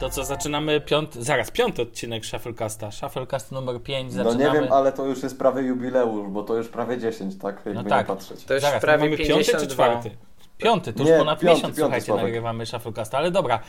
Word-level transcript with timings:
To 0.00 0.10
co, 0.10 0.24
zaczynamy 0.24 0.80
piąty, 0.80 1.22
zaraz 1.22 1.50
piąty 1.50 1.82
odcinek 1.82 2.26
Shufflecasta. 2.26 2.90
Shufflecast 2.90 3.52
numer 3.52 3.82
5 3.82 4.14
No 4.14 4.24
zaczynamy. 4.24 4.54
nie 4.54 4.60
wiem, 4.64 4.72
ale 4.72 4.92
to 4.92 5.06
już 5.06 5.22
jest 5.22 5.38
prawie 5.38 5.62
jubileusz, 5.62 6.28
bo 6.28 6.42
to 6.42 6.54
już 6.56 6.68
prawie 6.68 6.98
10, 6.98 7.38
tak? 7.38 7.54
Jakby 7.56 7.74
No 7.74 7.82
nie 7.82 7.88
tak. 7.88 8.06
patrzeć. 8.06 8.44
To 8.44 8.54
już 8.54 8.62
Zaraz, 8.62 8.80
prawie 8.82 9.04
mamy 9.04 9.16
piąty 9.16 9.28
52. 9.28 9.60
czy 9.60 9.74
czwarty? 9.74 10.10
Piąty, 10.58 10.92
to 10.92 10.98
już 11.02 11.08
Nie, 11.10 11.18
ponad 11.18 11.40
piąty, 11.40 11.54
miesiąc, 11.54 11.62
piąty, 11.76 11.80
słuchajcie, 11.80 12.06
Sławek. 12.06 12.24
nagrywamy 12.24 12.66
Shufflecasta, 12.66 13.18
ale 13.18 13.30
dobra. 13.30 13.60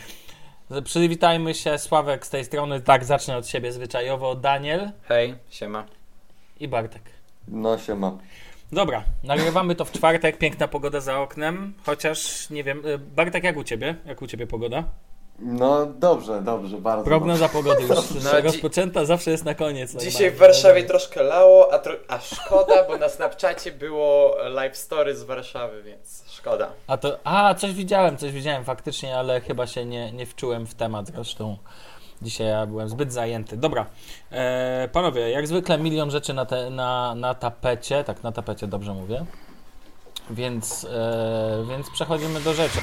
Przywitajmy 0.83 1.53
się, 1.53 1.77
Sławek 1.77 2.25
z 2.25 2.29
tej 2.29 2.45
strony, 2.45 2.81
tak, 2.81 3.05
zacznę 3.05 3.37
od 3.37 3.47
siebie 3.47 3.71
zwyczajowo, 3.71 4.35
Daniel 4.35 4.91
Hej, 5.03 5.35
siema. 5.49 5.85
i 6.59 6.67
Bartek. 6.67 7.01
No 7.47 7.77
się 7.77 7.95
ma. 7.95 8.17
Dobra, 8.73 9.03
nagrywamy 9.23 9.75
to 9.75 9.85
w 9.85 9.91
czwartek, 9.91 10.37
piękna 10.37 10.67
pogoda 10.67 10.99
za 10.99 11.19
oknem, 11.21 11.73
chociaż 11.85 12.49
nie 12.49 12.63
wiem, 12.63 12.85
y, 12.85 12.97
Bartek, 12.97 13.43
jak 13.43 13.57
u 13.57 13.63
ciebie? 13.63 13.95
Jak 14.05 14.21
u 14.21 14.27
ciebie 14.27 14.47
pogoda? 14.47 14.83
No 15.39 15.85
dobrze, 15.85 16.41
dobrze, 16.41 16.77
bardzo 16.77 17.05
Prognoza 17.05 17.49
pogody 17.49 17.81
już 17.81 17.89
No, 18.23 18.31
dzi- 18.31 18.41
rozpoczęta 18.43 19.05
zawsze 19.05 19.31
jest 19.31 19.45
na 19.45 19.53
koniec. 19.53 19.95
Dzisiaj 19.95 20.31
w 20.31 20.37
Warszawie 20.37 20.83
troszkę 20.83 21.23
lało, 21.23 21.73
a, 21.73 21.77
tro- 21.77 21.97
a 22.07 22.19
szkoda, 22.19 22.83
bo 22.87 22.97
na 22.97 23.09
Snapchacie 23.09 23.71
było 23.71 24.35
live 24.49 24.77
story 24.77 25.15
z 25.15 25.23
Warszawy, 25.23 25.83
więc 25.83 26.23
szkoda. 26.31 26.69
A 26.87 26.97
to, 26.97 27.17
a, 27.23 27.53
coś 27.55 27.73
widziałem, 27.73 28.17
coś 28.17 28.31
widziałem 28.31 28.63
faktycznie, 28.65 29.17
ale 29.17 29.41
chyba 29.41 29.67
się 29.67 29.85
nie, 29.85 30.11
nie 30.11 30.25
wczułem 30.25 30.67
w 30.67 30.73
temat 30.75 31.07
zresztą. 31.07 31.57
Dzisiaj 32.23 32.47
ja 32.47 32.65
byłem 32.65 32.89
zbyt 32.89 33.13
zajęty. 33.13 33.57
Dobra, 33.57 33.85
e, 34.31 34.89
panowie, 34.91 35.29
jak 35.29 35.47
zwykle 35.47 35.77
milion 35.77 36.11
rzeczy 36.11 36.33
na, 36.33 36.45
te, 36.45 36.69
na, 36.69 37.15
na 37.15 37.33
tapecie, 37.33 38.03
tak 38.03 38.23
na 38.23 38.31
tapecie 38.31 38.67
dobrze 38.67 38.93
mówię, 38.93 39.25
więc, 40.29 40.87
e, 40.91 41.65
więc 41.69 41.89
przechodzimy 41.89 42.41
do 42.41 42.53
rzeczy. 42.53 42.79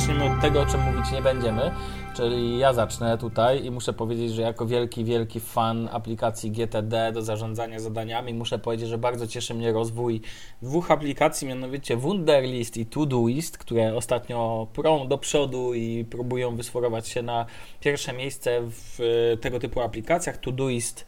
Zaczniemy 0.00 0.24
od 0.24 0.40
tego, 0.40 0.60
o 0.60 0.66
czym 0.66 0.80
mówić 0.80 1.12
nie 1.12 1.22
będziemy, 1.22 1.70
czyli 2.16 2.58
ja 2.58 2.72
zacznę 2.72 3.18
tutaj 3.18 3.64
i 3.64 3.70
muszę 3.70 3.92
powiedzieć, 3.92 4.32
że 4.32 4.42
jako 4.42 4.66
wielki, 4.66 5.04
wielki 5.04 5.40
fan 5.40 5.88
aplikacji 5.92 6.50
GTD 6.50 7.12
do 7.12 7.22
zarządzania 7.22 7.80
zadaniami, 7.80 8.34
muszę 8.34 8.58
powiedzieć, 8.58 8.88
że 8.88 8.98
bardzo 8.98 9.26
cieszy 9.26 9.54
mnie 9.54 9.72
rozwój 9.72 10.20
dwóch 10.62 10.90
aplikacji, 10.90 11.48
mianowicie 11.48 11.96
Wunderlist 11.96 12.76
i 12.76 12.86
Todoist, 12.86 13.58
które 13.58 13.96
ostatnio 13.96 14.66
prą 14.72 15.08
do 15.08 15.18
przodu 15.18 15.74
i 15.74 16.04
próbują 16.04 16.56
wysforować 16.56 17.08
się 17.08 17.22
na 17.22 17.46
pierwsze 17.80 18.12
miejsce 18.12 18.60
w 18.62 19.00
e, 19.32 19.36
tego 19.36 19.58
typu 19.58 19.80
aplikacjach. 19.80 20.36
Todoist 20.36 21.06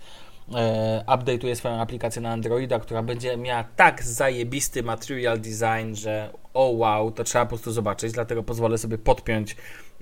update'uje 1.06 1.55
swoją 1.55 1.81
aplikację 1.81 2.22
na 2.22 2.33
Androida, 2.33 2.78
która 2.78 3.03
będzie 3.03 3.36
miała 3.36 3.64
tak 3.64 4.03
zajebisty 4.03 4.83
material 4.83 5.41
design, 5.41 5.95
że 5.95 6.31
o 6.55 6.69
wow, 6.69 7.11
to 7.11 7.25
trzeba 7.25 7.45
po 7.45 7.48
prostu 7.48 7.72
zobaczyć, 7.72 8.12
dlatego 8.12 8.42
pozwolę 8.42 8.78
sobie 8.78 8.98
podpiąć 8.98 9.56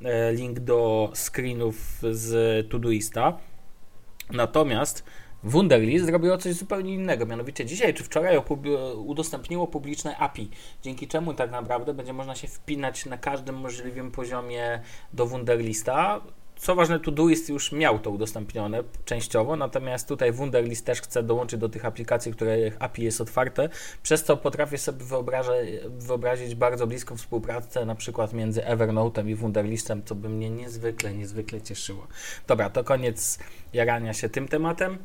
e, 0.05 0.33
link 0.33 0.61
do 0.61 1.11
screenów 1.15 1.77
z 2.12 2.69
Todoista. 2.71 3.39
Natomiast 4.31 5.05
Wunderlist 5.43 6.06
zrobiło 6.06 6.39
coś 6.39 6.55
zupełnie 6.55 6.95
innego, 6.95 7.27
mianowicie 7.27 7.67
dzisiaj 7.67 7.95
czy 7.95 8.05
wczoraj 8.05 8.41
udostępniło 8.97 9.67
publiczne 9.67 10.17
API, 10.17 10.51
dzięki 10.83 11.09
czemu 11.09 11.34
tak 11.34 11.51
naprawdę 11.51 11.95
będzie 11.95 12.12
można 12.12 12.34
się 12.34 12.48
wpinać 12.48 13.06
na 13.06 13.19
każdym 13.19 13.55
możliwym 13.55 14.11
poziomie 14.11 14.81
do 15.12 15.27
Wunderlista. 15.27 16.21
Co 16.61 16.75
ważne, 16.75 17.00
Todoist 17.00 17.48
już 17.48 17.72
miał 17.72 17.98
to 17.98 18.11
udostępnione 18.11 18.83
częściowo, 19.05 19.56
natomiast 19.56 20.08
tutaj 20.08 20.33
Wunderlist 20.33 20.86
też 20.86 21.00
chce 21.00 21.22
dołączyć 21.22 21.61
do 21.61 21.69
tych 21.69 21.84
aplikacji, 21.84 22.33
których 22.33 22.77
API 22.78 23.03
jest 23.03 23.20
otwarte, 23.20 23.69
przez 24.03 24.25
co 24.25 24.36
potrafię 24.36 24.78
sobie 24.78 25.05
wyobrazić 25.98 26.54
bardzo 26.54 26.87
bliską 26.87 27.16
współpracę 27.16 27.84
na 27.84 27.94
przykład 27.94 28.32
między 28.32 28.60
Evernote'em 28.60 29.28
i 29.28 29.34
Wunderlistem, 29.34 30.03
co 30.04 30.15
by 30.15 30.28
mnie 30.28 30.50
niezwykle, 30.50 31.15
niezwykle 31.15 31.60
cieszyło. 31.60 32.06
Dobra, 32.47 32.70
to 32.70 32.84
koniec 32.84 33.38
jarania 33.72 34.15
się 34.15 34.28
tym 34.28 34.49
tematem. 34.49 34.99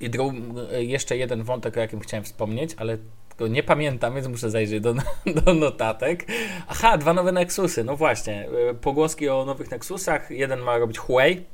I 0.00 0.10
dru- 0.10 0.32
jeszcze 0.78 1.16
jeden 1.16 1.42
wątek, 1.42 1.76
o 1.76 1.80
jakim 1.80 2.00
chciałem 2.00 2.24
wspomnieć, 2.24 2.74
ale 2.76 2.98
go 3.38 3.48
nie 3.48 3.62
pamiętam, 3.62 4.14
więc 4.14 4.26
muszę 4.26 4.50
zajrzeć 4.50 4.80
do, 4.80 4.94
do 5.44 5.54
notatek. 5.54 6.26
Aha, 6.68 6.98
dwa 6.98 7.14
nowe 7.14 7.32
Nexusy. 7.32 7.84
No 7.84 7.96
właśnie, 7.96 8.48
e, 8.70 8.74
pogłoski 8.74 9.28
o 9.28 9.44
nowych 9.44 9.70
Nexusach. 9.70 10.30
Jeden 10.30 10.60
ma 10.60 10.78
robić 10.78 10.98
Huawei. 10.98 11.44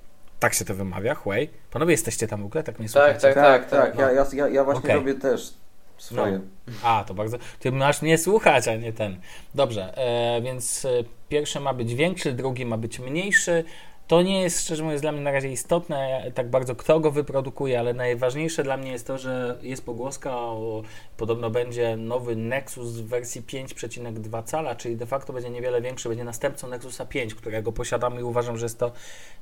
Tak 0.40 0.54
się 0.54 0.64
to 0.64 0.74
wymawia, 0.74 1.14
Huawei. 1.14 1.48
Panowie, 1.70 1.92
jesteście 1.92 2.28
tam 2.28 2.42
w 2.42 2.46
ogóle? 2.46 2.64
Tak 2.64 2.78
mnie 2.78 2.88
Tak, 2.88 2.92
słuchacie? 3.20 3.34
tak. 3.34 3.70
Tak, 3.70 3.70
tak, 3.70 3.98
ja, 3.98 4.10
ja, 4.12 4.26
ja, 4.32 4.48
ja 4.48 4.64
właśnie 4.64 4.82
Okej. 4.84 4.94
robię 4.94 5.14
też 5.14 5.54
swoje. 5.98 6.40
A, 6.82 7.04
to 7.06 7.14
bardzo. 7.14 7.36
Ty 7.58 7.72
masz 7.72 8.02
mnie 8.02 8.18
słuchać, 8.18 8.68
a 8.68 8.76
nie 8.76 8.92
ten. 8.92 9.20
Dobrze, 9.54 9.98
e, 9.98 10.42
więc 10.42 10.84
e, 10.84 10.88
pierwszy 11.28 11.60
ma 11.60 11.74
być 11.74 11.94
większy, 11.94 12.32
drugi 12.32 12.66
ma 12.66 12.76
być 12.76 12.98
mniejszy. 12.98 13.64
To 14.08 14.22
nie 14.22 14.42
jest, 14.42 14.60
szczerze 14.60 14.82
mówiąc, 14.82 15.00
dla 15.02 15.12
mnie 15.12 15.20
na 15.20 15.32
razie 15.32 15.52
istotne, 15.52 16.30
tak 16.34 16.50
bardzo 16.50 16.76
kto 16.76 17.00
go 17.00 17.10
wyprodukuje, 17.10 17.78
ale 17.78 17.94
najważniejsze 17.94 18.62
dla 18.62 18.76
mnie 18.76 18.92
jest 18.92 19.06
to, 19.06 19.18
że 19.18 19.58
jest 19.62 19.84
pogłoska 19.84 20.36
o, 20.36 20.82
podobno 21.16 21.50
będzie 21.50 21.96
nowy 21.96 22.36
Nexus 22.36 22.90
w 22.90 23.06
wersji 23.06 23.42
5,2 23.42 24.44
cala, 24.44 24.74
czyli 24.74 24.96
de 24.96 25.06
facto 25.06 25.32
będzie 25.32 25.50
niewiele 25.50 25.80
większy, 25.80 26.08
będzie 26.08 26.24
następcą 26.24 26.68
Nexusa 26.68 27.06
5, 27.06 27.34
którego 27.34 27.72
posiadam 27.72 28.20
i 28.20 28.22
uważam, 28.22 28.58
że 28.58 28.64
jest 28.64 28.78
to 28.78 28.92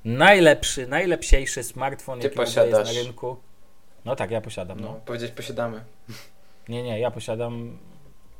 najlepszy, 0.04 0.86
najlepsiejszy 0.86 1.62
smartfon, 1.62 2.18
Ty 2.20 2.24
jaki 2.26 2.34
ogóle 2.34 2.44
jest 2.46 2.56
posiadasz. 2.58 2.96
na 2.96 3.02
rynku. 3.02 3.36
No 4.04 4.16
tak, 4.16 4.30
ja 4.30 4.40
posiadam, 4.40 4.80
No, 4.80 4.88
no. 4.88 5.00
powiedzieć 5.06 5.30
posiadamy. 5.30 5.84
Nie, 6.68 6.82
nie, 6.82 7.00
ja 7.00 7.10
posiadam 7.10 7.78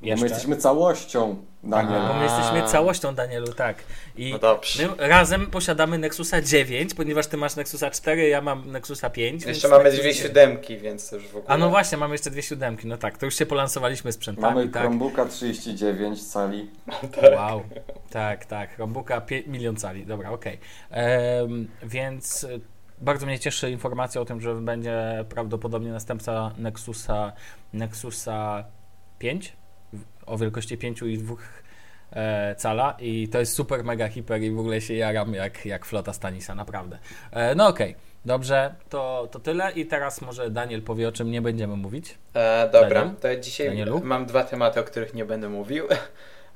Bo 0.03 0.07
jeszcze. 0.09 0.25
my 0.25 0.31
jesteśmy 0.31 0.57
całością, 0.57 1.37
Daniel. 1.65 2.03
Bo 2.09 2.15
my 2.15 2.25
jesteśmy 2.25 2.63
całością, 2.69 3.15
Danielu, 3.15 3.47
tak. 3.53 3.77
I 4.17 4.33
No 4.33 4.39
dobrze. 4.39 4.89
my 4.89 5.09
razem 5.09 5.47
posiadamy 5.47 5.99
Nexusa 5.99 6.43
9, 6.43 6.95
ponieważ 6.95 7.27
ty 7.27 7.37
masz 7.37 7.57
Nexusa 7.57 7.91
4, 7.91 8.29
ja 8.29 8.41
mam 8.41 8.71
Nexusa 8.71 9.11
5. 9.11 9.45
Jeszcze 9.45 9.69
mamy 9.69 9.85
Nexus- 9.91 10.01
dwie 10.01 10.15
siódemki, 10.15 10.77
więc 10.79 11.12
już 11.12 11.23
w 11.29 11.37
ogóle... 11.37 11.45
A 11.51 11.57
no 11.59 11.71
właśnie, 11.71 11.99
mamy 11.99 12.15
jeszcze 12.15 12.31
dwie 12.31 12.43
siódemki, 12.43 12.87
no 12.87 12.97
tak, 12.97 13.19
to 13.19 13.27
już 13.27 13.35
się 13.39 13.47
polansowaliśmy 13.47 14.12
sprzętami, 14.12 14.55
Mamy 14.55 14.69
tak. 14.69 14.83
Chromebooka 14.83 15.25
39 15.25 16.23
cali. 16.33 16.71
Wow, 17.37 17.62
tak, 18.11 18.45
tak, 18.45 18.75
Chromebooka 18.77 19.21
pie- 19.21 19.43
milion 19.49 19.77
cali, 19.77 20.07
dobra, 20.07 20.31
okej. 20.31 20.59
Em, 20.91 21.69
Więc 21.83 22.45
y, 22.45 22.61
bardzo 23.01 23.27
mnie 23.27 23.39
cieszy 23.39 23.71
informacja 23.71 24.21
o 24.21 24.25
tym, 24.25 24.41
że 24.41 24.55
będzie 24.55 25.25
prawdopodobnie 25.29 25.91
następca 25.93 26.51
Nexusa, 26.59 27.33
Nexusa 27.73 28.65
5 29.19 29.49
w- 29.49 29.62
o 30.27 30.38
wielkości 30.38 30.78
5 30.78 31.03
i 31.03 31.19
2 31.19 31.34
e, 32.12 32.55
cala 32.55 32.97
i 33.00 33.28
to 33.28 33.38
jest 33.38 33.55
super, 33.55 33.84
mega, 33.84 34.09
hiper 34.09 34.43
i 34.43 34.50
w 34.50 34.59
ogóle 34.59 34.81
się 34.81 34.94
jaram 34.94 35.34
jak, 35.34 35.66
jak 35.66 35.84
flota 35.84 36.12
Stanisa, 36.12 36.55
naprawdę. 36.55 36.99
E, 37.31 37.55
no 37.55 37.69
okej, 37.69 37.97
dobrze, 38.25 38.75
to, 38.88 39.28
to 39.31 39.41
tyle 39.41 39.72
i 39.72 39.87
teraz 39.87 40.21
może 40.21 40.50
Daniel 40.50 40.82
powie, 40.82 41.09
o 41.09 41.12
czym 41.12 41.31
nie 41.31 41.43
będziemy 41.43 41.77
mówić. 41.77 42.19
E, 42.34 42.69
dobra, 42.72 43.00
Daniel? 43.00 43.16
to 43.16 43.28
ja 43.28 43.37
dzisiaj 43.37 43.69
Danielu? 43.69 44.00
mam 44.05 44.27
dwa 44.27 44.44
tematy, 44.44 44.81
o 44.81 44.84
których 44.84 45.15
nie 45.15 45.25
będę 45.25 45.49
mówił. 45.49 45.84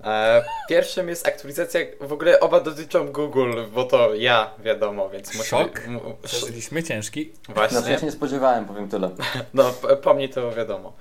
E, 0.05 0.45
pierwszym 0.69 1.09
jest 1.09 1.29
aktualizacja, 1.29 1.81
w 2.01 2.13
ogóle 2.13 2.41
oba 2.41 2.61
dotyczą 2.61 3.13
Google, 3.13 3.63
bo 3.75 3.85
to 3.85 4.15
ja 4.15 4.51
wiadomo, 4.59 5.09
więc 5.09 5.35
muszę... 5.35 5.49
Szok? 5.49 5.81
Przeżyliśmy 6.23 6.83
ciężki. 6.83 7.33
Znaczy 7.45 7.75
ja 7.75 7.81
Właśnie, 7.81 7.99
się 7.99 8.07
nie 8.07 8.13
spodziewałem, 8.13 8.65
powiem 8.65 8.89
tyle. 8.89 9.11
no 9.55 9.73
po 10.03 10.15
mnie 10.15 10.29
to 10.29 10.53
wiadomo. 10.53 10.93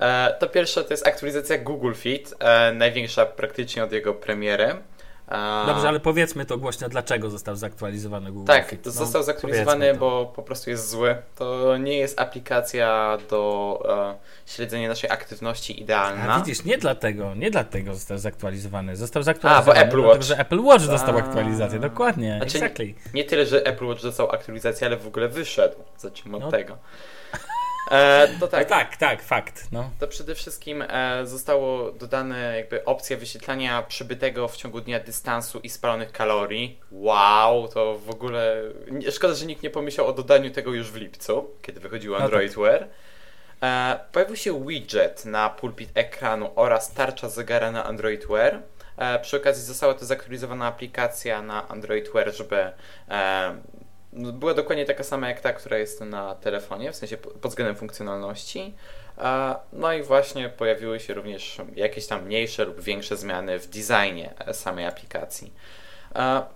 E, 0.00 0.36
to 0.40 0.46
pierwsze 0.48 0.84
to 0.84 0.92
jest 0.92 1.06
aktualizacja 1.06 1.58
Google 1.58 1.94
Fit, 1.94 2.34
e, 2.38 2.72
największa 2.72 3.26
praktycznie 3.26 3.84
od 3.84 3.92
jego 3.92 4.14
premiery. 4.14 4.74
Dobrze, 5.66 5.88
ale 5.88 6.00
powiedzmy 6.00 6.44
to 6.44 6.58
głośno, 6.58 6.88
dlaczego 6.88 7.30
został 7.30 7.56
zaktualizowany 7.56 8.32
Google 8.32 8.46
Tak, 8.46 8.68
Fit. 8.68 8.86
No, 8.86 8.92
został 8.92 9.22
zaktualizowany, 9.22 9.94
bo 9.94 10.32
po 10.36 10.42
prostu 10.42 10.70
jest 10.70 10.90
zły. 10.90 11.16
To 11.36 11.76
nie 11.76 11.98
jest 11.98 12.20
aplikacja 12.20 13.18
do 13.30 13.82
e, 14.46 14.50
śledzenia 14.50 14.88
naszej 14.88 15.10
aktywności 15.10 15.82
idealna. 15.82 16.34
A 16.34 16.38
widzisz, 16.38 16.64
nie 16.64 16.78
dlatego, 16.78 17.34
nie 17.34 17.50
dlatego 17.50 17.94
został 17.94 18.18
zaktualizowany. 18.18 18.96
Został 18.96 19.22
zaktualizowany, 19.22 19.62
A, 19.72 19.74
bo 19.74 19.80
Apple 19.80 19.90
dlatego, 19.96 20.08
Watch. 20.08 20.22
że 20.22 20.38
Apple 20.38 20.60
Watch 20.60 20.86
dostał 20.86 21.16
A. 21.16 21.18
aktualizację, 21.18 21.78
dokładnie, 21.78 22.36
Znaczy, 22.40 22.58
exactly. 22.58 22.94
Nie 23.14 23.24
tyle, 23.24 23.46
że 23.46 23.66
Apple 23.66 23.86
Watch 23.86 24.02
dostał 24.02 24.30
aktualizację, 24.30 24.86
ale 24.86 24.96
w 24.96 25.06
ogóle 25.06 25.28
wyszedł. 25.28 25.76
Zacznijmy 25.98 26.36
od 26.36 26.42
No. 26.42 26.50
tego. 26.50 26.78
E, 27.90 28.28
to 28.40 28.48
Tak, 28.48 28.68
tak, 28.68 28.88
tak, 28.88 28.96
tak, 28.96 29.22
fakt. 29.22 29.68
No. 29.72 29.90
to 30.00 30.08
przede 30.08 30.34
wszystkim 30.34 30.84
e, 30.88 31.26
zostało 31.26 31.92
dodane 31.92 32.56
jakby 32.56 32.84
opcja 32.84 33.16
wyświetlania 33.16 33.82
przybytego 33.82 34.48
w 34.48 34.56
ciągu 34.56 34.80
dnia 34.80 35.00
dystansu 35.00 35.60
i 35.60 35.70
spalonych 35.70 36.12
kalorii. 36.12 36.80
Wow, 36.90 37.68
to 37.68 37.98
w 37.98 38.10
ogóle... 38.10 38.62
Szkoda, 39.10 39.34
że 39.34 39.46
nikt 39.46 39.62
nie 39.62 39.70
pomyślał 39.70 40.06
o 40.06 40.12
dodaniu 40.12 40.50
tego 40.50 40.72
już 40.72 40.90
w 40.90 40.96
lipcu, 40.96 41.50
kiedy 41.62 41.80
wychodził 41.80 42.12
tak. 42.12 42.22
Android 42.22 42.54
Wear. 42.54 42.88
E, 43.62 44.00
pojawił 44.12 44.36
się 44.36 44.66
widget 44.66 45.24
na 45.24 45.50
pulpit 45.50 45.90
ekranu 45.94 46.50
oraz 46.56 46.92
tarcza 46.92 47.28
zegara 47.28 47.70
na 47.70 47.84
Android 47.84 48.26
Wear. 48.26 48.62
E, 48.96 49.18
przy 49.18 49.36
okazji 49.36 49.64
została 49.64 49.94
to 49.94 50.04
zaktualizowana 50.04 50.66
aplikacja 50.66 51.42
na 51.42 51.68
Android 51.68 52.12
Wear, 52.12 52.34
żeby 52.34 52.56
e, 53.08 53.54
była 54.14 54.54
dokładnie 54.54 54.84
taka 54.84 55.04
sama 55.04 55.28
jak 55.28 55.40
ta, 55.40 55.52
która 55.52 55.78
jest 55.78 56.00
na 56.00 56.34
telefonie, 56.34 56.92
w 56.92 56.96
sensie 56.96 57.16
pod 57.16 57.50
względem 57.50 57.76
funkcjonalności. 57.76 58.74
No 59.72 59.92
i 59.92 60.02
właśnie 60.02 60.48
pojawiły 60.48 61.00
się 61.00 61.14
również 61.14 61.58
jakieś 61.76 62.06
tam 62.06 62.24
mniejsze 62.24 62.64
lub 62.64 62.80
większe 62.80 63.16
zmiany 63.16 63.58
w 63.58 63.66
designie 63.66 64.34
samej 64.52 64.86
aplikacji. 64.86 65.52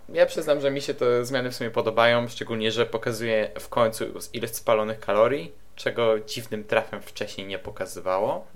Ja 0.08 0.26
przyznam, 0.26 0.60
że 0.60 0.70
mi 0.70 0.80
się 0.80 0.94
te 0.94 1.24
zmiany 1.24 1.50
w 1.50 1.56
sumie 1.56 1.70
podobają, 1.70 2.28
szczególnie, 2.28 2.72
że 2.72 2.86
pokazuje 2.86 3.50
w 3.60 3.68
końcu 3.68 4.04
ilość 4.32 4.56
spalonych 4.56 5.00
kalorii, 5.00 5.52
czego 5.76 6.20
dziwnym 6.20 6.64
trafem 6.64 7.02
wcześniej 7.02 7.46
nie 7.46 7.58
pokazywało. 7.58 8.46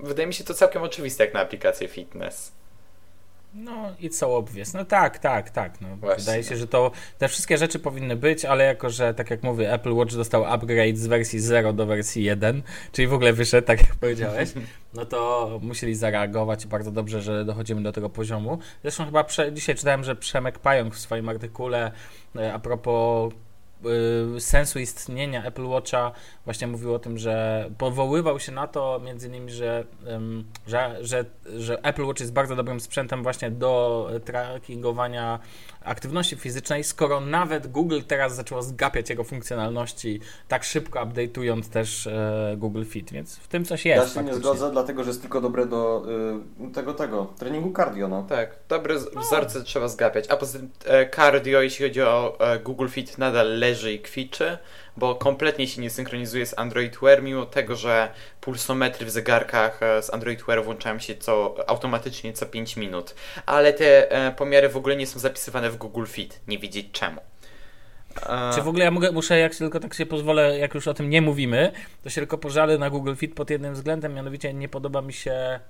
Wydaje 0.00 0.26
mi 0.26 0.34
się 0.34 0.44
to 0.44 0.54
całkiem 0.54 0.82
oczywiste 0.82 1.24
jak 1.24 1.34
na 1.34 1.40
aplikację 1.40 1.88
fitness. 1.88 2.52
No, 3.54 3.92
i 4.00 4.12
so 4.12 4.36
obvious. 4.36 4.74
No 4.74 4.84
tak, 4.84 5.18
tak, 5.18 5.50
tak. 5.50 5.80
No. 5.80 5.88
Wydaje 6.18 6.42
się, 6.42 6.56
że 6.56 6.66
to 6.66 6.90
te 7.18 7.28
wszystkie 7.28 7.58
rzeczy 7.58 7.78
powinny 7.78 8.16
być, 8.16 8.44
ale 8.44 8.64
jako, 8.64 8.90
że 8.90 9.14
tak 9.14 9.30
jak 9.30 9.42
mówię, 9.42 9.72
Apple 9.72 9.92
Watch 9.92 10.14
dostał 10.14 10.44
upgrade 10.44 10.98
z 10.98 11.06
wersji 11.06 11.40
0 11.40 11.72
do 11.72 11.86
wersji 11.86 12.24
1, 12.24 12.62
czyli 12.92 13.08
w 13.08 13.12
ogóle 13.14 13.32
wyszedł, 13.32 13.66
tak 13.66 13.80
jak 13.80 13.94
powiedziałeś, 13.94 14.52
no 14.94 15.06
to 15.06 15.50
musieli 15.62 15.94
zareagować 15.94 16.64
i 16.64 16.68
bardzo 16.68 16.90
dobrze, 16.90 17.22
że 17.22 17.44
dochodzimy 17.44 17.82
do 17.82 17.92
tego 17.92 18.10
poziomu. 18.10 18.58
Zresztą 18.82 19.04
chyba 19.04 19.24
prze, 19.24 19.52
dzisiaj 19.52 19.74
czytałem, 19.74 20.04
że 20.04 20.16
Przemek 20.16 20.58
Pająk 20.58 20.94
w 20.94 20.98
swoim 20.98 21.28
artykule 21.28 21.92
e, 22.36 22.52
a 22.52 22.58
propos 22.58 23.32
sensu 24.38 24.78
istnienia 24.78 25.44
Apple 25.44 25.66
Watcha 25.66 26.12
właśnie 26.44 26.66
mówił 26.66 26.94
o 26.94 26.98
tym, 26.98 27.18
że 27.18 27.66
powoływał 27.78 28.40
się 28.40 28.52
na 28.52 28.66
to 28.66 29.00
między 29.04 29.28
innymi, 29.28 29.50
że, 29.50 29.84
że, 30.66 30.98
że, 31.00 31.24
że 31.56 31.84
Apple 31.84 32.04
Watch 32.04 32.20
jest 32.20 32.32
bardzo 32.32 32.56
dobrym 32.56 32.80
sprzętem 32.80 33.22
właśnie 33.22 33.50
do 33.50 34.10
trackingowania 34.24 35.38
aktywności 35.84 36.36
fizycznej, 36.36 36.84
skoro 36.84 37.20
nawet 37.20 37.66
Google 37.66 38.00
teraz 38.06 38.34
zaczęło 38.34 38.62
zgapiać 38.62 39.10
jego 39.10 39.24
funkcjonalności 39.24 40.20
tak 40.48 40.64
szybko 40.64 41.02
updateując 41.04 41.68
też 41.68 42.06
e, 42.06 42.54
Google 42.56 42.84
Fit, 42.84 43.12
więc 43.12 43.36
w 43.36 43.48
tym 43.48 43.64
coś 43.64 43.84
jest. 43.84 44.02
Ja 44.02 44.08
się 44.08 44.14
faktycznie. 44.14 44.38
nie 44.38 44.44
zgodzę, 44.44 44.70
dlatego 44.70 45.04
że 45.04 45.10
jest 45.10 45.20
tylko 45.20 45.40
dobre 45.40 45.66
do 45.66 46.04
y, 46.68 46.72
tego, 46.72 46.94
tego, 46.94 47.34
treningu 47.38 47.72
cardio, 47.76 48.08
no. 48.08 48.22
Tak, 48.22 48.56
dobre 48.68 48.94
wzorce 48.98 49.58
no. 49.58 49.64
trzeba 49.64 49.88
zgapiać, 49.88 50.30
a 50.30 50.36
poza 50.36 50.58
tym 50.58 50.70
e, 50.84 51.10
cardio, 51.10 51.62
jeśli 51.62 51.88
chodzi 51.88 52.02
o 52.02 52.36
e, 52.40 52.58
Google 52.58 52.88
Fit, 52.88 53.18
nadal 53.18 53.58
leży 53.58 53.92
i 53.92 54.00
kwiczy, 54.00 54.58
bo 54.96 55.14
kompletnie 55.14 55.66
się 55.68 55.80
nie 55.80 55.90
synchronizuje 55.90 56.46
z 56.46 56.58
Android 56.58 56.96
Wear, 57.02 57.22
mimo 57.22 57.46
tego, 57.46 57.76
że 57.76 58.08
pulsometry 58.40 59.06
w 59.06 59.10
zegarkach 59.10 59.82
e, 59.82 60.02
z 60.02 60.14
Android 60.14 60.42
Wear 60.42 60.64
włączają 60.64 60.98
się 60.98 61.14
co, 61.14 61.54
automatycznie 61.66 62.32
co 62.32 62.46
5 62.46 62.76
minut, 62.76 63.14
ale 63.46 63.72
te 63.72 64.10
e, 64.10 64.32
pomiary 64.32 64.68
w 64.68 64.76
ogóle 64.76 64.96
nie 64.96 65.06
są 65.06 65.18
zapisywane 65.18 65.70
w 65.70 65.76
Google 65.76 66.06
Fit, 66.06 66.40
nie 66.48 66.58
wiedzieć 66.58 66.86
czemu. 66.92 67.20
E, 68.26 68.50
Czy 68.54 68.62
w 68.62 68.68
ogóle 68.68 68.84
ja 68.84 68.90
mogę, 68.90 69.12
muszę, 69.12 69.38
jak 69.38 69.54
tylko 69.54 69.80
tak 69.80 69.94
się 69.94 70.06
pozwolę, 70.06 70.58
jak 70.58 70.74
już 70.74 70.88
o 70.88 70.94
tym 70.94 71.10
nie 71.10 71.22
mówimy, 71.22 71.72
to 72.02 72.10
się 72.10 72.20
tylko 72.20 72.38
pożalę 72.38 72.78
na 72.78 72.90
Google 72.90 73.14
Fit 73.14 73.34
pod 73.34 73.50
jednym 73.50 73.74
względem, 73.74 74.14
mianowicie 74.14 74.54
nie 74.54 74.68
podoba 74.68 75.02
mi 75.02 75.12
się 75.12 75.60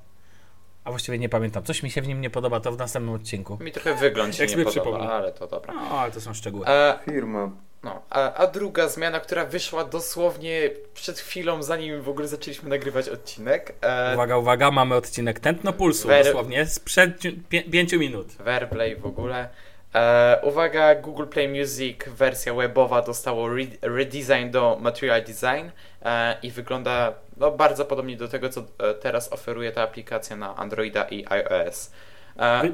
a 0.85 0.91
właściwie 0.91 1.19
nie 1.19 1.29
pamiętam. 1.29 1.63
Coś 1.63 1.83
mi 1.83 1.91
się 1.91 2.03
w 2.03 2.09
nim 2.09 2.21
nie 2.21 2.31
podoba, 2.31 2.61
to 2.61 2.73
w 2.73 2.79
następnym 2.79 3.15
odcinku. 3.15 3.59
Mi 3.61 3.73
trochę 3.73 3.95
wygląd 3.95 4.37
się 4.37 4.47
nie 4.47 4.65
podoba, 4.65 4.99
ale 4.99 5.33
to 5.33 5.47
dobra. 5.47 5.75
No, 5.75 5.81
ale 5.81 6.13
to 6.13 6.21
są 6.21 6.35
szczegóły. 6.35 6.67
E, 6.67 6.99
Firma. 7.05 7.51
No, 7.83 8.03
a, 8.11 8.35
a 8.35 8.47
druga 8.47 8.89
zmiana, 8.89 9.21
która 9.21 9.45
wyszła 9.45 9.85
dosłownie 9.85 10.71
przed 10.95 11.19
chwilą, 11.19 11.63
zanim 11.63 12.03
w 12.03 12.09
ogóle 12.09 12.29
zaczęliśmy 12.29 12.71
nagrywać 12.71 13.09
odcinek. 13.09 13.75
E... 13.81 14.15
Uwaga, 14.15 14.37
uwaga, 14.37 14.71
mamy 14.71 14.95
odcinek 14.95 15.41
Tętno 15.41 15.73
Pulsu, 15.73 16.09
Ver... 16.09 16.25
dosłownie, 16.25 16.67
sprzed 16.67 17.19
pi 17.49 17.63
pięciu 17.63 17.99
minut. 17.99 18.27
Verplay 18.27 18.97
w 18.97 19.07
ogóle. 19.07 19.49
E, 19.95 20.39
uwaga, 20.43 20.95
Google 20.95 21.27
Play 21.27 21.49
Music 21.49 22.09
wersja 22.09 22.55
webowa 22.55 23.03
dostało 23.03 23.49
re 23.49 23.67
redesign 23.83 24.51
do 24.51 24.79
Material 24.81 25.23
Design 25.23 25.71
e, 26.03 26.37
i 26.43 26.51
wygląda 26.51 27.15
no, 27.37 27.51
bardzo 27.51 27.85
podobnie 27.85 28.17
do 28.17 28.29
tego, 28.29 28.49
co 28.49 28.61
e, 28.61 28.95
teraz 28.95 29.33
oferuje 29.33 29.73
ta 29.73 29.83
aplikacja 29.83 30.37
na 30.37 30.57
Androida 30.57 31.05
i 31.05 31.25
iOS. 31.29 31.91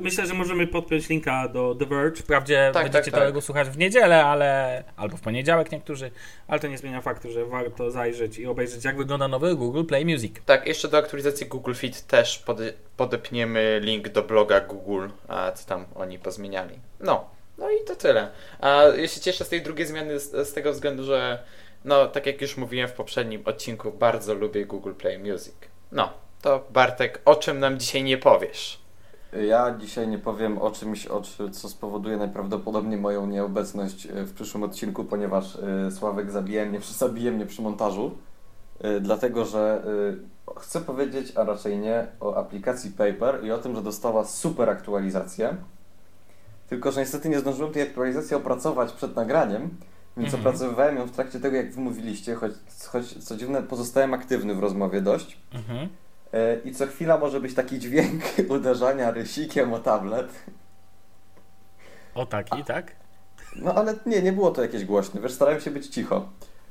Myślę, 0.01 0.27
że 0.27 0.35
możemy 0.35 0.67
podpiąć 0.67 1.09
linka 1.09 1.49
do 1.49 1.75
The 1.75 1.87
Verge. 1.87 2.23
Wprawdzie 2.23 2.71
tak, 2.75 2.83
będziecie 2.83 3.11
tak, 3.11 3.21
tak. 3.21 3.29
tego 3.29 3.41
słuchać 3.41 3.69
w 3.69 3.79
niedzielę, 3.79 4.25
ale 4.25 4.85
albo 4.97 5.17
w 5.17 5.21
poniedziałek 5.21 5.73
niektórzy, 5.73 6.11
ale 6.49 6.61
to 6.61 6.69
nie 6.69 6.79
zmienia 6.79 7.01
faktu, 7.01 7.31
że 7.31 7.47
warto 7.47 7.91
zajrzeć 7.91 8.39
i 8.39 8.47
obejrzeć, 8.47 8.85
jak 8.85 8.97
wygląda 8.97 9.29
nowy 9.29 9.55
Google 9.55 9.85
Play 9.85 10.05
Music. 10.05 10.35
Tak, 10.47 10.67
jeszcze 10.67 10.89
do 10.89 10.99
aktualizacji 10.99 11.47
Google 11.47 11.75
Fit 11.75 12.07
też 12.07 12.45
podepniemy 12.97 13.81
link 13.83 14.09
do 14.09 14.23
bloga 14.23 14.61
Google, 14.61 15.09
co 15.55 15.67
tam 15.67 15.87
oni 15.95 16.19
pozmieniali. 16.19 16.79
No, 17.01 17.31
no 17.59 17.71
i 17.71 17.85
to 17.87 17.97
tyle. 17.97 18.31
A 18.61 18.83
ja 18.97 19.09
się 19.09 19.21
cieszę 19.21 19.45
z 19.45 19.49
tej 19.49 19.63
drugiej 19.63 19.87
zmiany 19.87 20.21
z, 20.21 20.49
z 20.49 20.53
tego 20.53 20.73
względu, 20.73 21.05
że 21.05 21.43
no, 21.85 22.07
tak 22.07 22.27
jak 22.27 22.43
już 22.43 22.57
mówiłem 22.57 22.89
w 22.89 22.93
poprzednim 22.93 23.43
odcinku, 23.45 23.93
bardzo 23.93 24.35
lubię 24.35 24.67
Google 24.67 24.93
Play 24.93 25.19
Music. 25.19 25.55
No, 25.93 26.13
to 26.43 26.67
Bartek, 26.71 27.21
o 27.25 27.37
czym 27.37 27.59
nam 27.59 27.79
dzisiaj 27.79 28.03
nie 28.03 28.19
powiesz? 28.19 28.79
Ja 29.33 29.75
dzisiaj 29.79 30.09
nie 30.09 30.19
powiem 30.19 30.59
o 30.59 30.71
czymś, 30.71 31.07
o 31.07 31.23
co 31.53 31.69
spowoduje 31.69 32.17
najprawdopodobniej 32.17 33.01
moją 33.01 33.27
nieobecność 33.27 34.07
e, 34.07 34.25
w 34.25 34.33
przyszłym 34.35 34.63
odcinku, 34.63 35.05
ponieważ 35.05 35.57
e, 35.57 35.91
Sławek 35.91 36.31
zabije 36.31 36.67
mnie, 36.67 36.81
zabije 36.99 37.33
mnie 37.33 37.47
przy 37.47 37.63
montażu. 37.63 38.19
E, 38.81 39.01
dlatego, 39.01 39.45
że 39.45 39.83
chcę 40.61 40.81
powiedzieć, 40.81 41.33
a 41.37 41.45
raczej 41.45 41.79
nie, 41.79 42.07
o 42.21 42.37
aplikacji 42.37 42.91
Paper 42.91 43.45
i 43.45 43.51
o 43.51 43.59
tym, 43.59 43.75
że 43.75 43.83
dostała 43.83 44.25
super 44.25 44.71
aktualizację. 44.71 45.57
Tylko, 46.69 46.93
że 46.93 47.01
niestety 47.01 47.29
nie 47.29 47.39
zdążyłem 47.39 47.73
tej 47.73 47.83
aktualizacji 47.83 48.37
opracować 48.37 48.93
przed 48.93 49.17
nagraniem, 49.17 49.71
więc 50.17 50.35
mhm. 50.35 50.41
opracowywałem 50.41 50.97
ją 50.97 51.07
w 51.07 51.11
trakcie 51.11 51.41
tego, 51.41 51.57
jak 51.57 51.73
wymówiliście, 51.73 52.35
choć, 52.35 52.53
choć 52.89 53.25
co 53.25 53.37
dziwne, 53.37 53.63
pozostałem 53.63 54.15
aktywny 54.15 54.55
w 54.55 54.59
rozmowie 54.59 55.01
dość. 55.01 55.39
Mhm. 55.55 55.89
E, 56.33 56.57
I 56.65 56.75
co 56.75 56.87
chwila 56.87 57.19
może 57.19 57.41
być 57.41 57.55
taki 57.55 57.79
dźwięk 57.79 58.23
uderzania 58.57 59.11
rysikiem 59.11 59.73
o 59.73 59.79
tablet. 59.79 60.29
O 62.15 62.27
taki, 62.27 62.65
tak? 62.65 62.93
No 63.57 63.75
ale 63.75 63.95
nie, 64.07 64.23
nie 64.23 64.33
było 64.33 64.51
to 64.51 64.63
jakieś 64.63 64.85
głośne. 64.85 65.21
Wiesz, 65.21 65.33
starałem 65.33 65.61
się 65.61 65.71
być 65.71 65.87
cicho. 65.87 66.29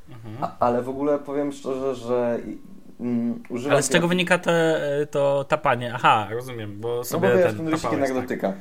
Mhm. 0.10 0.44
A, 0.44 0.66
ale 0.66 0.82
w 0.82 0.90
ogóle 0.90 1.20
powiem 1.20 1.52
szczerze, 1.52 1.96
że 1.96 2.40
mm, 3.00 3.44
używam... 3.50 3.74
Ale 3.74 3.84
z 3.84 3.90
czego 3.90 4.08
wynika 4.08 4.38
te, 4.38 4.82
to 5.12 5.44
tapanie? 5.44 5.94
Aha, 5.96 6.28
rozumiem, 6.32 6.80
bo 6.80 7.04
sobie 7.04 7.28
no 7.28 7.34
bo 7.34 7.40
wiesz, 7.40 7.48
ten, 7.48 7.58
ten 7.58 7.68
rysik 7.68 7.92
jednak 7.92 8.10
tak. 8.10 8.22
dotyka. 8.22 8.54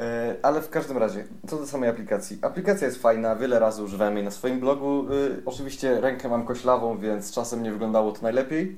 E, 0.00 0.36
ale 0.42 0.62
w 0.62 0.70
każdym 0.70 0.98
razie, 0.98 1.24
co 1.46 1.56
do 1.56 1.66
samej 1.66 1.90
aplikacji. 1.90 2.38
Aplikacja 2.42 2.86
jest 2.86 3.02
fajna, 3.02 3.36
wiele 3.36 3.58
razy 3.58 3.82
używałem 3.82 4.16
jej 4.16 4.24
na 4.24 4.30
swoim 4.30 4.60
blogu. 4.60 5.06
Oczywiście 5.46 6.00
rękę 6.00 6.28
mam 6.28 6.46
koślawą, 6.46 6.98
więc 6.98 7.32
czasem 7.32 7.62
nie 7.62 7.72
wyglądało 7.72 8.12
to 8.12 8.22
najlepiej, 8.22 8.76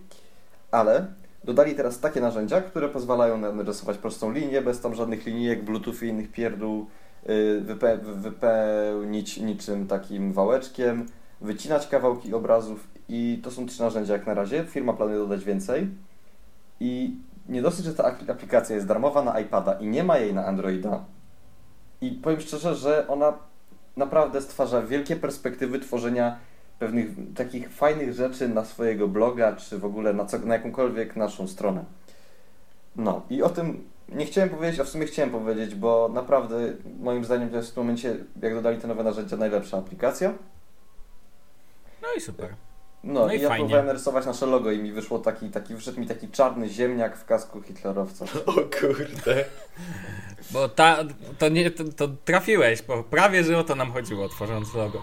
ale 0.71 1.07
Dodali 1.47 1.75
teraz 1.75 2.01
takie 2.01 2.21
narzędzia, 2.21 2.61
które 2.61 2.89
pozwalają 2.89 3.39
narysować 3.39 3.99
prostą 3.99 4.33
linię, 4.33 4.63
bez 4.63 4.81
tam 4.81 4.95
żadnych 4.95 5.27
linijek, 5.27 5.65
bluetooth 5.65 6.03
i 6.03 6.07
innych 6.07 6.33
pierdół, 6.33 6.87
y, 7.29 7.61
wype 7.61 7.99
wypełnić 7.99 9.37
niczym 9.37 9.87
takim 9.87 10.33
wałeczkiem, 10.33 11.07
wycinać 11.41 11.87
kawałki 11.87 12.35
obrazów 12.35 12.89
i 13.09 13.41
to 13.43 13.51
są 13.51 13.67
trzy 13.67 13.83
narzędzia 13.83 14.13
jak 14.13 14.27
na 14.27 14.35
razie. 14.35 14.65
Firma 14.65 14.93
planuje 14.93 15.19
dodać 15.19 15.45
więcej. 15.45 15.89
I 16.81 17.17
nie 17.49 17.63
dosyć, 17.63 17.85
że 17.85 17.95
ta 17.95 18.05
aplikacja 18.29 18.75
jest 18.75 18.87
darmowa 18.87 19.23
na 19.23 19.41
iPada 19.41 19.73
i 19.73 19.87
nie 19.87 20.05
ma 20.05 20.19
jej 20.19 20.35
na 20.35 20.47
Androida. 20.47 21.05
I 22.01 22.11
powiem 22.11 22.41
szczerze, 22.41 22.75
że 22.75 23.09
ona 23.09 23.33
naprawdę 23.97 24.43
stwarza 24.43 24.83
wielkie 24.83 25.17
perspektywy 25.17 25.81
tworzenia 25.81 26.39
pewnych 26.79 27.09
takich 27.35 27.73
fajnych 27.73 28.13
rzeczy 28.13 28.49
na 28.49 28.65
swojego 28.65 29.09
bloga, 29.09 29.57
czy 29.57 29.79
w 29.79 29.85
ogóle 29.85 30.13
na, 30.13 30.25
co, 30.25 30.39
na 30.39 30.55
jakąkolwiek 30.55 31.17
naszą 31.17 31.49
stronę. 31.49 31.85
No 32.97 33.23
i 33.31 33.43
o 33.43 33.49
tym 33.49 33.85
nie 34.09 34.27
chciałem 34.27 34.51
powiedzieć, 34.51 34.81
a 34.81 34.85
w 34.85 34.89
sumie 34.89 35.07
chciałem 35.07 35.31
powiedzieć, 35.31 35.75
bo 35.75 36.11
naprawdę 36.15 36.57
moim 37.01 37.25
zdaniem 37.25 37.51
to 37.51 37.57
jest 37.57 37.71
w 37.71 37.75
tym 37.75 37.83
momencie, 37.83 38.17
jak 38.43 38.55
dodali 38.55 38.79
te 38.79 38.89
nowe 38.89 39.05
narzędzia, 39.05 39.37
najlepsza 39.37 39.79
aplikacja. 39.79 40.33
No 42.03 42.09
i 42.17 42.21
super. 42.21 42.55
No, 43.05 43.27
no 43.27 43.33
i, 43.33 43.39
i 43.39 43.41
ja 43.41 43.49
fajnie. 43.49 43.63
próbowałem 43.63 43.87
narysować 43.87 44.27
nasze 44.27 44.47
logo 44.47 44.73
i 44.73 44.79
mi 44.79 44.93
wyszło 44.93 45.19
taki, 45.19 45.51
taki, 45.51 45.75
wyszedł 45.75 46.01
mi 46.01 46.07
taki 46.07 46.29
czarny 46.29 46.69
ziemniak 46.69 47.17
w 47.17 47.25
kasku 47.25 47.63
hitlerowca. 47.63 48.25
O 48.47 48.53
kurde. 48.53 49.45
Bo 50.51 50.69
ta, 50.69 50.99
to 51.39 51.49
nie, 51.49 51.71
to, 51.71 51.85
to 51.85 52.09
trafiłeś, 52.25 52.83
bo 52.83 53.03
prawie, 53.03 53.45
że 53.45 53.59
o 53.59 53.65
to 53.65 53.75
nam 53.75 53.93
chodziło, 53.93 54.29
tworząc 54.29 54.75
logo. 54.75 55.03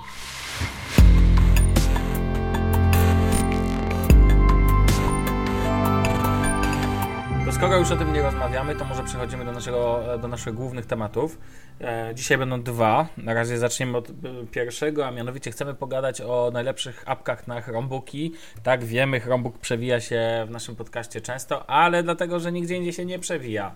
Skoro 7.54 7.78
już 7.78 7.92
o 7.92 7.96
tym 7.96 8.14
nie 8.14 8.22
rozmawiamy, 8.22 8.76
to 8.76 8.86
może 8.86 9.04
przechodzimy 9.04 9.46
do, 9.46 9.52
naszego, 9.52 10.04
do 10.22 10.28
naszych 10.28 10.54
głównych 10.54 10.86
tematów. 10.86 11.38
E, 11.82 12.12
dzisiaj 12.16 12.38
będą 12.38 12.62
dwa. 12.62 13.08
Na 13.18 13.34
razie 13.34 13.58
zaczniemy 13.58 13.98
od 13.98 14.10
e, 14.10 14.14
pierwszego, 14.52 15.08
a 15.08 15.12
mianowicie 15.12 15.52
chcemy 15.52 15.74
pogadać 15.74 16.22
o 16.22 16.50
najlepszych 16.54 17.04
apkach 17.06 17.48
na 17.48 17.62
Chromebooki. 17.62 18.34
Tak, 18.64 18.84
wiemy, 18.84 19.20
Chromebook 19.20 19.58
przewija 19.58 20.02
się 20.02 20.46
w 20.48 20.52
naszym 20.52 20.76
podcaście 20.76 21.22
często, 21.22 21.70
ale 21.70 22.04
dlatego, 22.04 22.40
że 22.40 22.52
nigdzie 22.52 22.76
indziej 22.76 22.94
się 22.94 23.06
nie 23.06 23.20
przewija. 23.20 23.76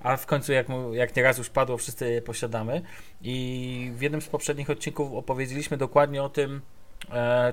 a 0.00 0.16
w 0.16 0.26
końcu, 0.26 0.52
jak, 0.52 0.66
jak 0.92 1.16
nieraz 1.16 1.38
już 1.38 1.50
padło, 1.50 1.76
wszyscy 1.76 2.10
je 2.10 2.22
posiadamy. 2.22 2.82
I 3.22 3.92
w 3.94 4.02
jednym 4.02 4.20
z 4.20 4.28
poprzednich 4.28 4.70
odcinków 4.70 5.12
opowiedzieliśmy 5.12 5.76
dokładnie 5.76 6.22
o 6.22 6.28
tym, 6.28 6.60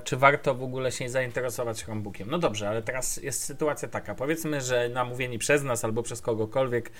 czy 0.03 0.17
warto 0.17 0.55
w 0.55 0.63
ogóle 0.63 0.91
się 0.91 1.09
zainteresować 1.09 1.83
Chromebookiem. 1.83 2.29
No 2.31 2.39
dobrze, 2.39 2.69
ale 2.69 2.81
teraz 2.81 3.17
jest 3.17 3.43
sytuacja 3.43 3.87
taka. 3.87 4.15
Powiedzmy, 4.15 4.61
że 4.61 4.89
namówieni 4.89 5.39
przez 5.39 5.63
nas 5.63 5.85
albo 5.85 6.03
przez 6.03 6.21
kogokolwiek, 6.21 6.91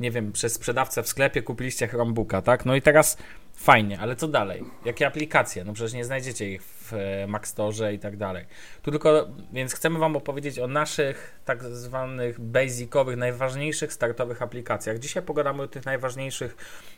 nie 0.00 0.10
wiem, 0.10 0.32
przez 0.32 0.52
sprzedawcę 0.52 1.02
w 1.02 1.08
sklepie 1.08 1.42
kupiliście 1.42 1.88
Chromebooka, 1.88 2.42
tak? 2.42 2.66
No 2.66 2.74
i 2.74 2.82
teraz 2.82 3.16
fajnie, 3.54 3.98
ale 4.00 4.16
co 4.16 4.28
dalej? 4.28 4.64
Jakie 4.84 5.06
aplikacje? 5.06 5.64
No 5.64 5.72
przecież 5.72 5.92
nie 5.92 6.04
znajdziecie 6.04 6.52
ich 6.52 6.62
w 6.62 6.79
e, 6.92 7.26
Mac 7.26 7.54
i 7.94 7.98
tak 7.98 8.16
dalej. 8.16 8.44
Tu 8.82 8.90
tylko, 8.90 9.28
więc 9.52 9.74
chcemy 9.74 9.98
Wam 9.98 10.16
opowiedzieć 10.16 10.58
o 10.58 10.66
naszych 10.66 11.40
tak 11.44 11.64
zwanych 11.64 12.40
basicowych, 12.40 13.16
najważniejszych 13.16 13.92
startowych 13.92 14.42
aplikacjach. 14.42 14.98
Dzisiaj 14.98 15.22
pogadamy 15.22 15.62
o 15.62 15.68
tych 15.68 15.84
najważniejszych, 15.84 16.56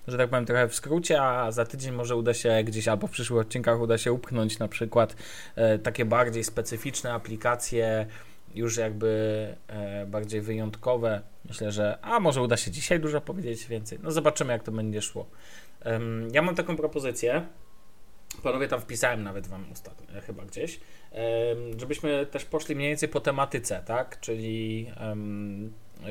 że 0.09 0.19
tak 0.19 0.31
powiem, 0.31 0.47
trochę 0.47 0.69
w 0.69 0.75
skrócie, 0.75 1.23
a 1.23 1.53
za 1.53 1.65
tydzień 1.65 1.93
może 1.93 2.17
uda 2.17 2.35
się 2.35 2.63
gdzieś 2.65 2.89
albo 2.89 3.07
w 3.07 3.11
przyszłych 3.11 3.41
odcinkach 3.41 3.81
uda 3.81 3.99
się 3.99 4.13
upchnąć 4.13 4.59
na 4.59 4.69
przykład 4.69 5.17
e, 5.57 5.79
takie 5.79 6.05
bardziej 6.05 6.45
specyficzne 6.45 7.13
aplikacje, 7.13 8.07
już 8.55 8.77
jakby 8.77 9.55
e, 9.69 10.07
bardziej 10.07 10.41
wyjątkowe. 10.41 11.21
Myślę, 11.45 11.73
że 11.73 11.99
a 12.03 12.21
może 12.21 12.43
uda 12.43 12.57
się 12.57 12.71
dzisiaj 12.71 13.01
dużo 13.01 13.21
powiedzieć 13.21 13.67
więcej. 13.67 13.99
No 14.03 14.11
zobaczymy, 14.11 14.53
jak 14.53 14.63
to 14.63 14.73
będzie 14.73 15.03
szło. 15.03 15.27
Ja 16.33 16.43
mam 16.43 16.55
taką 16.55 16.77
propozycję. 16.77 17.47
Panowie, 18.43 18.69
tam 18.69 18.81
wpisałem 18.81 19.23
nawet 19.23 19.47
wam 19.47 19.65
ostatnio, 19.73 20.21
chyba 20.21 20.45
gdzieś, 20.45 20.81
żebyśmy 21.77 22.27
też 22.27 22.45
poszli 22.45 22.77
mniej 22.77 22.89
więcej 22.89 23.09
po 23.09 23.21
tematyce, 23.21 23.83
tak? 23.87 24.21
Czyli, 24.21 24.91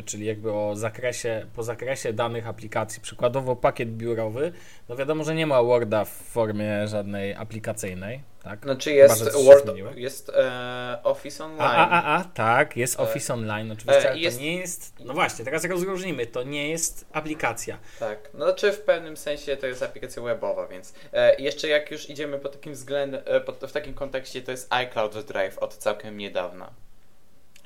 czyli 0.05 0.25
jakby 0.25 0.51
o 0.53 0.75
zakresie, 0.75 1.45
po 1.55 1.63
zakresie 1.63 2.13
danych 2.13 2.47
aplikacji. 2.47 3.01
Przykładowo 3.01 3.55
pakiet 3.55 3.89
biurowy, 3.89 4.51
no 4.89 4.95
wiadomo, 4.95 5.23
że 5.23 5.35
nie 5.35 5.47
ma 5.47 5.63
Worda 5.63 6.05
w 6.05 6.09
formie 6.09 6.87
żadnej 6.87 7.35
aplikacyjnej, 7.35 8.21
tak? 8.43 8.63
Znaczy 8.63 8.91
jest 8.93 9.23
Chyba, 9.23 9.43
Word, 9.43 9.63
zmieniłem. 9.65 9.99
jest 9.99 10.29
e, 10.29 10.99
Office 11.03 11.45
Online. 11.45 11.61
A, 11.61 11.87
a, 11.89 12.01
a, 12.03 12.17
a, 12.19 12.23
tak, 12.23 12.77
jest 12.77 12.99
E, 12.99 13.03
Office 13.03 13.33
Online 13.33 13.71
oczywiście, 13.71 14.11
e, 14.11 14.17
jest- 14.17 14.37
to 14.37 14.43
nie 14.43 14.57
jest, 14.57 14.93
no 15.05 15.13
właśnie, 15.13 15.45
teraz 15.45 15.65
rozróżnimy, 15.65 16.25
to 16.27 16.43
nie 16.43 16.69
jest 16.69 17.05
aplikacja. 17.13 17.77
Tak, 17.99 18.29
no 18.33 18.45
znaczy 18.45 18.71
w 18.71 18.81
pewnym 18.81 19.17
sensie 19.17 19.57
to 19.57 19.67
jest 19.67 19.83
aplikacja 19.83 20.21
webowa, 20.23 20.67
więc 20.67 20.93
e, 21.13 21.41
jeszcze 21.41 21.67
jak 21.67 21.91
już 21.91 22.09
idziemy 22.09 22.39
po 22.39 22.49
takim 22.49 22.73
względzie, 22.73 23.25
e, 23.25 23.41
po, 23.41 23.67
w 23.67 23.71
takim 23.71 23.93
kontekście 23.93 24.41
to 24.41 24.51
jest 24.51 24.73
iCloud 24.73 25.25
Drive 25.25 25.57
od 25.59 25.77
całkiem 25.77 26.17
niedawna. 26.17 26.71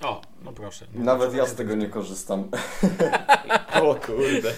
O, 0.02 0.22
no 0.44 0.52
proszę. 0.54 0.86
Nawet 0.94 1.34
ja 1.34 1.46
z 1.46 1.56
tego 1.56 1.76
nie 1.76 1.88
korzystam. 1.88 2.50
O 3.84 3.96
kurde. 3.96 4.52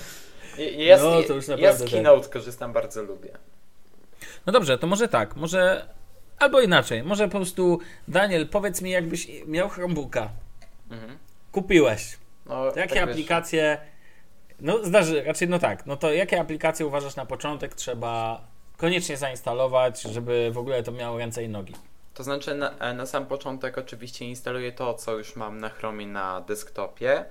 Ja, 0.77 0.97
No, 0.97 1.21
z, 1.21 1.27
to 1.27 1.33
już 1.33 1.47
ja 1.47 1.55
naprawdę 1.55 1.77
z 1.77 1.81
tak. 1.81 1.89
Keynote 1.89 2.29
korzystam, 2.29 2.73
bardzo 2.73 3.03
lubię. 3.03 3.29
No 4.45 4.53
dobrze, 4.53 4.77
to 4.77 4.87
może 4.87 5.07
tak, 5.07 5.35
może 5.35 5.85
albo 6.39 6.61
inaczej, 6.61 7.03
może 7.03 7.25
po 7.27 7.37
prostu 7.37 7.79
Daniel, 8.07 8.47
powiedz 8.47 8.81
mi 8.81 8.91
jakbyś 8.91 9.27
miał 9.45 9.69
Chromebooka, 9.69 10.29
Mhm. 10.91 11.17
kupiłeś, 11.51 12.17
No, 12.45 12.65
jakie 12.65 12.81
tak 12.81 12.89
wiesz, 12.93 13.03
aplikacje, 13.03 13.77
no 14.59 14.85
zdarzy, 14.85 15.23
raczej 15.23 15.47
no 15.49 15.59
tak, 15.59 15.85
no 15.85 15.97
to 15.97 16.13
jakie 16.13 16.39
aplikacje 16.41 16.85
uważasz 16.85 17.15
na 17.15 17.25
początek 17.25 17.75
trzeba 17.75 18.41
koniecznie 18.77 19.17
zainstalować, 19.17 20.01
żeby 20.01 20.49
w 20.53 20.57
ogóle 20.57 20.83
to 20.83 20.91
miało 20.91 21.17
ręce 21.17 21.43
i 21.43 21.49
nogi? 21.49 21.73
To 22.17 22.23
znaczy 22.23 22.55
na, 22.55 22.77
e, 22.77 22.93
na 22.93 23.05
sam 23.05 23.25
początek 23.25 23.77
oczywiście 23.77 24.25
instaluję 24.25 24.71
to, 24.71 24.93
co 24.93 25.17
już 25.17 25.35
mam 25.35 25.57
na 25.59 25.69
Chromie 25.69 26.07
na 26.07 26.41
desktopie, 26.41 27.25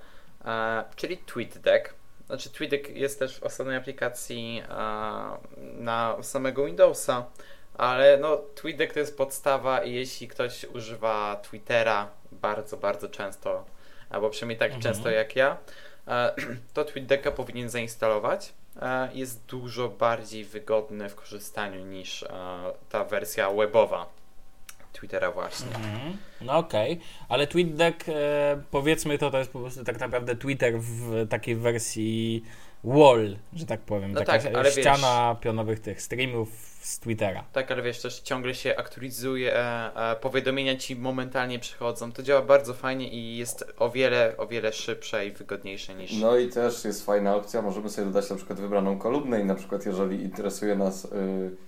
e, 0.45 0.83
czyli 0.95 1.17
TweetDeck. 1.17 1.93
Znaczy 2.27 2.49
TweetDeck 2.49 2.89
jest 2.89 3.19
też 3.19 3.39
w 3.39 3.43
osobnej 3.43 3.77
aplikacji 3.77 4.63
e, 4.69 4.73
na 5.57 6.17
samego 6.21 6.65
Windowsa, 6.65 7.25
ale 7.73 8.17
no 8.17 8.37
TweetDeck 8.55 8.93
to 8.93 8.99
jest 8.99 9.17
podstawa 9.17 9.83
i 9.83 9.93
jeśli 9.93 10.27
ktoś 10.27 10.63
używa 10.65 11.35
Twittera 11.43 12.09
bardzo, 12.31 12.77
bardzo 12.77 13.09
często, 13.09 13.65
albo 14.09 14.29
przynajmniej 14.29 14.59
tak 14.59 14.71
Mhm. 14.71 14.81
często 14.83 15.09
jak 15.09 15.35
ja, 15.35 15.57
e, 16.07 16.33
to 16.73 16.85
TweetDecka 16.85 17.31
powinien 17.31 17.69
zainstalować. 17.69 18.53
E, 18.81 19.09
Jest 19.13 19.45
dużo 19.45 19.89
bardziej 19.89 20.45
wygodny 20.45 21.09
w 21.09 21.15
korzystaniu 21.15 21.85
niż 21.85 22.23
e, 22.23 22.29
ta 22.89 23.03
wersja 23.03 23.51
webowa 23.51 24.17
Twittera 24.97 25.31
właśnie. 25.31 25.67
Mhm. 25.67 26.17
No 26.41 26.57
okej, 26.57 26.99
ale 27.29 27.47
TweetDeck, 27.47 28.09
e, 28.09 28.61
powiedzmy 28.71 29.17
to, 29.17 29.31
to 29.31 29.37
jest 29.37 29.51
po 29.51 29.59
prostu 29.59 29.83
tak 29.83 29.99
naprawdę 29.99 30.35
Twitter 30.35 30.79
w 30.79 31.27
takiej 31.29 31.55
wersji 31.55 32.43
wall, 32.83 33.35
że 33.53 33.65
tak 33.65 33.79
powiem, 33.79 34.11
No 34.11 34.19
taka 34.19 34.39
tak, 34.39 34.55
ale 34.55 34.71
ściana 34.71 35.35
pionowych 35.41 35.79
tych 35.79 36.01
streamów 36.01 36.49
z 36.81 36.99
Twittera. 36.99 37.43
Tak, 37.53 37.71
ale 37.71 37.81
wiesz, 37.81 38.01
też 38.01 38.19
ciągle 38.19 38.55
się 38.55 38.75
aktualizuje, 38.75 39.55
e, 39.55 40.11
e, 40.11 40.15
powiadomienia 40.15 40.75
ci 40.75 40.95
momentalnie 40.95 41.59
przychodzą. 41.59 42.11
To 42.11 42.23
działa 42.23 42.41
bardzo 42.41 42.73
fajnie 42.73 43.09
i 43.09 43.37
jest 43.37 43.73
o 43.77 43.89
wiele, 43.89 44.33
o 44.37 44.47
wiele 44.47 44.73
szybsze 44.73 45.27
i 45.27 45.31
wygodniejsze 45.31 45.95
niż. 45.95 46.13
No 46.13 46.37
i 46.37 46.47
też 46.47 46.85
jest 46.85 47.05
fajna 47.05 47.35
opcja, 47.35 47.61
możemy 47.61 47.89
sobie 47.89 48.07
dodać 48.07 48.29
na 48.29 48.35
przykład 48.35 48.59
wybraną 48.59 48.99
kolumnę 48.99 49.41
i 49.41 49.45
na 49.45 49.55
przykład 49.55 49.85
jeżeli 49.85 50.21
interesuje 50.21 50.75
nas 50.75 51.05
y, 51.05 51.66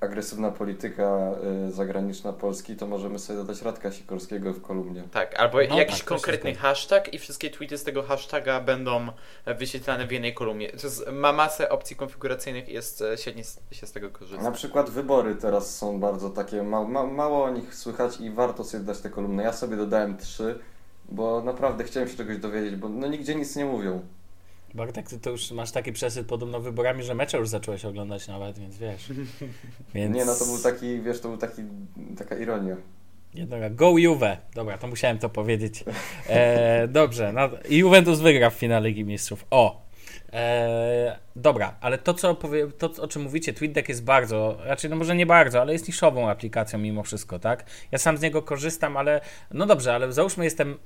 agresywna 0.00 0.50
polityka 0.50 1.30
y, 1.68 1.72
zagraniczna 1.72 2.32
Polski, 2.32 2.76
to 2.76 2.86
możemy 2.86 3.18
sobie 3.18 3.38
dodać 3.38 3.62
Radka 3.62 3.92
Sikorskiego 3.92 4.52
w 4.52 4.62
kolumnie. 4.62 5.02
Tak, 5.12 5.40
albo 5.40 5.58
No 5.68 5.78
jakiś 5.78 5.98
tak, 5.98 6.04
konkretny 6.06 6.54
hashtag 6.54 7.14
i 7.14 7.18
wszystkie 7.18 7.50
tweety 7.50 7.78
z 7.78 7.84
tego 7.84 8.02
hashtaga 8.02 8.60
będą 8.60 9.08
e, 9.44 9.54
wyświetlane 9.54 10.06
w 10.06 10.12
jednej 10.12 10.34
kolumnie. 10.34 10.68
To 10.68 10.86
jest, 10.86 11.10
ma 11.12 11.32
masę 11.32 11.68
opcji 11.68 11.96
konfiguracyjnych 11.96 12.68
i 12.68 12.72
jest 12.72 13.02
e, 13.02 13.16
świetnie 13.16 13.44
się 13.70 13.86
z 13.86 13.92
tego 13.92 14.10
korzysta. 14.10 14.42
Na 14.42 14.52
przykład 14.52 14.90
wybory 14.90 15.34
teraz 15.34 15.76
są 15.76 16.00
bardzo 16.00 16.30
takie, 16.30 16.62
ma, 16.62 16.84
ma, 16.84 17.06
mało 17.06 17.44
o 17.44 17.50
nich 17.50 17.74
słychać 17.74 18.20
i 18.20 18.30
warto 18.30 18.64
sobie 18.64 18.84
dać 18.84 18.98
te 18.98 19.10
kolumny. 19.10 19.42
Ja 19.42 19.52
sobie 19.52 19.76
dodałem 19.76 20.16
trzy, 20.16 20.58
bo 21.08 21.42
naprawdę 21.42 21.84
chciałem 21.84 22.08
się 22.08 22.16
czegoś 22.16 22.38
dowiedzieć, 22.38 22.76
bo 22.76 22.88
no 22.88 23.06
nigdzie 23.06 23.34
nic 23.34 23.56
nie 23.56 23.64
mówią. 23.64 24.02
Bartek, 24.74 25.08
ty 25.08 25.18
to 25.18 25.30
już 25.30 25.50
masz 25.50 25.70
taki 25.70 25.92
przesyt 25.92 26.26
podobno 26.26 26.60
wyborami, 26.60 27.02
że 27.02 27.14
mecze 27.14 27.38
już 27.38 27.48
zacząłeś 27.48 27.84
oglądać 27.84 28.28
nawet, 28.28 28.58
więc 28.58 28.78
wiesz. 28.78 29.12
Więc... 29.94 30.16
Nie, 30.16 30.24
no 30.24 30.34
to 30.34 30.44
był 30.44 30.58
taki, 30.58 31.00
wiesz, 31.00 31.20
to 31.20 31.28
był 31.28 31.38
taki, 31.38 31.62
taka 32.18 32.36
ironia. 32.36 32.76
Nie, 33.34 33.46
dobra, 33.46 33.70
go 33.70 33.98
Juve. 33.98 34.36
Dobra, 34.54 34.78
to 34.78 34.86
musiałem 34.86 35.18
to 35.18 35.28
powiedzieć. 35.28 35.84
E, 36.28 36.88
dobrze, 36.88 37.32
no, 37.32 37.50
i 37.68 37.76
Juventus 37.76 38.20
wygra 38.20 38.50
w 38.50 38.54
finale 38.54 38.88
Ligi 38.88 39.04
Mistrzów. 39.04 39.46
O! 39.50 39.88
E, 40.32 41.18
dobra, 41.36 41.74
ale 41.80 41.98
to, 41.98 42.14
co 42.14 42.34
powie, 42.34 42.66
to, 42.78 42.90
o 43.02 43.08
czym 43.08 43.22
mówicie, 43.22 43.52
TweetDeck 43.52 43.88
jest 43.88 44.04
bardzo, 44.04 44.58
raczej 44.64 44.90
no 44.90 44.96
może 44.96 45.16
nie 45.16 45.26
bardzo, 45.26 45.60
ale 45.60 45.72
jest 45.72 45.88
niszową 45.88 46.30
aplikacją 46.30 46.78
mimo 46.78 47.02
wszystko, 47.02 47.38
tak? 47.38 47.64
Ja 47.92 47.98
sam 47.98 48.18
z 48.18 48.20
niego 48.20 48.42
korzystam, 48.42 48.96
ale 48.96 49.20
no 49.50 49.66
dobrze, 49.66 49.94
ale 49.94 50.12
załóżmy 50.12 50.44
jestem 50.44 50.78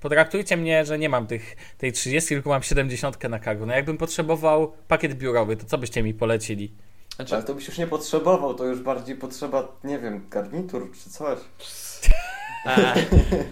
Potraktujcie 0.00 0.56
mnie, 0.56 0.84
że 0.84 0.98
nie 0.98 1.08
mam 1.08 1.26
tych, 1.26 1.56
tej 1.78 1.92
30, 1.92 2.28
tylko 2.28 2.50
mam 2.50 2.62
70 2.62 3.24
na 3.24 3.38
kargu. 3.38 3.66
No 3.66 3.74
jakbym 3.74 3.98
potrzebował 3.98 4.72
pakiet 4.88 5.14
biurowy, 5.14 5.56
to 5.56 5.66
co 5.66 5.78
byście 5.78 6.02
mi 6.02 6.14
polecili? 6.14 6.72
Znaczy, 7.16 7.34
Ale 7.34 7.44
to 7.44 7.54
byś 7.54 7.68
już 7.68 7.78
nie 7.78 7.86
potrzebował, 7.86 8.54
to 8.54 8.64
już 8.64 8.80
bardziej 8.80 9.16
potrzeba, 9.16 9.68
nie 9.84 9.98
wiem, 9.98 10.26
garnitur 10.30 10.90
czy 11.02 11.10
coś. 11.10 11.38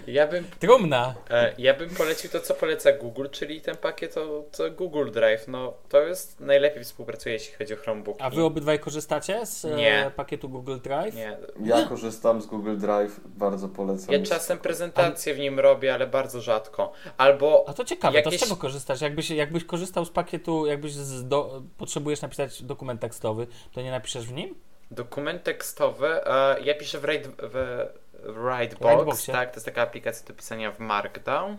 ja, 0.07 0.27
bym, 0.27 0.45
Trumna! 0.59 1.15
e, 1.29 1.53
ja 1.57 1.73
bym 1.73 1.89
polecił 1.89 2.29
to, 2.29 2.39
co 2.39 2.53
poleca 2.53 2.91
Google, 2.91 3.25
czyli 3.31 3.61
ten 3.61 3.77
pakiet 3.77 4.13
to, 4.13 4.43
to 4.57 4.71
Google 4.71 5.11
Drive. 5.11 5.47
No, 5.47 5.73
to 5.89 6.01
jest 6.01 6.39
najlepiej 6.39 6.83
współpracuje, 6.83 7.33
jeśli 7.33 7.55
chodzi 7.55 7.73
o 7.73 7.77
Chromebook. 7.77 8.17
A 8.21 8.29
wy 8.29 8.43
obydwaj 8.43 8.79
korzystacie 8.79 9.45
z 9.45 9.65
e, 9.65 9.75
Nie. 9.75 10.11
pakietu 10.15 10.49
Google 10.49 10.77
Drive? 10.83 11.15
Nie, 11.15 11.37
Ja 11.63 11.85
korzystam 11.85 12.41
z 12.41 12.45
Google 12.45 12.77
Drive, 12.77 13.19
bardzo 13.25 13.69
polecam. 13.69 14.13
Ja 14.13 14.23
czasem 14.23 14.57
prezentacje 14.57 15.33
w 15.33 15.39
nim 15.39 15.59
robię, 15.59 15.93
ale 15.93 16.07
bardzo 16.07 16.41
rzadko. 16.41 16.91
Albo 17.17 17.65
A 17.67 17.73
to 17.73 17.85
ciekawe, 17.85 18.21
to 18.21 18.29
Jakieś- 18.29 18.41
z 18.41 18.43
czego 18.43 18.55
korzystasz? 18.61 19.01
Jakbyś, 19.01 19.29
jakbyś 19.29 19.63
korzystał 19.65 20.05
z 20.05 20.09
pakietu, 20.09 20.65
jakbyś 20.65 20.93
z 20.93 21.27
do, 21.27 21.61
potrzebujesz 21.77 22.21
napisać 22.21 22.63
dokument 22.63 23.01
tekstowy, 23.01 23.47
to 23.73 23.81
nie 23.81 23.91
napiszesz 23.91 24.25
w 24.27 24.31
nim? 24.33 24.55
dokument 24.91 25.43
tekstowy. 25.43 26.07
E, 26.25 26.61
ja 26.63 26.73
piszę 26.75 26.99
w, 26.99 27.03
w 27.37 27.85
Writebox, 28.25 29.25
tak? 29.25 29.49
To 29.49 29.55
jest 29.55 29.65
taka 29.65 29.81
aplikacja 29.81 30.27
do 30.27 30.33
pisania 30.33 30.71
w 30.71 30.79
Markdown. 30.79 31.51
E, 31.51 31.57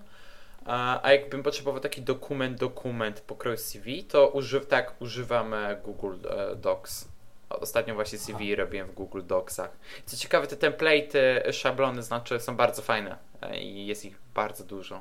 a 1.02 1.12
jakbym 1.12 1.42
potrzebował 1.42 1.80
taki 1.80 2.02
dokument, 2.02 2.58
dokument 2.58 3.20
pokroju 3.20 3.56
CV, 3.56 4.04
to 4.04 4.28
uży, 4.28 4.60
tak, 4.60 4.94
używam 5.00 5.54
e, 5.54 5.76
Google 5.84 6.14
e, 6.30 6.56
Docs. 6.56 7.08
Ostatnio 7.50 7.94
właśnie 7.94 8.18
CV 8.18 8.56
robiłem 8.56 8.88
w 8.88 8.94
Google 8.94 9.22
Docsach. 9.26 9.76
Co 10.06 10.16
ciekawe, 10.16 10.46
te 10.46 10.70
template'y, 10.70 11.52
szablony 11.52 12.02
znaczy 12.02 12.40
są 12.40 12.56
bardzo 12.56 12.82
fajne 12.82 13.18
e, 13.42 13.60
i 13.60 13.86
jest 13.86 14.04
ich 14.04 14.18
bardzo 14.34 14.64
dużo. 14.64 15.00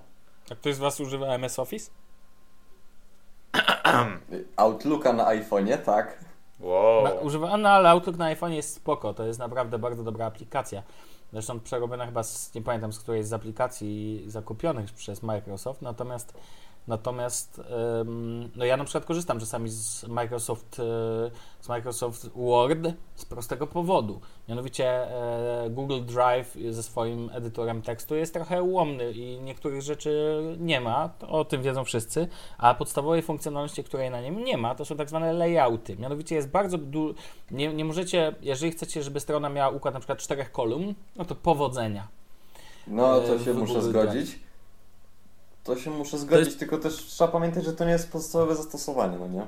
A 0.51 0.55
ktoś 0.55 0.75
z 0.75 0.79
Was 0.79 0.99
używa 0.99 1.27
MS 1.27 1.59
Office? 1.59 1.91
Outlooka 4.55 5.13
na 5.13 5.25
iPhone'ie, 5.25 5.77
tak. 5.77 6.25
Wow. 6.59 7.03
Na, 7.03 7.11
używa, 7.11 7.57
no 7.57 7.69
ale 7.69 7.89
Outlook 7.89 8.17
na 8.17 8.25
iPhone 8.25 8.53
jest 8.53 8.75
spoko, 8.75 9.13
to 9.13 9.25
jest 9.25 9.39
naprawdę 9.39 9.79
bardzo 9.79 10.03
dobra 10.03 10.25
aplikacja. 10.25 10.83
Zresztą 11.35 11.59
przerobiona 11.59 12.05
chyba 12.05 12.23
z, 12.23 12.55
nie 12.55 12.61
pamiętam 12.61 12.93
z 12.93 12.99
której 12.99 13.23
z 13.23 13.33
aplikacji 13.33 14.23
zakupionych 14.27 14.91
przez 14.91 15.23
Microsoft, 15.23 15.81
natomiast 15.81 16.33
Natomiast 16.87 17.61
no 18.55 18.65
ja 18.65 18.77
na 18.77 18.83
przykład 18.83 19.05
korzystam 19.05 19.39
czasami 19.39 19.69
z 19.69 20.03
Microsoft, 20.07 20.79
y, 20.79 20.83
z 21.61 21.69
Microsoft 21.69 22.29
Word 22.35 22.87
z 23.15 23.25
prostego 23.25 23.67
powodu. 23.67 24.21
Mianowicie 24.49 25.07
y, 25.65 25.69
Google 25.69 26.01
Drive 26.05 26.55
ze 26.69 26.83
swoim 26.83 27.29
edytorem 27.33 27.81
tekstu 27.81 28.15
jest 28.15 28.33
trochę 28.33 28.63
ułomny 28.63 29.11
i 29.11 29.41
niektórych 29.41 29.81
rzeczy 29.81 30.41
nie 30.59 30.81
ma, 30.81 31.09
o 31.27 31.45
tym 31.45 31.61
wiedzą 31.61 31.83
wszyscy, 31.83 32.27
a 32.57 32.73
podstawowej 32.75 33.21
funkcjonalności, 33.21 33.83
której 33.83 34.11
na 34.11 34.21
nim 34.21 34.43
nie 34.43 34.57
ma, 34.57 34.75
to 34.75 34.85
są 34.85 34.97
tak 34.97 35.09
zwane 35.09 35.33
layouty. 35.33 35.95
Mianowicie 35.97 36.35
jest 36.35 36.49
bardzo 36.49 36.77
du- 36.77 37.13
nie, 37.51 37.73
nie 37.73 37.85
możecie, 37.85 38.35
jeżeli 38.41 38.71
chcecie, 38.71 39.03
żeby 39.03 39.19
strona 39.19 39.49
miała 39.49 39.69
układ 39.69 39.93
na 39.93 39.99
przykład 39.99 40.19
czterech 40.19 40.51
kolumn, 40.51 40.93
no 41.15 41.25
to 41.25 41.35
powodzenia. 41.35 42.07
No, 42.87 43.19
to 43.21 43.35
E, 43.35 43.39
się 43.39 43.53
muszę 43.53 43.81
zgodzić. 43.81 44.39
To 45.65 45.75
się 45.75 45.89
muszę 45.91 46.17
zgodzić, 46.17 46.45
jest- 46.45 46.59
tylko 46.59 46.77
też 46.77 46.95
trzeba 46.95 47.31
pamiętać, 47.31 47.65
że 47.65 47.73
to 47.73 47.85
nie 47.85 47.91
jest 47.91 48.11
podstawowe 48.11 48.55
zastosowanie, 48.55 49.17
no 49.19 49.27
nie? 49.27 49.45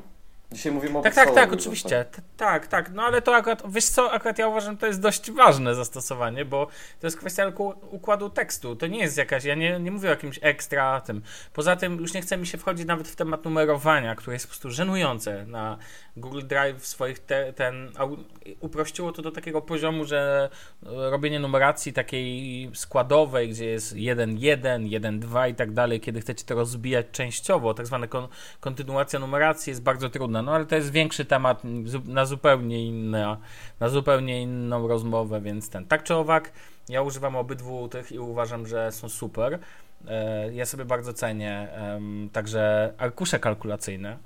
Dzisiaj 0.51 0.71
mówimy 0.71 0.99
o 0.99 1.01
Tak, 1.01 1.15
tak, 1.15 1.33
tak, 1.33 1.53
oczywiście. 1.53 2.05
T- 2.05 2.21
Tak, 2.37 2.67
tak. 2.67 2.91
No 2.93 3.03
ale 3.03 3.21
to 3.21 3.35
akurat, 3.35 3.63
wiesz 3.71 3.85
co, 3.85 4.11
akurat 4.11 4.37
ja 4.39 4.47
uważam, 4.47 4.73
że 4.73 4.79
to 4.79 4.87
jest 4.87 4.99
dość 4.99 5.31
ważne 5.31 5.75
zastosowanie, 5.75 6.45
bo 6.45 6.67
to 6.99 7.07
jest 7.07 7.17
kwestia 7.17 7.51
układu 7.91 8.29
tekstu. 8.29 8.75
To 8.75 8.87
nie 8.87 8.99
jest 8.99 9.17
jakaś, 9.17 9.43
ja 9.43 9.55
nie, 9.55 9.79
nie 9.79 9.91
mówię 9.91 10.07
o 10.07 10.11
jakimś 10.11 10.39
ekstra 10.41 11.01
tym. 11.01 11.21
Poza 11.53 11.75
tym 11.75 11.97
już 11.97 12.13
nie 12.13 12.21
chce 12.21 12.37
mi 12.37 12.47
się 12.47 12.57
wchodzić 12.57 12.87
nawet 12.87 13.07
w 13.07 13.15
temat 13.15 13.45
numerowania, 13.45 14.15
które 14.15 14.35
jest 14.35 14.45
po 14.45 14.49
prostu 14.49 14.69
żenujące 14.71 15.45
na 15.45 15.77
Google 16.17 16.41
Drive 16.41 16.85
swoich 16.87 17.19
te, 17.19 17.53
ten 17.53 17.91
uprościło 18.59 19.11
to 19.11 19.21
do 19.21 19.31
takiego 19.31 19.61
poziomu, 19.61 20.05
że 20.05 20.49
e, 20.85 21.09
robienie 21.09 21.39
numeracji 21.39 21.93
takiej 21.93 22.69
składowej, 22.73 23.49
gdzie 23.49 23.65
jest 23.65 23.95
1.1, 23.95 24.89
1.2 25.19 25.49
i 25.49 25.55
tak 25.55 25.71
dalej, 25.71 25.99
kiedy 25.99 26.21
chcecie 26.21 26.45
to 26.45 26.55
rozbijać 26.55 27.05
częściowo, 27.11 27.73
tak 27.73 27.85
zwane 27.87 28.07
kon, 28.07 28.27
kontynuacja 28.59 29.19
numeracji 29.19 29.69
jest 29.71 29.83
bardzo 29.83 30.09
trudna, 30.09 30.41
no 30.41 30.51
ale 30.55 30.65
to 30.65 30.75
jest 30.75 30.91
większy 30.91 31.25
temat 31.25 31.61
zu- 31.85 32.01
na 32.05 32.25
zupełnie 32.25 32.85
inne, 32.85 33.37
na 33.79 33.89
zupełnie 33.89 34.41
inną 34.41 34.87
rozmowę, 34.87 35.41
więc 35.41 35.69
ten. 35.69 35.85
Tak 35.85 36.03
czy 36.03 36.15
owak, 36.15 36.51
ja 36.89 37.01
używam 37.01 37.35
obydwu 37.35 37.87
tych 37.87 38.11
i 38.11 38.19
uważam, 38.19 38.67
że 38.67 38.91
są 38.91 39.09
super. 39.09 39.59
E, 40.07 40.53
Ja 40.53 40.65
sobie 40.65 40.85
bardzo 40.85 41.13
cenię 41.13 41.67
także 42.33 42.93
arkusze 42.97 43.39
kalkulacyjne 43.39 44.17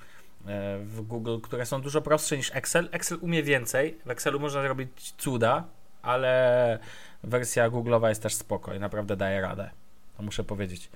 w 0.80 1.02
Google, 1.02 1.40
które 1.40 1.66
są 1.66 1.82
dużo 1.82 2.02
prostsze 2.02 2.38
niż 2.38 2.56
Excel. 2.56 2.90
Excel 2.92 3.18
umie 3.22 3.44
więcej, 3.44 3.98
w 4.06 4.10
Excelu 4.10 4.40
można 4.40 4.62
zrobić 4.62 5.14
cuda, 5.18 5.64
ale 6.02 6.80
wersja 7.24 7.70
Google'owa 7.70 8.10
jest 8.10 8.24
też 8.24 8.34
spoko 8.34 8.74
i 8.74 8.80
naprawdę 8.80 9.16
daje 9.16 9.42
radę. 9.42 9.70
To 10.18 10.24
muszę 10.24 10.44
powiedzieć. 10.44 10.90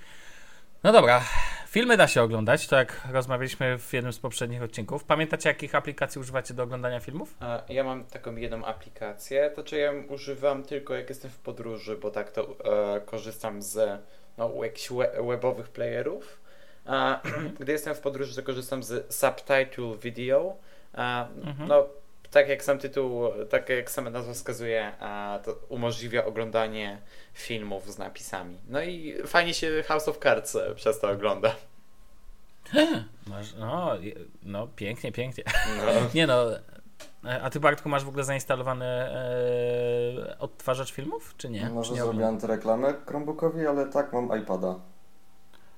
No 0.82 0.92
dobra, 0.92 1.22
filmy 1.68 1.96
da 1.96 2.08
się 2.08 2.22
oglądać, 2.22 2.66
to 2.66 2.76
jak 2.76 3.08
rozmawialiśmy 3.12 3.78
w 3.78 3.92
jednym 3.92 4.12
z 4.12 4.18
poprzednich 4.18 4.62
odcinków. 4.62 5.04
Pamiętacie, 5.04 5.48
jakich 5.48 5.74
aplikacji 5.74 6.20
używacie 6.20 6.54
do 6.54 6.62
oglądania 6.62 7.00
filmów? 7.00 7.34
Ja 7.68 7.84
mam 7.84 8.04
taką 8.04 8.36
jedną 8.36 8.64
aplikację, 8.64 9.50
to 9.54 9.62
czy 9.62 9.76
ja 9.76 9.92
ją 9.92 10.02
używam 10.02 10.62
tylko 10.62 10.94
jak 10.94 11.08
jestem 11.08 11.30
w 11.30 11.38
podróży, 11.38 11.96
bo 11.96 12.10
tak 12.10 12.30
to 12.30 12.56
e, 12.96 13.00
korzystam 13.00 13.62
z 13.62 14.00
no, 14.38 14.64
jakichś 14.64 14.92
we, 14.92 15.22
webowych 15.22 15.68
playerów. 15.68 16.45
A, 16.86 17.20
gdy 17.60 17.72
jestem 17.72 17.94
w 17.94 18.00
podróży, 18.00 18.34
to 18.36 18.42
korzystam 18.42 18.82
z 18.82 19.14
Subtitle 19.14 19.96
Video. 20.02 20.56
A, 20.94 21.28
Mhm. 21.44 21.68
No, 21.68 21.86
tak 22.30 22.48
jak 22.48 22.64
sam 22.64 22.78
tytuł, 22.78 23.22
tak 23.50 23.68
jak 23.68 23.90
sama 23.90 24.10
nazwa 24.10 24.32
wskazuje, 24.32 24.92
a, 25.00 25.38
to 25.44 25.54
umożliwia 25.68 26.24
oglądanie 26.24 26.98
filmów 27.34 27.92
z 27.92 27.98
napisami. 27.98 28.56
No 28.68 28.82
i 28.82 29.14
fajnie 29.26 29.54
się 29.54 29.82
House 29.88 30.08
of 30.08 30.18
Cards 30.18 30.56
e, 30.56 30.74
przez 30.74 31.00
to 31.00 31.10
ogląda. 31.10 31.54
Masz, 33.26 33.54
no, 33.54 33.92
no, 34.42 34.66
pięknie, 34.76 35.12
pięknie. 35.12 35.44
No. 35.76 35.92
Nie 36.14 36.26
no, 36.26 36.52
e, 37.24 37.42
a 37.42 37.50
ty 37.50 37.60
Bartku 37.60 37.88
masz 37.88 38.04
w 38.04 38.08
ogóle 38.08 38.24
zainstalowany 38.24 38.84
e, 38.84 40.36
odtwarzacz 40.38 40.92
filmów, 40.92 41.34
czy 41.36 41.48
nie? 41.50 41.70
Może 41.70 41.92
nie 41.94 42.02
zrobię 42.02 42.26
antyreklamę 42.26 42.94
Chromebookowi, 43.06 43.66
ale 43.66 43.86
tak, 43.86 44.12
mam 44.12 44.40
iPada. 44.42 44.74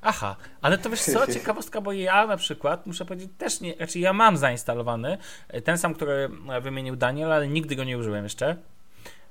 Aha, 0.02 0.36
ale 0.60 0.78
to 0.78 0.90
wiesz 0.90 1.02
co, 1.02 1.26
ciekawostka, 1.34 1.80
bo 1.80 1.92
ja 1.92 2.26
na 2.26 2.36
przykład, 2.36 2.86
muszę 2.86 3.04
powiedzieć, 3.04 3.30
też 3.38 3.60
nie, 3.60 3.74
znaczy 3.74 3.98
ja 3.98 4.12
mam 4.12 4.36
zainstalowany 4.36 5.18
e, 5.48 5.62
ten 5.62 5.78
sam, 5.78 5.94
który 5.94 6.30
e, 6.48 6.60
wymienił 6.60 6.96
Daniel, 6.96 7.32
ale 7.32 7.48
nigdy 7.48 7.76
go 7.76 7.84
nie 7.84 7.98
użyłem 7.98 8.24
jeszcze. 8.24 8.56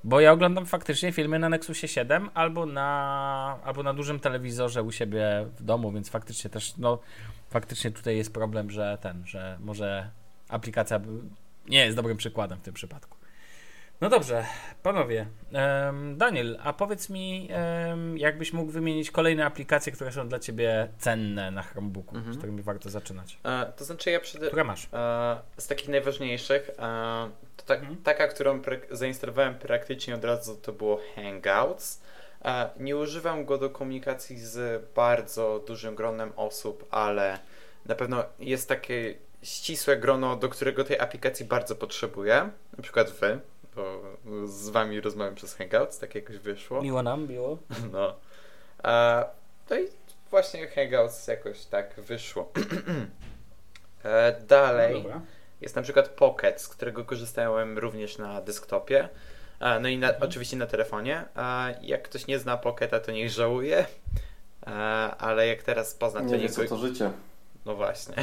Bo 0.03 0.19
ja 0.19 0.31
oglądam 0.31 0.65
faktycznie 0.65 1.11
filmy 1.11 1.39
na 1.39 1.49
Nexusie 1.49 1.87
7 1.87 2.29
albo 2.33 2.65
na, 2.65 3.59
albo 3.63 3.83
na 3.83 3.93
dużym 3.93 4.19
telewizorze 4.19 4.83
u 4.83 4.91
siebie 4.91 5.45
w 5.57 5.63
domu, 5.63 5.91
więc 5.91 6.09
faktycznie 6.09 6.49
też, 6.49 6.77
no, 6.77 6.99
faktycznie 7.49 7.91
tutaj 7.91 8.17
jest 8.17 8.33
problem, 8.33 8.71
że 8.71 8.97
ten, 9.01 9.23
że 9.25 9.57
może 9.59 10.09
aplikacja 10.49 10.99
nie 11.67 11.85
jest 11.85 11.95
dobrym 11.97 12.17
przykładem 12.17 12.59
w 12.59 12.61
tym 12.61 12.73
przypadku. 12.73 13.16
No 14.01 14.09
dobrze, 14.09 14.45
panowie. 14.83 15.25
Daniel, 16.15 16.59
a 16.63 16.73
powiedz 16.73 17.09
mi, 17.09 17.49
jakbyś 18.15 18.53
mógł 18.53 18.71
wymienić 18.71 19.11
kolejne 19.11 19.45
aplikacje, 19.45 19.91
które 19.91 20.11
są 20.11 20.27
dla 20.29 20.39
ciebie 20.39 20.87
cenne 20.99 21.51
na 21.51 21.61
Chromebooku, 21.63 22.15
Mhm. 22.15 22.33
z 22.33 22.37
którymi 22.37 22.61
warto 22.61 22.89
zaczynać. 22.89 23.39
E, 23.45 23.73
to 23.77 23.85
znaczy 23.85 24.11
ja 24.11 24.19
przede, 24.19 24.47
Które 24.47 24.63
masz? 24.63 24.87
E, 24.93 25.37
z 25.57 25.67
takich 25.67 25.87
najważniejszych, 25.89 26.69
e, 26.69 26.73
to 27.57 27.63
tak, 27.65 27.79
Mhm. 27.79 27.97
taka, 28.03 28.27
którą 28.27 28.61
prak- 28.61 28.87
zainstalowałem 28.95 29.55
praktycznie 29.55 30.15
od 30.15 30.23
razu, 30.25 30.55
to 30.55 30.71
było 30.73 30.99
Hangouts. 31.15 32.01
E, 32.45 32.69
nie 32.79 32.97
używam 32.97 33.45
go 33.45 33.57
do 33.57 33.69
komunikacji 33.69 34.39
z 34.39 34.85
bardzo 34.95 35.63
dużym 35.67 35.95
gronem 35.95 36.31
osób, 36.35 36.87
ale 36.91 37.39
na 37.85 37.95
pewno 37.95 38.23
jest 38.39 38.69
takie 38.69 39.15
ścisłe 39.43 39.97
grono, 39.97 40.35
do 40.35 40.49
którego 40.49 40.83
tej 40.83 40.99
aplikacji 40.99 41.45
bardzo 41.45 41.75
potrzebuję. 41.75 42.49
Na 42.77 42.83
przykład 42.83 43.11
wy, 43.11 43.39
bo 43.77 44.01
z 44.47 44.69
wami 44.69 45.01
rozmawiam 45.01 45.35
przez 45.35 45.55
Hangouts, 45.55 45.99
tak 45.99 46.15
jakoś 46.15 46.37
wyszło. 46.37 46.81
Miło 46.81 47.03
nam, 47.03 47.27
miło. 47.27 47.57
No. 47.91 48.15
E, 48.83 49.25
no 49.69 49.79
i 49.79 49.87
właśnie 50.29 50.67
Hangouts 50.67 51.27
jakoś 51.27 51.65
tak 51.65 51.93
wyszło. 52.01 52.51
e, 54.03 54.41
dalej. 54.47 55.05
No. 55.09 55.21
Jest 55.61 55.75
na 55.75 55.81
przykład 55.81 56.09
Pocket, 56.09 56.61
z 56.61 56.67
którego 56.67 57.05
korzystałem 57.05 57.77
również 57.77 58.17
na 58.17 58.41
desktopie. 58.41 59.09
E, 59.59 59.79
No 59.79 59.87
i 59.89 59.97
na, 59.97 60.13
oczywiście 60.19 60.57
na 60.57 60.67
telefonie. 60.67 61.23
E, 61.35 61.75
Jak 61.81 62.03
ktoś 62.03 62.27
nie 62.27 62.39
zna 62.39 62.57
Pocketa, 62.57 62.99
to 62.99 63.11
niech 63.11 63.29
żałuje. 63.29 63.85
E, 64.67 64.69
Ale 65.17 65.47
jak 65.47 65.63
teraz 65.63 65.93
pozna, 65.93 66.19
to 66.19 66.25
Nie 66.25 66.31
wie 66.35 66.39
niech 66.41 66.51
co 66.51 66.61
go... 66.63 66.67
to 66.69 66.77
życie. 66.77 67.11
No 67.65 67.75
właśnie. 67.75 68.15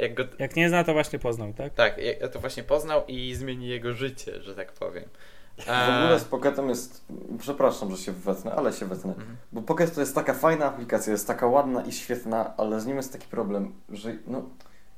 Jak 0.00 0.14
go... 0.14 0.24
Jak 0.38 0.56
nie 0.56 0.68
zna, 0.68 0.84
to 0.84 0.92
właśnie 0.92 1.18
poznał, 1.18 1.52
tak? 1.52 1.74
Tak, 1.74 2.00
ja 2.20 2.28
to 2.28 2.40
właśnie 2.40 2.62
poznał 2.62 3.02
i 3.08 3.34
zmieni 3.34 3.68
jego 3.68 3.92
życie, 3.94 4.42
że 4.42 4.54
tak 4.54 4.72
powiem. 4.72 5.04
W 5.58 5.68
E, 5.68 6.02
ogóle 6.04 6.20
z 6.20 6.24
Pocketem 6.24 6.68
jest... 6.68 7.04
Przepraszam, 7.38 7.90
że 7.90 7.96
się 7.96 8.12
wetnę, 8.12 8.52
ale 8.52 8.72
się 8.72 8.86
wetnę. 8.86 9.10
mhm. 9.14 9.36
Bo 9.52 9.62
Pocket 9.62 9.94
to 9.94 10.00
jest 10.00 10.14
taka 10.14 10.34
fajna 10.34 10.66
aplikacja, 10.66 11.12
jest 11.12 11.26
taka 11.26 11.46
ładna 11.46 11.82
i 11.82 11.92
świetna, 11.92 12.56
ale 12.56 12.80
z 12.80 12.86
nim 12.86 12.96
jest 12.96 13.12
taki 13.12 13.28
problem, 13.28 13.72
że 13.88 14.12
no, 14.26 14.42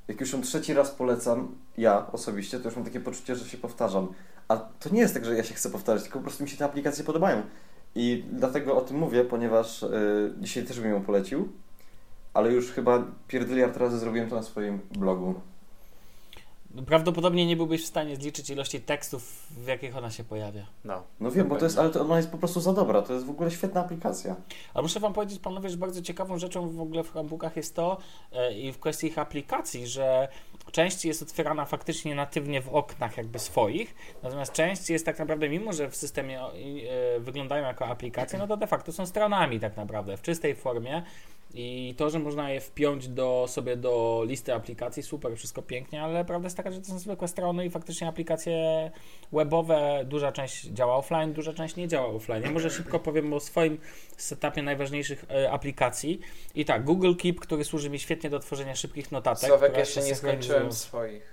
jak 0.09 0.21
już 0.21 0.33
ją 0.33 0.43
trzeci 0.43 0.75
raz 0.75 0.91
polecam, 0.91 1.55
ja 1.79 2.07
osobiście, 2.13 2.59
to 2.59 2.65
już 2.69 2.77
mam 2.77 2.85
takie 2.85 3.01
poczucie, 3.01 3.37
że 3.37 3.45
się 3.49 3.59
powtarzam. 3.59 4.13
A 4.49 4.57
to 4.57 4.91
nie 4.91 5.01
jest 5.01 5.15
tak, 5.15 5.25
że 5.25 5.37
ja 5.37 5.45
się 5.45 5.55
chcę 5.55 5.71
powtarzać, 5.71 6.03
tylko 6.03 6.19
po 6.19 6.23
prostu 6.25 6.45
mi 6.45 6.51
się 6.51 6.57
te 6.57 6.65
aplikacje 6.65 7.05
podobają. 7.05 7.43
I 7.95 8.25
dlatego 8.33 8.77
o 8.77 8.81
tym 8.81 8.97
mówię, 8.97 9.25
ponieważ 9.25 9.83
y, 9.83 10.33
dzisiaj 10.41 10.65
też 10.65 10.81
bym 10.81 10.91
ją 10.91 11.03
polecił, 11.03 11.53
ale 12.35 12.53
już 12.53 12.71
chyba 12.71 13.05
pierdyliard 13.29 13.77
razy 13.77 13.99
zrobiłem 13.99 14.31
to 14.31 14.37
na 14.37 14.43
swoim 14.43 14.81
blogu. 14.99 15.35
Prawdopodobnie 16.87 17.47
nie 17.47 17.57
byłbyś 17.57 17.85
w 17.85 17.87
stanie 17.87 18.17
zliczyć 18.17 18.51
ilości 18.51 18.81
tekstów, 18.81 19.47
w 19.51 19.67
jakich 19.67 19.97
ona 19.97 20.11
się 20.11 20.25
pojawia. 20.25 20.67
No. 20.85 21.03
No 21.21 21.31
wiem, 21.31 21.49
bo 21.49 21.57
to 21.57 21.65
jest, 21.65 21.79
ale 21.79 21.91
to 21.91 22.01
ona 22.01 22.17
jest 22.17 22.31
po 22.31 22.39
prostu 22.39 22.61
za 22.61 22.73
dobra, 22.73 23.03
to 23.03 23.13
jest 23.13 23.27
w 23.27 23.31
ogóle 23.31 23.51
świetna 23.51 23.81
aplikacja. 23.81 24.37
Ale 24.75 24.83
muszę 24.83 25.01
Wam 25.01 25.13
powiedzieć, 25.13 25.39
panowie, 25.39 25.71
że 25.71 25.77
bardzo 25.77 26.03
ciekawą 26.03 26.39
rzeczą 26.39 26.71
w 26.71 26.81
ogóle 26.81 27.05
w 27.05 27.13
Chromebookach 27.13 27.57
jest 27.57 27.77
to 27.77 27.99
e, 28.33 28.55
i 28.59 28.73
w 28.73 28.79
kwestii 28.79 29.07
ich 29.07 29.19
aplikacji, 29.19 29.87
że 29.87 30.29
część 30.73 31.05
jest 31.05 31.23
otwierana 31.23 31.65
faktycznie 31.65 32.15
natywnie 32.15 32.63
w 32.63 32.69
oknach 32.69 33.17
jakby 33.17 33.39
swoich, 33.39 33.95
natomiast 34.23 34.53
część 34.53 34.91
jest 34.91 35.07
tak 35.07 35.19
naprawdę, 35.19 35.49
mimo 35.49 35.73
że 35.73 35.91
w 35.91 35.97
systemie 35.97 36.41
e, 36.41 37.21
wyglądają 37.21 37.67
jako 37.67 37.87
aplikacje, 37.87 38.39
no 38.39 38.47
to 38.47 38.57
de 38.57 38.67
facto 38.67 38.93
są 38.93 39.07
stronami 39.07 39.61
tak 39.61 39.77
naprawdę, 39.77 40.17
w 40.17 40.23
czystej 40.23 40.55
formie 40.55 41.03
i 41.55 41.95
to, 41.97 42.11
że 42.11 42.19
można 42.19 42.51
je 42.51 42.61
wpiąć 42.61 43.09
do, 43.09 43.45
sobie 43.49 43.77
do 43.77 44.23
listy 44.27 44.55
aplikacji, 44.55 45.03
super, 45.03 45.37
wszystko 45.37 45.63
pięknie, 45.63 46.03
ale 46.03 46.25
prawda 46.25 46.47
jest 46.47 46.57
taka, 46.57 46.71
że 46.71 46.81
to 46.81 46.87
są 46.87 46.99
zwykłe 46.99 47.29
strony 47.29 47.67
i 47.67 47.71
faktycznie 47.71 48.09
aplikacje 48.09 48.91
webowe, 49.33 50.05
duża 50.05 50.33
część 50.33 50.65
działa 50.65 50.97
offline, 50.97 51.33
duża 51.33 51.53
część 51.53 51.77
nie 51.77 51.89
działa 51.89 52.07
offline. 52.07 52.43
Ja 52.43 52.51
może 52.51 52.71
szybko 52.71 52.99
powiem 53.01 53.33
o 53.33 53.41
swoim 53.41 53.79
setupie 54.17 54.63
najważniejszych 54.63 55.25
e, 55.31 55.51
aplikacji. 55.51 56.21
I 56.55 56.65
tak, 56.65 56.85
Google 56.85 57.15
Keep, 57.15 57.41
który 57.41 57.65
służy 57.65 57.91
mi 57.91 57.99
świetnie 57.99 58.31
do 58.31 58.39
tworzenia 58.39 58.75
szybkich 58.75 59.13
notatek. 59.13 59.49
Sławek, 59.49 59.77
jeszcze 59.77 60.03
nie 60.03 60.15
skończyłem 60.15 60.73
z- 60.73 60.79
swoich. 60.79 61.33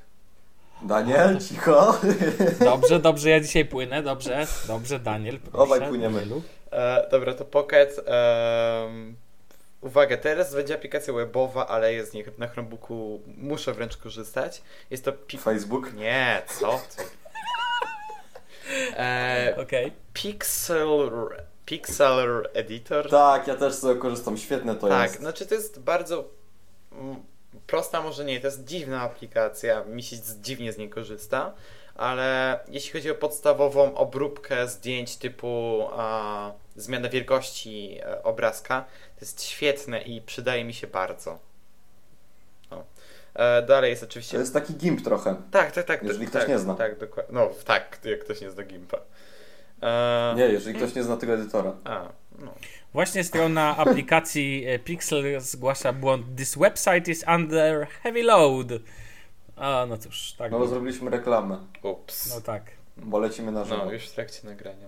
Daniel, 0.81 1.39
cicho! 1.39 1.99
Dobrze, 2.59 2.99
dobrze, 2.99 3.29
ja 3.29 3.39
dzisiaj 3.39 3.65
płynę, 3.65 4.03
dobrze, 4.03 4.47
dobrze, 4.67 4.99
Daniel, 4.99 5.39
proszę. 5.39 5.57
Obaj 5.57 5.87
płyniemy. 5.89 6.21
E, 6.71 7.07
dobra, 7.11 7.33
to 7.33 7.45
Pocket. 7.45 7.99
em, 8.05 9.15
uwaga, 9.81 10.17
teraz 10.17 10.55
będzie 10.55 10.75
aplikacja 10.75 11.13
webowa, 11.13 11.67
ale 11.67 11.93
jest 11.93 12.11
z 12.11 12.13
niej 12.13 12.25
na 12.37 12.47
Chromebooku, 12.47 13.21
muszę 13.37 13.73
wręcz 13.73 13.97
korzystać. 13.97 14.61
Jest 14.89 15.05
to 15.05 15.13
pi- 15.13 15.37
Facebook? 15.37 15.93
Nie, 15.93 16.41
co 16.59 16.81
ty? 16.95 17.03
E, 18.97 19.55
Okej. 19.61 19.91
Pixel, 20.13 21.11
Pixel 21.65 22.49
Editor. 22.53 23.09
Tak, 23.09 23.47
ja 23.47 23.55
też 23.55 23.73
z 23.73 23.81
tego 23.81 23.95
korzystam, 23.95 24.37
świetne 24.37 24.75
to 24.75 24.87
tak, 24.87 25.09
jest. 25.09 25.21
znaczy 25.21 25.45
to 25.45 25.55
jest 25.55 25.79
bardzo 25.79 26.23
mm, 26.91 27.15
prosta, 27.67 28.01
może 28.01 28.25
nie, 28.25 28.39
to 28.39 28.47
jest 28.47 28.63
dziwna 28.63 29.01
aplikacja, 29.01 29.83
mi 29.83 30.03
się 30.03 30.15
dziwnie 30.41 30.73
z 30.73 30.77
niej 30.77 30.89
korzysta, 30.89 31.53
ale 31.95 32.59
jeśli 32.67 32.91
chodzi 32.91 33.11
o 33.11 33.15
podstawową 33.15 33.95
obróbkę 33.95 34.67
zdjęć 34.67 35.17
typu 35.17 35.81
a, 35.91 36.51
zmiana 36.75 37.09
wielkości 37.09 37.99
e, 38.03 38.23
obrazka, 38.23 38.85
jest 39.21 39.43
świetne 39.43 40.01
i 40.01 40.21
przydaje 40.21 40.63
mi 40.63 40.73
się 40.73 40.87
bardzo. 40.87 41.39
No. 42.71 42.83
E, 43.33 43.61
dalej 43.61 43.89
jest 43.89 44.01
To 44.01 44.07
oczywiście... 44.07 44.37
jest 44.37 44.53
taki 44.53 44.73
gimp 44.75 45.01
trochę. 45.01 45.35
Tak, 45.51 45.71
tak, 45.71 45.85
tak. 45.85 46.03
Jeżeli 46.03 46.25
tak, 46.25 46.29
ktoś 46.29 46.41
tak, 46.41 46.49
nie 46.49 46.59
zna. 46.59 46.75
Tak, 46.75 46.99
dokładnie. 46.99 47.33
No, 47.35 47.49
tak, 47.65 47.99
jak 48.03 48.19
ktoś 48.19 48.41
nie 48.41 48.51
zna 48.51 48.63
Gimpa. 48.63 48.97
E, 49.81 50.33
Nie, 50.37 50.43
jeżeli 50.45 50.75
ktoś 50.75 50.95
nie 50.95 51.03
zna 51.03 51.17
tego 51.17 51.33
edytora. 51.33 51.73
A, 51.83 52.09
no. 52.39 52.53
Właśnie 52.93 53.23
strona 53.23 53.77
aplikacji 53.77 54.65
e, 54.67 54.79
Pixel 54.79 55.41
zgłasza 55.41 55.93
błąd. 55.93 56.25
This 56.37 56.55
website 56.57 57.11
is 57.11 57.25
under 57.35 57.87
heavy 57.87 58.23
load. 58.23 58.67
A, 59.55 59.85
no 59.89 59.97
cóż, 59.97 60.33
tak. 60.33 60.51
No 60.51 60.59
bo 60.59 60.67
zrobiliśmy 60.67 61.09
reklamę, 61.09 61.59
Ups. 61.83 62.35
No 62.35 62.41
tak. 62.41 62.63
bo 62.97 63.19
lecimy 63.19 63.51
na 63.51 63.63
żywo. 63.65 63.85
No, 63.85 63.91
już 63.91 64.03
w 64.03 64.11
trakcie 64.11 64.47
nagrania. 64.47 64.87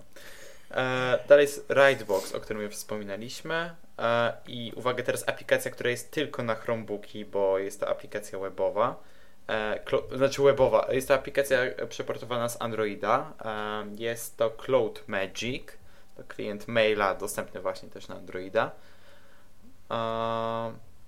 E, 0.71 1.19
dalej 1.27 1.43
jest 1.43 1.67
Writebox, 1.69 2.35
o 2.35 2.39
którym 2.39 2.61
już 2.61 2.75
wspominaliśmy. 2.75 3.75
E, 4.01 4.33
I 4.47 4.73
uwaga, 4.75 5.03
teraz 5.03 5.29
aplikacja, 5.29 5.71
która 5.71 5.89
jest 5.89 6.11
tylko 6.11 6.43
na 6.43 6.55
Chromebooki, 6.55 7.25
bo 7.25 7.59
jest 7.59 7.79
to 7.79 7.89
aplikacja 7.89 8.39
webowa. 8.39 9.03
E, 9.49 9.79
znaczy 10.15 10.41
webowa. 10.41 10.87
Jest 10.91 11.07
to 11.07 11.13
aplikacja 11.13 11.57
przeportowana 11.89 12.49
z 12.49 12.61
Androida. 12.61 13.33
E, 13.45 13.85
jest 13.97 14.37
to 14.37 14.49
Cloud 14.49 15.03
Magic. 15.07 15.63
To 16.17 16.23
klient 16.23 16.67
maila 16.67 17.15
dostępny 17.15 17.61
właśnie 17.61 17.89
też 17.89 18.07
na 18.07 18.15
Androida. 18.15 18.71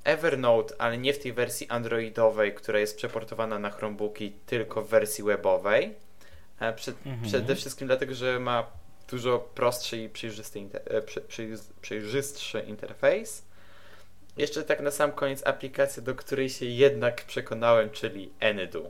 Evernote, 0.04 0.76
ale 0.78 0.98
nie 0.98 1.14
w 1.14 1.20
tej 1.20 1.34
wersji 1.34 1.70
androidowej, 1.70 2.54
która 2.54 2.80
jest 2.80 2.98
przeportowana 2.98 3.60
na 3.60 3.70
Chromebooki, 3.70 4.32
tylko 4.46 4.82
w 4.82 4.90
wersji 4.90 5.24
webowej. 5.24 5.96
Przed, 6.76 6.96
Mhm. 7.06 7.24
Przede 7.24 7.56
wszystkim 7.56 7.88
dlatego, 7.88 8.14
że 8.14 8.40
ma 8.40 8.68
dużo 9.10 9.40
prostszy 9.40 9.98
i 9.98 10.10
przejrzysty 10.10 10.60
inter, 10.60 10.82
e, 10.86 11.02
prze, 11.02 11.22
przejrz- 11.22 11.72
przejrzystszy 11.82 12.60
interfejs. 12.60 13.44
Jeszcze 14.38 14.64
tak 14.64 14.82
na 14.82 14.92
sam 14.92 15.12
koniec 15.12 15.48
aplikacja, 15.48 16.04
do 16.04 16.16
której 16.16 16.50
się 16.50 16.66
jednak 16.66 17.26
przekonałem, 17.26 17.90
czyli 17.90 18.34
Anydo. 18.42 18.82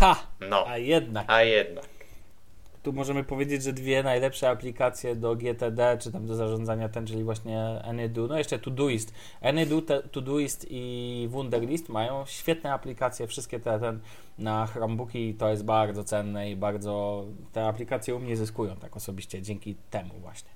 Ha! 0.00 0.26
No, 0.40 0.66
A 0.68 0.78
jednak. 0.78 1.24
a 1.28 1.42
jednak. 1.42 1.84
Tu 2.86 2.92
możemy 2.92 3.24
powiedzieć, 3.24 3.62
że 3.62 3.72
dwie 3.72 4.02
najlepsze 4.02 4.48
aplikacje 4.50 5.16
do 5.16 5.36
GTD, 5.36 5.98
czy 6.00 6.12
tam 6.12 6.26
do 6.26 6.34
zarządzania 6.34 6.88
ten, 6.88 7.06
czyli 7.06 7.24
właśnie 7.24 7.82
Anydo, 7.84 8.26
no 8.26 8.38
jeszcze 8.38 8.58
Todoist. 8.58 9.14
Anydo, 9.40 9.82
te- 9.82 10.02
Todoist 10.02 10.66
i 10.70 11.26
Wunderlist 11.30 11.88
mają 11.88 12.26
świetne 12.26 12.72
aplikacje, 12.72 13.26
wszystkie 13.26 13.60
te 13.60 13.80
ten 13.80 14.00
na 14.38 14.66
Chromebooki 14.66 15.34
to 15.34 15.50
jest 15.50 15.64
bardzo 15.64 16.04
cenne 16.04 16.50
i 16.50 16.56
bardzo 16.56 17.24
te 17.52 17.66
aplikacje 17.66 18.14
u 18.14 18.18
mnie 18.18 18.36
zyskują 18.36 18.76
tak 18.76 18.96
osobiście 18.96 19.42
dzięki 19.42 19.74
temu 19.90 20.14
właśnie. 20.20 20.55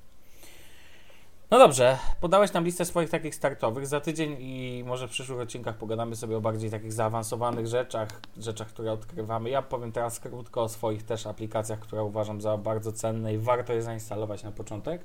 No 1.50 1.58
dobrze, 1.58 1.98
podałeś 2.20 2.52
nam 2.52 2.64
listę 2.64 2.84
swoich 2.84 3.10
takich 3.10 3.34
startowych. 3.34 3.86
Za 3.86 4.00
tydzień 4.00 4.36
i 4.40 4.84
może 4.86 5.08
w 5.08 5.10
przyszłych 5.10 5.40
odcinkach 5.40 5.76
pogadamy 5.76 6.16
sobie 6.16 6.36
o 6.36 6.40
bardziej 6.40 6.70
takich 6.70 6.92
zaawansowanych 6.92 7.66
rzeczach, 7.66 8.08
rzeczach, 8.38 8.68
które 8.68 8.92
odkrywamy. 8.92 9.50
Ja 9.50 9.62
powiem 9.62 9.92
teraz 9.92 10.20
krótko 10.20 10.62
o 10.62 10.68
swoich 10.68 11.02
też 11.02 11.26
aplikacjach, 11.26 11.80
które 11.80 12.04
uważam 12.04 12.40
za 12.40 12.56
bardzo 12.56 12.92
cenne 12.92 13.34
i 13.34 13.38
warto 13.38 13.72
je 13.72 13.82
zainstalować 13.82 14.42
na 14.42 14.52
początek. 14.52 15.04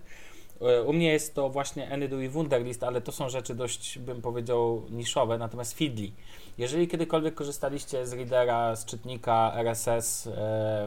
E, 0.62 0.84
U 0.84 0.94
mnie 0.94 1.08
jest 1.08 1.36
to 1.36 1.50
właśnie 1.50 1.94
Anydo 1.94 2.20
i 2.20 2.30
Wunderlist, 2.30 2.84
ale 2.84 3.02
to 3.02 3.12
są 3.12 3.30
rzeczy 3.30 3.56
dość, 3.56 4.00
bym 4.00 4.22
powiedział, 4.22 4.82
niszowe, 4.90 5.38
natomiast 5.38 5.78
Feedly. 5.78 6.12
Jeżeli 6.58 6.88
kiedykolwiek 6.88 7.36
korzystaliście 7.36 8.08
z 8.08 8.14
readera, 8.14 8.76
z 8.76 8.86
czytnika 8.86 9.54
RSS 9.56 10.28
e, 10.28 10.32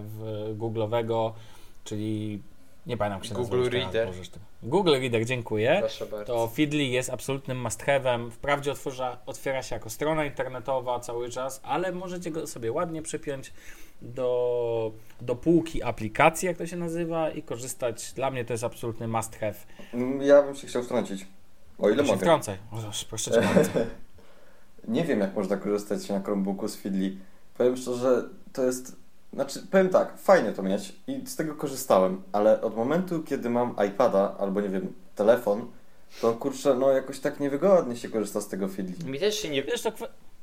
w 0.05 0.55
Google'owego, 0.59 1.33
czyli 1.85 2.43
nie 2.89 2.97
pamiętam, 2.97 3.19
jak 3.21 3.29
się 3.29 3.35
Google 3.35 3.59
nazywa 3.59 3.77
Reader. 3.77 4.09
Google 4.63 4.93
Reader, 5.01 5.25
dziękuję. 5.27 5.77
Proszę 5.81 6.07
bardzo. 6.07 6.25
To 6.25 6.49
Feedly 6.49 6.85
jest 6.85 7.11
absolutnym 7.11 7.61
must 7.61 7.85
have'em. 7.85 8.31
Wprawdzie 8.31 8.73
otworza, 8.73 9.19
otwiera 9.27 9.63
się 9.63 9.75
jako 9.75 9.91
strona 9.91 10.25
internetowa 10.25 11.01
cały 11.01 11.29
czas, 11.31 11.61
ale 11.65 11.93
możecie 11.93 12.31
go 12.31 12.47
sobie 12.47 12.73
ładnie 12.73 13.03
przypiąć 13.03 13.53
do, 14.03 14.93
do 15.21 15.37
półki 15.37 15.83
aplikacji, 15.83 16.47
jak 16.47 16.57
to 16.57 16.67
się 16.67 16.77
nazywa, 16.77 17.31
i 17.31 17.43
korzystać. 17.43 18.13
Dla 18.13 18.31
mnie 18.31 18.45
to 18.45 18.53
jest 18.53 18.65
absolutny 18.65 19.09
must 19.09 19.37
have. 19.37 19.55
Mm, 19.95 20.23
Ja 20.23 20.43
bym 20.43 20.55
się 20.55 20.67
chciał 20.67 20.83
wtrącić. 20.83 21.27
O 21.79 21.89
ile 21.89 21.97
To 21.97 22.03
się 22.03 22.09
mogę. 22.09 22.19
wtrącaj. 22.19 22.57
O, 22.73 22.77
proszę 23.09 23.31
cię 23.31 23.41
bardzo. 23.41 23.71
Nie 24.89 25.05
wiem, 25.05 25.21
jak 25.21 25.35
można 25.35 25.57
korzystać 25.57 26.09
na 26.09 26.21
Chromebooku 26.21 26.69
z 26.69 26.77
Feedly. 26.77 27.17
Powiem 27.59 27.77
szczerze, 27.77 28.23
to 28.53 28.63
jest... 28.65 28.97
Znaczy, 29.33 29.61
powiem 29.71 29.89
tak, 29.89 30.19
fajnie 30.19 30.53
to 30.53 30.63
mieć 30.63 30.93
i 31.07 31.27
z 31.27 31.37
tego 31.37 31.55
korzystałem, 31.55 32.23
ale 32.33 32.61
od 32.61 32.77
momentu, 32.77 33.23
kiedy 33.23 33.51
mam 33.51 33.77
iPada 33.89 34.37
albo, 34.39 34.61
nie 34.61 34.69
wiem, 34.69 34.93
telefon, 35.15 35.71
to 36.21 36.33
kurczę, 36.33 36.75
no 36.75 36.93
jakoś 36.93 37.21
tak 37.21 37.41
niewygodnie 37.41 37.97
się 37.97 38.09
korzysta 38.09 38.41
z 38.41 38.49
tego 38.49 38.69
Feedly. 38.69 39.11
Mi 39.11 39.21
też 39.21 39.39
się 39.39 39.49
nie... 39.49 39.63
Wiesz, 39.63 39.83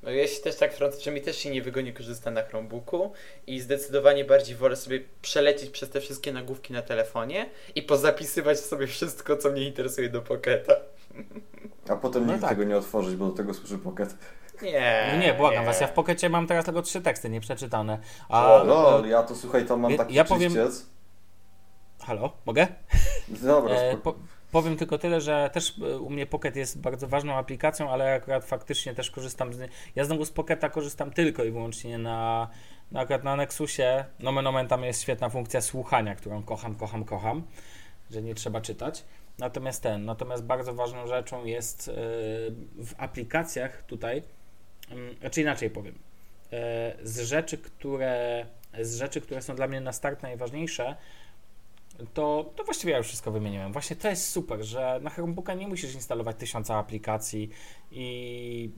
No 0.04 0.12
ja 0.12 0.28
się 0.28 0.42
też 0.42 0.56
tak 0.56 0.74
wtrącę, 0.74 1.02
że 1.02 1.12
mi 1.12 1.22
też 1.22 1.38
się 1.38 1.50
niewygodnie 1.50 1.94
korzysta 1.94 2.32
na 2.32 2.42
Chromebooku 2.44 3.12
i 3.48 3.60
zdecydowanie 3.62 4.26
bardziej 4.26 4.56
wolę 4.56 4.76
sobie 4.76 5.02
przelecieć 5.22 5.70
przez 5.70 5.90
te 5.90 6.02
wszystkie 6.02 6.34
nagłówki 6.34 6.74
na 6.74 6.82
telefonie 6.82 7.50
i 7.76 7.82
pozapisywać 7.82 8.60
sobie 8.60 8.88
wszystko, 8.88 9.38
co 9.38 9.52
mnie 9.52 9.68
interesuje 9.68 10.10
do 10.10 10.22
Pocketa. 10.22 10.74
A 11.90 11.96
potem 11.96 12.26
No 12.26 12.32
nikt 12.34 12.42
tak. 12.42 12.50
tego 12.50 12.64
nie 12.64 12.78
otworzyć, 12.78 13.16
bo 13.16 13.26
do 13.28 13.32
tego 13.32 13.54
służy 13.54 13.78
Pocket. 13.78 14.16
Nie. 14.62 15.10
no 15.14 15.20
nie, 15.20 15.34
błagam 15.34 15.66
was, 15.66 15.82
ja 15.82 15.88
w 15.88 15.92
Pokecie 15.94 16.30
mam 16.30 16.48
teraz 16.48 16.66
tylko 16.66 16.82
trzy 16.82 17.02
teksty 17.02 17.30
nieprzeczytane. 17.30 18.00
A, 18.30 18.54
O, 18.54 18.64
lol, 18.64 19.08
ja 19.10 19.24
to 19.24 19.36
słuchaj, 19.36 19.66
tam 19.66 19.80
mam 19.80 19.92
Ja- 19.92 19.98
taki 19.98 20.14
ja 20.14 20.24
powiem- 20.24 20.54
czyściec. 20.54 20.86
Halo, 22.04 22.32
mogę? 22.46 22.68
Dobra, 23.28 23.76
E, 23.76 23.98
po, 23.98 24.16
powiem 24.52 24.78
tylko 24.78 24.98
tyle, 24.98 25.22
że 25.22 25.50
też 25.54 25.74
e, 25.94 25.98
u 26.00 26.10
mnie 26.10 26.26
Pocket 26.26 26.56
jest 26.56 26.82
bardzo 26.82 27.08
ważną 27.08 27.34
aplikacją, 27.36 27.90
ale 27.92 28.14
akurat 28.14 28.46
faktycznie 28.46 28.94
też 28.94 29.12
korzystam 29.12 29.54
z 29.54 29.60
niej. 29.60 29.70
Ja 29.96 30.06
znowu 30.06 30.26
z 30.26 30.32
Pocketa 30.32 30.70
korzystam 30.70 31.12
tylko 31.12 31.44
i 31.44 31.52
wyłącznie 31.52 31.98
na, 31.98 32.48
na 32.92 33.00
akurat 33.00 33.24
na 33.24 33.36
Nexusie. 33.36 34.06
Nomen 34.20 34.48
omen 34.48 34.68
tam 34.68 34.84
jest 34.84 35.02
świetna 35.02 35.30
funkcja 35.30 35.62
słuchania, 35.62 36.16
którą 36.16 36.44
kocham, 36.44 36.76
kocham, 36.76 37.04
kocham, 37.06 37.44
że 38.12 38.22
nie 38.22 38.36
trzeba 38.36 38.62
czytać. 38.62 39.04
Natomiast 39.40 39.84
ten, 39.84 40.06
natomiast 40.06 40.44
bardzo 40.44 40.74
ważną 40.74 41.08
rzeczą 41.08 41.46
jest 41.46 41.88
e, 41.90 41.92
w 42.84 42.94
aplikacjach 42.98 43.84
tutaj, 43.84 44.24
mm, 44.90 45.16
znaczy 45.20 45.42
inaczej 45.42 45.70
powiem, 45.70 46.00
e, 46.52 46.96
z 47.04 47.20
rzeczy, 47.20 47.58
które 47.58 48.46
z 48.82 48.98
rzeczy, 48.98 49.22
które 49.22 49.42
są 49.42 49.56
dla 49.56 49.68
mnie 49.68 49.82
na 49.82 49.94
start 49.94 50.24
najważniejsze, 50.24 50.96
to, 52.14 52.54
to 52.56 52.64
właściwie 52.64 52.92
ja 52.92 52.98
już 52.98 53.08
wszystko 53.08 53.32
wymieniłem. 53.32 53.74
Właśnie 53.74 53.96
to 53.96 54.10
jest 54.10 54.30
super, 54.30 54.64
że 54.64 55.00
na 55.04 55.10
Chromebooka 55.10 55.54
nie 55.54 55.68
musisz 55.68 55.94
instalować 55.94 56.38
tysiąca 56.38 56.76
aplikacji 56.76 57.50
i 57.92 58.70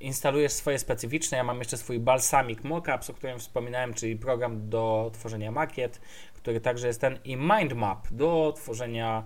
instalujesz 0.00 0.52
swoje 0.52 0.78
specyficzne. 0.78 1.38
Ja 1.38 1.44
mam 1.44 1.58
jeszcze 1.58 1.76
swój 1.76 2.00
Balsamic 2.00 2.64
Mockups, 2.64 3.10
o 3.10 3.14
którym 3.14 3.38
wspominałem, 3.38 3.94
czyli 3.94 4.16
program 4.16 4.68
do 4.68 5.10
tworzenia 5.14 5.50
makiet, 5.50 6.00
który 6.34 6.60
także 6.60 6.86
jest 6.86 7.00
ten 7.00 7.18
i 7.24 7.36
Mindmap 7.36 8.08
do 8.10 8.52
tworzenia 8.56 9.24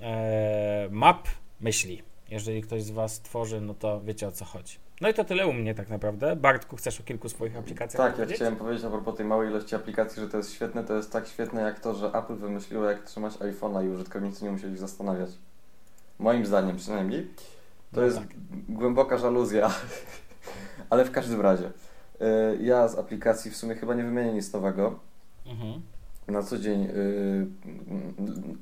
e, 0.00 0.88
map 0.90 1.28
myśli. 1.60 2.02
Jeżeli 2.28 2.62
ktoś 2.62 2.82
z 2.82 2.90
Was 2.90 3.20
tworzy, 3.20 3.60
no 3.60 3.74
to 3.74 4.00
wiecie 4.00 4.28
o 4.28 4.32
co 4.32 4.44
chodzi. 4.44 4.78
No 5.00 5.08
i 5.08 5.14
to 5.14 5.24
tyle 5.24 5.46
u 5.46 5.52
mnie 5.52 5.74
tak 5.74 5.88
naprawdę. 5.88 6.36
Bartku, 6.36 6.76
chcesz 6.76 7.00
o 7.00 7.02
kilku 7.04 7.28
swoich 7.28 7.56
aplikacjach 7.56 8.16
Tak, 8.16 8.28
ja 8.28 8.34
chciałem 8.34 8.56
powiedzieć 8.56 8.84
a 8.84 8.90
propos 8.90 9.16
tej 9.16 9.26
małej 9.26 9.50
ilości 9.50 9.74
aplikacji, 9.74 10.22
że 10.22 10.28
to 10.28 10.36
jest 10.36 10.52
świetne. 10.52 10.84
To 10.84 10.94
jest 10.96 11.12
tak 11.12 11.26
świetne 11.26 11.60
jak 11.62 11.80
to, 11.80 11.94
że 11.94 12.06
Apple 12.12 12.36
wymyśliło 12.36 12.84
jak 12.90 13.02
trzymać 13.04 13.34
iPhone'a 13.34 13.86
i 13.86 13.88
użytkownicy 13.88 14.44
nie 14.44 14.50
musieli 14.50 14.72
się 14.74 14.80
zastanawiać. 14.80 15.30
Moim 16.18 16.46
zdaniem 16.46 16.76
przynajmniej. 16.76 17.28
To 17.92 18.00
No 18.00 18.06
jest 18.06 18.18
tak. 18.18 18.26
głęboka 18.68 19.18
żaluzja. 19.18 19.70
Ale 20.90 21.04
w 21.04 21.10
każdym 21.10 21.40
razie. 21.40 21.66
y, 21.66 22.58
Ja 22.60 22.88
z 22.88 22.98
aplikacji 22.98 23.50
w 23.50 23.56
sumie 23.56 23.74
chyba 23.74 23.94
nie 23.94 24.04
wymienię 24.04 24.32
nic 24.32 24.52
nowego. 24.52 24.98
Mhm. 25.46 25.82
Na 26.28 26.42
co 26.42 26.58
dzień, 26.58 26.84
y, 26.84 27.46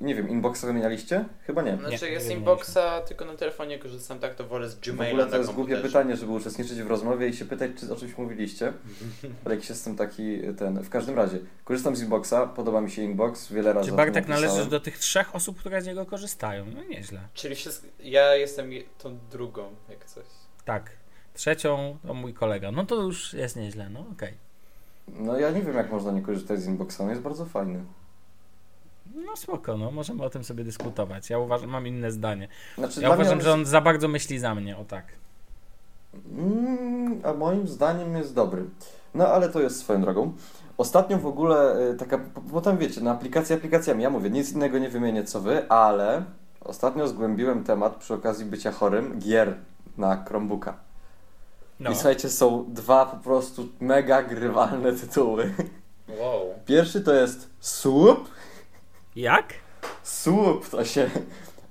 nie 0.01 0.07
nie 0.07 0.15
wiem, 0.15 0.29
Inboxa 0.29 0.65
wymienialiście? 0.67 1.25
Chyba 1.47 1.61
nie. 1.61 1.77
Znaczy 1.77 1.91
nie 1.91 1.97
z 1.97 2.01
wymienialiśmy. 2.01 2.33
Inboxa 2.33 3.01
tylko 3.07 3.25
na 3.25 3.35
telefonie 3.35 3.79
korzystam, 3.79 4.19
tak 4.19 4.35
to 4.35 4.47
wolę 4.47 4.69
z 4.69 4.75
W 4.75 4.79
Gmaila 4.81 5.11
ogóle 5.11 5.27
to 5.27 5.37
jest 5.37 5.51
głupie 5.51 5.77
pytanie, 5.77 6.15
żeby 6.15 6.31
uczestniczyć 6.31 6.81
w 6.81 6.87
rozmowie 6.87 7.27
i 7.27 7.33
się 7.33 7.45
pytać, 7.45 7.71
czy 7.79 7.93
o 7.93 7.95
czymś 7.95 8.17
mówiliście. 8.17 8.73
Ale 9.45 9.55
jakiś 9.55 9.69
jestem 9.69 9.95
taki 9.95 10.39
ten. 10.57 10.83
W 10.83 10.89
każdym 10.89 11.15
razie, 11.15 11.39
korzystam 11.63 11.95
z 11.95 12.01
Inboxa, 12.01 12.47
podoba 12.55 12.81
mi 12.81 12.91
się 12.91 13.01
Inbox, 13.01 13.51
wiele 13.51 13.73
razy. 13.73 13.89
Czy 13.89 13.95
Bartek 13.95 14.27
należysz 14.27 14.67
do 14.67 14.79
tych 14.79 14.97
trzech 14.97 15.35
osób, 15.35 15.59
które 15.59 15.81
z 15.81 15.85
niego 15.85 16.05
korzystają? 16.05 16.65
No 16.75 16.83
nieźle. 16.83 17.19
Czyli 17.33 17.55
wszystko, 17.55 17.87
ja 18.03 18.35
jestem 18.35 18.73
je- 18.73 18.83
tą 18.97 19.17
drugą, 19.31 19.63
jak 19.89 20.05
coś. 20.05 20.25
Tak. 20.65 20.91
Trzecią 21.33 21.97
to 22.07 22.13
mój 22.13 22.33
kolega. 22.33 22.71
No 22.71 22.85
to 22.85 22.95
już 22.95 23.33
jest 23.33 23.55
nieźle, 23.55 23.89
no 23.89 24.05
okej. 24.11 24.33
No 25.19 25.39
ja 25.39 25.51
nie 25.51 25.61
wiem, 25.61 25.75
jak 25.75 25.91
można 25.91 26.11
nie 26.11 26.21
korzystać 26.21 26.61
z 26.61 26.67
Inboxa, 26.67 26.99
on 27.03 27.09
jest 27.09 27.21
bardzo 27.21 27.45
fajny. 27.45 27.83
No 29.15 29.35
spoko, 29.35 29.77
no 29.77 29.91
możemy 29.91 30.23
o 30.23 30.29
tym 30.29 30.43
sobie 30.43 30.63
dyskutować. 30.63 31.29
Ja 31.29 31.39
uważam, 31.39 31.69
mam 31.69 31.87
inne 31.87 32.11
zdanie. 32.11 32.47
Znaczy, 32.77 33.01
Ja 33.01 33.13
uważam, 33.13 33.33
on 33.33 33.41
że 33.41 33.53
on 33.53 33.65
za 33.65 33.81
bardzo 33.81 34.07
myśli 34.07 34.39
za 34.39 34.55
mnie, 34.55 34.77
o 34.77 34.85
tak. 34.85 35.05
Mm, 36.37 37.21
a 37.23 37.33
moim 37.33 37.67
zdaniem 37.67 38.15
jest 38.15 38.35
dobry. 38.35 38.65
No 39.15 39.27
ale 39.27 39.49
to 39.49 39.61
jest 39.61 39.79
swoją 39.79 40.01
drogą. 40.01 40.33
Ostatnio 40.77 41.17
w 41.17 41.25
ogóle 41.25 41.89
y, 41.91 41.95
taka, 41.97 42.17
po- 42.17 42.41
potem 42.41 42.77
wiecie, 42.77 43.01
na 43.01 43.11
aplikacje 43.11 43.55
aplikacjami, 43.55 44.03
ja 44.03 44.09
mówię, 44.09 44.29
nic 44.29 44.51
innego 44.53 44.77
nie 44.79 44.89
wymienię 44.89 45.23
co 45.23 45.41
wy, 45.41 45.69
ale 45.69 46.23
ostatnio 46.61 47.07
zgłębiłem 47.07 47.63
temat 47.63 47.95
przy 47.95 48.13
okazji 48.13 48.45
bycia 48.45 48.71
chorym 48.71 49.19
gier 49.19 49.55
na 49.97 50.23
Chromebooka. 50.25 50.73
No. 51.81 51.91
I 51.91 51.93
słuchajcie, 51.95 52.29
są 52.29 52.65
dwa 52.67 53.05
po 53.05 53.17
prostu 53.17 53.67
mega 53.79 54.23
grywalne 54.23 54.93
tytuły. 54.93 55.53
Wow. 56.19 56.41
Pierwszy 56.65 57.01
to 57.01 57.13
jest 57.13 57.49
Swoop. 57.59 58.29
Jak? 59.15 59.53
Swoop 60.03 60.69
to 60.69 60.85
się 60.85 61.09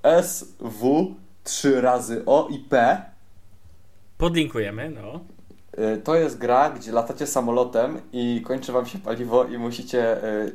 S, 0.03 0.45
W, 0.61 1.07
3 1.45 1.81
razy 1.81 2.23
O 2.27 2.49
i 2.51 2.59
P. 2.59 3.03
Podlinkujemy, 4.19 4.91
no. 4.91 5.21
Y, 5.95 5.97
To 6.05 6.15
jest 6.15 6.39
gra, 6.39 6.71
gdzie 6.71 6.93
latacie 6.93 7.27
samolotem 7.27 8.01
i 8.13 8.43
kończy 8.47 8.73
wam 8.73 8.87
się 8.87 8.99
paliwo 8.99 9.45
i 9.45 9.59
musicie, 9.59 10.25
y, 10.25 10.53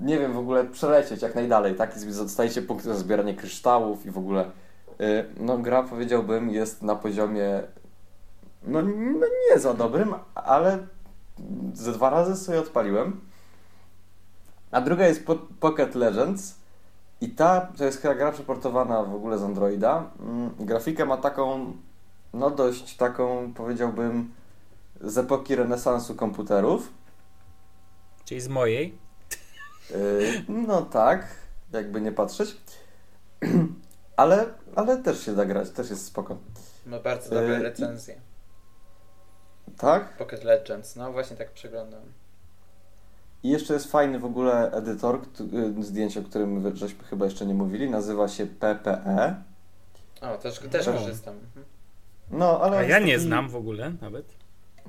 nie 0.00 0.18
wiem, 0.18 0.32
w 0.32 0.38
ogóle 0.38 0.64
przelecieć 0.64 1.22
jak 1.22 1.34
najdalej, 1.34 1.74
tak? 1.74 2.02
I 2.02 2.06
dostajecie 2.06 2.62
punkty 2.62 2.88
za 2.88 2.94
zbieranie 2.94 3.34
kryształów 3.34 4.06
i 4.06 4.10
w 4.10 4.18
ogóle. 4.18 4.44
y, 5.00 5.24
No, 5.40 5.58
gra 5.58 5.82
powiedziałbym 5.82 6.50
jest 6.50 6.82
na 6.82 6.96
poziomie, 6.96 7.60
no, 8.70 8.82
no 9.20 9.26
nie 9.50 9.58
za 9.58 9.74
dobrym, 9.74 10.14
ale 10.34 10.78
ze 11.74 11.92
dwa 11.92 12.10
razy 12.10 12.36
sobie 12.36 12.60
odpaliłem. 12.60 13.20
A 14.70 14.80
druga 14.80 15.06
jest 15.06 15.26
Po- 15.26 15.36
Pocket 15.60 15.94
Legends. 15.94 16.54
I 17.20 17.28
ta 17.30 17.60
to 17.60 17.84
jest 17.84 18.00
chyba 18.02 18.14
gra 18.14 18.32
przeportowana 18.32 19.02
w 19.02 19.14
ogóle 19.14 19.38
z 19.38 19.42
Androida. 19.42 20.10
Mm, 20.20 20.50
Grafikę 20.60 21.04
ma 21.06 21.16
taką, 21.16 21.72
no 22.34 22.50
dość 22.50 22.96
taką, 22.96 23.52
powiedziałbym, 23.54 24.30
z 25.00 25.18
epoki 25.18 25.56
renesansu 25.56 26.14
komputerów. 26.14 26.92
Czyli 28.24 28.40
z 28.40 28.48
mojej. 28.48 28.98
Yy, 29.90 29.96
no 30.48 30.82
tak, 30.82 31.26
jakby 31.72 32.00
nie 32.00 32.12
patrzeć. 32.12 32.56
ale, 34.16 34.46
ale 34.76 34.96
też 35.02 35.20
się 35.24 35.34
da 35.34 35.44
grać, 35.44 35.70
też 35.70 35.90
jest 35.90 36.06
spoko. 36.06 36.36
Ma 36.86 36.98
bardzo 37.00 37.30
dobre 37.30 37.48
Yy, 37.56 37.62
recenzje. 37.62 38.20
Tak? 39.80 40.16
Pocket 40.16 40.44
Legends, 40.44 40.96
no 40.96 41.12
właśnie 41.12 41.36
tak 41.36 41.50
przeglądam. 41.50 42.00
I 43.42 43.50
jeszcze 43.50 43.74
jest 43.74 43.90
fajny 43.92 44.18
w 44.18 44.24
ogóle 44.24 44.72
edytor, 44.72 45.20
yy, 45.52 45.82
zdjęcie, 45.84 46.20
o 46.20 46.22
którym 46.22 46.76
żeśmy 46.76 47.04
chyba 47.04 47.24
jeszcze 47.24 47.46
nie 47.46 47.54
mówili. 47.54 47.90
Nazywa 47.90 48.28
się 48.28 48.46
PPE. 48.46 49.42
O, 50.20 50.38
też, 50.38 50.58
też 50.58 50.86
korzystam. 50.86 51.34
Mhm. 51.34 51.66
No, 52.30 52.60
ale 52.60 52.76
A 52.76 52.82
ja 52.82 52.98
nie 52.98 53.12
taki 53.12 53.24
znam 53.24 53.48
w 53.48 53.56
ogóle 53.56 53.92
nawet. 54.00 54.24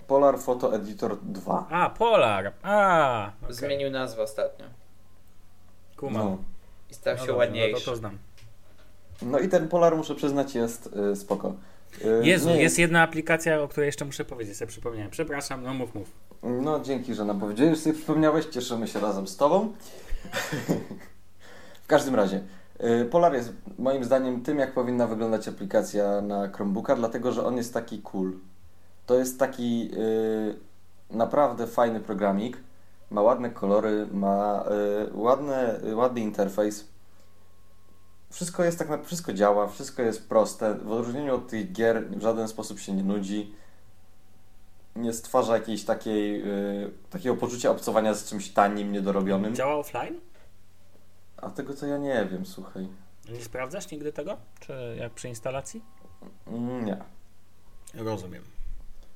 Polar 0.08 0.40
Photo 0.40 0.76
Editor 0.76 1.18
2. 1.24 1.68
A, 1.70 1.90
Polar. 1.90 2.54
A, 2.64 3.32
okay. 3.44 3.54
Zmienił 3.54 3.90
nazwę 3.90 4.24
ostatnio. 4.24 4.66
Kumam. 5.98 6.26
No. 6.26 6.38
I 6.92 6.94
stał 6.94 7.14
No 7.14 7.20
się 7.20 7.28
dobrze, 7.28 7.38
ładniejszy. 7.38 7.74
No 7.74 7.80
to, 7.80 7.92
to 7.92 7.96
znam. 7.96 8.18
no 9.22 9.40
i 9.40 9.50
ten 9.50 9.68
Polar, 9.68 9.98
muszę 9.98 10.16
przyznać, 10.16 10.56
jest 10.56 10.90
y, 11.12 11.16
spoko. 11.16 11.54
Y, 12.06 12.26
Jezu, 12.28 12.50
nie 12.50 12.62
jest 12.62 12.80
jedna 12.80 13.02
aplikacja, 13.02 13.62
o 13.62 13.68
której 13.68 13.86
jeszcze 13.86 14.06
muszę 14.06 14.26
powiedzieć, 14.26 14.58
sobie 14.58 14.70
przypomniałem. 14.70 15.12
Przepraszam, 15.12 15.64
no 15.64 15.74
mów, 15.74 15.96
mów. 15.96 16.12
No, 16.44 16.80
dzięki, 16.80 17.14
że 17.14 17.26
nam 17.26 17.40
powiedziałeś, 17.40 17.76
że 17.78 17.84
sobie 17.84 17.96
przypomniałeś, 17.96 18.46
cieszymy 18.46 18.88
się 18.88 19.00
razem 19.00 19.28
z 19.28 19.38
Tobą. 19.38 19.74
w 21.84 21.88
każdym 21.88 22.16
razie, 22.16 22.42
y, 23.02 23.06
Polar 23.06 23.34
jest 23.34 23.54
moim 23.80 24.04
zdaniem 24.04 24.42
tym, 24.44 24.60
jak 24.60 24.74
powinna 24.74 25.08
wyglądać 25.08 25.48
aplikacja 25.48 26.22
na 26.22 26.48
Chromebooka, 26.48 26.96
dlatego, 26.96 27.32
że 27.32 27.46
on 27.46 27.58
jest 27.58 27.74
taki 27.74 28.02
cool. 28.02 28.34
To 29.06 29.16
jest 29.16 29.40
taki 29.40 29.92
y, 29.94 31.16
naprawdę 31.16 31.68
fajny 31.68 32.00
programik, 32.00 32.58
ma 33.10 33.22
ładne 33.22 33.50
kolory, 33.50 34.08
ma 34.14 34.64
ładne, 35.14 35.80
ładny 35.94 36.22
interfejs. 36.22 36.88
Wszystko 38.32 38.64
jest 38.64 38.80
tak 38.80 38.90
na, 38.90 38.98
wszystko 39.04 39.34
działa, 39.34 39.68
wszystko 39.68 40.02
jest 40.02 40.30
proste. 40.30 40.76
W 40.76 40.92
odróżnieniu 40.92 41.36
od 41.36 41.48
tych 41.48 41.72
gier 41.72 42.08
w 42.10 42.22
żaden 42.22 42.48
sposób 42.48 42.80
się 42.80 42.94
nie 42.94 43.04
nudzi 43.04 43.54
nie 44.96 45.14
stwarza 45.14 45.54
jakiejś 45.54 45.84
takiej, 45.86 46.42
y, 46.84 46.92
takiego 47.10 47.36
poczucia 47.36 47.72
obcowania 47.72 48.14
z 48.14 48.30
czymś 48.30 48.50
tanim, 48.50 48.92
niedorobionym. 48.92 49.56
Działa 49.56 49.76
offline? 49.76 50.20
A 51.38 51.50
tego 51.50 51.74
to 51.74 51.86
ja 51.86 51.98
nie 51.98 52.28
wiem, 52.32 52.46
słuchaj. 52.46 52.88
Nie 53.30 53.42
sprawdzasz 53.42 53.92
nigdy 53.92 54.14
tego? 54.14 54.38
Czy 54.60 54.96
jak 55.00 55.14
przy 55.14 55.28
instalacji? 55.30 55.82
Nie. 56.84 56.98
Rozumiem. 57.94 58.44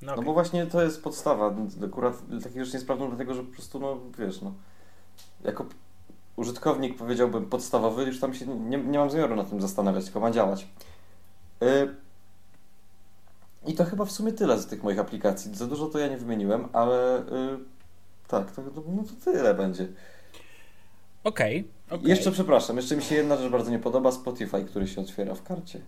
No, 0.01 0.05
No 0.07 0.13
okej. 0.13 0.25
bo 0.25 0.33
właśnie 0.33 0.65
to 0.65 0.81
jest 0.83 1.03
podstawa. 1.03 1.55
Akurat 1.85 2.13
takie 2.43 2.65
rzeczy 2.65 2.77
nie 2.77 2.83
sprawdzam, 2.83 3.09
dlatego 3.09 3.33
że 3.33 3.43
po 3.43 3.53
prostu, 3.53 3.79
no 3.79 3.99
wiesz, 4.17 4.41
no. 4.41 4.53
Jako 5.43 5.65
użytkownik 6.35 6.97
powiedziałbym 6.97 7.45
podstawowy, 7.45 8.03
już 8.03 8.19
tam 8.19 8.33
się 8.33 8.45
nie, 8.47 8.77
nie 8.77 8.99
mam 8.99 9.09
zamiaru 9.09 9.35
na 9.35 9.43
tym 9.43 9.61
zastanawiać, 9.61 10.03
tylko 10.05 10.19
ma 10.19 10.31
działać. 10.31 10.67
Y, 11.63 11.95
I 13.67 13.73
to 13.73 13.85
chyba 13.85 14.05
w 14.05 14.11
sumie 14.11 14.31
tyle 14.33 14.59
z 14.59 14.67
tych 14.67 14.83
moich 14.83 14.99
aplikacji. 14.99 15.55
Za 15.55 15.67
dużo 15.67 15.85
to 15.87 15.99
ja 15.99 16.07
nie 16.07 16.17
wymieniłem, 16.17 16.67
ale 16.73 17.19
y, 17.21 17.23
tak, 18.27 18.51
to, 18.51 18.61
no 18.87 19.03
to 19.03 19.31
tyle 19.31 19.53
będzie. 19.53 19.87
Okej, 21.23 21.67
okej. 21.89 22.09
Jeszcze 22.09 22.31
przepraszam, 22.31 22.77
jeszcze 22.77 22.95
mi 22.95 23.01
się 23.03 23.15
jedna 23.15 23.37
rzecz 23.37 23.51
bardzo 23.51 23.71
nie 23.71 23.79
podoba, 23.79 24.11
Spotify, 24.11 24.65
który 24.65 24.87
się 24.87 25.01
otwiera 25.01 25.35
w 25.35 25.43
karcie. 25.43 25.81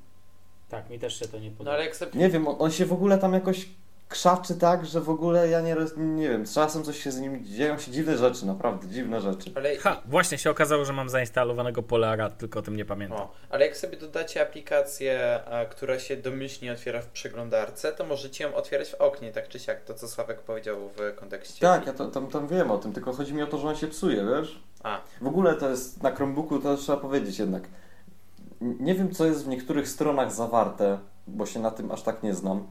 Tak, 0.69 0.89
mi 0.89 0.99
też 0.99 1.19
się 1.19 1.27
to 1.27 1.39
nie 1.39 1.49
No 1.49 1.55
podoba. 1.57 1.75
ale 1.75 1.85
jak 1.85 1.95
sobie... 1.95 2.11
Nie 2.19 2.29
wiem, 2.29 2.47
on 2.47 2.71
się 2.71 2.85
w 2.85 2.93
ogóle 2.93 3.17
tam 3.17 3.33
jakoś 3.33 3.69
krzaczy 4.09 4.55
tak, 4.55 4.85
że 4.85 5.01
w 5.01 5.09
ogóle 5.09 5.47
ja 5.49 5.61
nie, 5.61 5.75
roz- 5.75 5.97
nie 5.97 6.29
wiem, 6.29 6.47
z 6.47 6.53
czasem 6.53 6.83
coś 6.83 7.03
się 7.03 7.11
z 7.11 7.19
nim 7.19 7.45
dzieją 7.45 7.77
się 7.77 7.91
dziwne 7.91 8.17
rzeczy, 8.17 8.45
naprawdę 8.45 8.87
dziwne 8.87 9.21
rzeczy. 9.21 9.51
Ale, 9.55 9.75
Ha, 9.77 10.01
właśnie 10.05 10.37
się 10.37 10.49
okazało, 10.51 10.85
że 10.85 10.93
mam 10.93 11.09
zainstalowanego 11.09 11.83
Polara, 11.83 12.29
tylko 12.29 12.59
o 12.59 12.61
tym 12.61 12.75
nie 12.75 12.85
pamiętam. 12.85 13.17
o, 13.19 13.31
ale 13.49 13.65
jak 13.67 13.77
sobie 13.77 13.97
dodacie 13.97 14.41
aplikację, 14.41 15.39
a, 15.51 15.65
która 15.65 15.99
się 15.99 16.17
domyślnie 16.17 16.71
otwiera 16.71 17.01
w 17.01 17.07
przeglądarce, 17.07 17.91
to 17.91 18.05
możecie 18.05 18.43
ją 18.43 18.55
otwierać 18.55 18.89
w 18.89 18.95
oknie, 18.95 19.31
tak 19.31 19.47
czy 19.47 19.59
siak, 19.59 19.83
to 19.83 19.93
co 19.93 20.07
Sławek 20.07 20.41
powiedział 20.41 20.77
w 20.97 21.15
kontekście. 21.15 21.61
Tak, 21.67 21.87
ja 21.87 21.93
to, 21.93 22.07
tam, 22.07 22.27
tam 22.27 22.47
wiem 22.47 22.71
o 22.71 22.77
tym, 22.77 22.93
tylko 22.93 23.13
chodzi 23.13 23.33
mi 23.33 23.41
o 23.43 23.47
to, 23.47 23.57
że 23.57 23.67
on 23.67 23.75
się 23.75 23.87
psuje, 23.87 24.25
wiesz? 24.25 24.59
A, 24.83 25.01
W 25.21 25.27
ogóle 25.27 25.53
to 25.55 25.69
jest 25.69 26.03
na 26.03 26.11
Chromebooku, 26.15 26.59
to 26.59 26.77
trzeba 26.77 26.97
powiedzieć 26.97 27.39
jednak. 27.39 27.63
Nie 28.61 28.95
wiem, 28.95 29.11
co 29.11 29.25
jest 29.25 29.45
w 29.45 29.47
niektórych 29.47 29.87
stronach 29.87 30.31
zawarte, 30.33 30.99
bo 31.27 31.45
się 31.45 31.59
na 31.59 31.71
tym 31.71 31.91
aż 31.91 32.01
tak 32.01 32.23
nie 32.23 32.33
znam, 32.33 32.67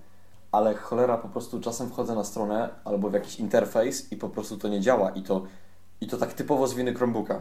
ale 0.53 0.75
cholera, 0.75 1.19
po 1.19 1.29
prostu 1.29 1.61
czasem 1.61 1.89
wchodzę 1.89 2.15
na 2.15 2.25
stronę 2.25 2.69
albo 2.85 3.11
w 3.11 3.15
jakiś 3.15 3.41
interfejs 3.41 4.13
i 4.13 4.17
po 4.17 4.29
prostu 4.29 4.59
to 4.59 4.69
nie 4.69 4.81
działa 4.81 5.11
i 5.11 5.23
to, 5.23 5.43
i 6.01 6.07
to 6.07 6.17
tak 6.17 6.33
typowo 6.33 6.67
z 6.67 6.75
winy 6.75 6.95
Chromebooka. 6.95 7.41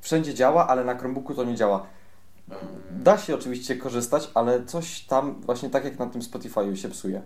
Wszędzie 0.00 0.34
działa, 0.34 0.68
ale 0.68 0.84
na 0.84 0.94
Chromebooku 0.94 1.34
to 1.34 1.44
nie 1.44 1.54
działa. 1.54 1.86
Da 2.90 3.18
się 3.18 3.34
oczywiście 3.34 3.76
korzystać, 3.76 4.30
ale 4.34 4.64
coś 4.64 5.00
tam, 5.06 5.40
właśnie 5.40 5.70
tak 5.70 5.84
jak 5.84 5.98
na 5.98 6.06
tym 6.06 6.20
Spotify'u 6.20 6.74
się 6.74 6.88
psuje. 6.88 7.22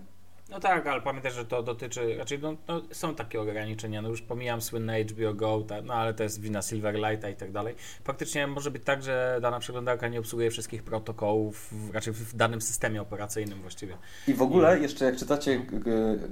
No 0.51 0.61
tak, 0.61 0.87
ale 0.87 1.01
pamiętaj, 1.01 1.33
że 1.33 1.45
to 1.45 1.63
dotyczy, 1.63 2.17
raczej 2.19 2.39
no, 2.39 2.55
no, 2.69 2.81
są 2.93 3.15
takie 3.15 3.41
ograniczenia, 3.41 4.03
no 4.03 4.09
już 4.09 4.23
pomijam 4.23 4.61
słynne 4.61 5.05
HBO 5.05 5.35
Go, 5.35 5.65
ta, 5.69 5.83
no 5.83 5.95
ale 5.95 6.15
to 6.15 6.23
jest 6.23 6.41
wina 6.41 6.63
Silverlighta 6.63 7.29
i 7.29 7.37
tak 7.37 7.53
dalej. 7.53 7.75
Faktycznie 8.05 8.47
może 8.47 8.71
być 8.71 8.85
tak, 8.85 9.03
że 9.03 9.39
dana 9.43 9.61
przeglądarka 9.61 10.09
nie 10.09 10.19
obsługuje 10.19 10.51
wszystkich 10.51 10.83
protokołów, 10.83 11.75
raczej 11.93 12.13
w 12.13 12.37
danym 12.37 12.61
systemie 12.61 13.03
operacyjnym 13.03 13.61
właściwie. 13.61 13.97
I 14.29 14.35
w 14.35 14.43
ogóle 14.43 14.79
jeszcze 14.79 15.05
jak 15.05 15.17
czytacie, 15.17 15.67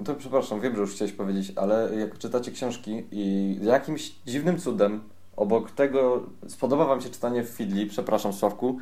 to 0.04 0.14
przepraszam, 0.14 0.60
wiem, 0.60 0.74
że 0.74 0.80
już 0.80 0.94
chciałeś 0.94 1.12
powiedzieć, 1.12 1.52
ale 1.56 1.96
jak 1.96 2.18
czytacie 2.18 2.50
książki 2.50 3.04
i 3.12 3.58
jakimś 3.62 4.12
dziwnym 4.26 4.58
cudem 4.58 5.00
obok 5.36 5.70
tego 5.70 6.26
spodoba 6.48 6.84
wam 6.84 7.00
się 7.00 7.08
czytanie 7.08 7.42
w 7.42 7.48
Fidli, 7.48 7.86
przepraszam 7.86 8.32
Sławku, 8.32 8.78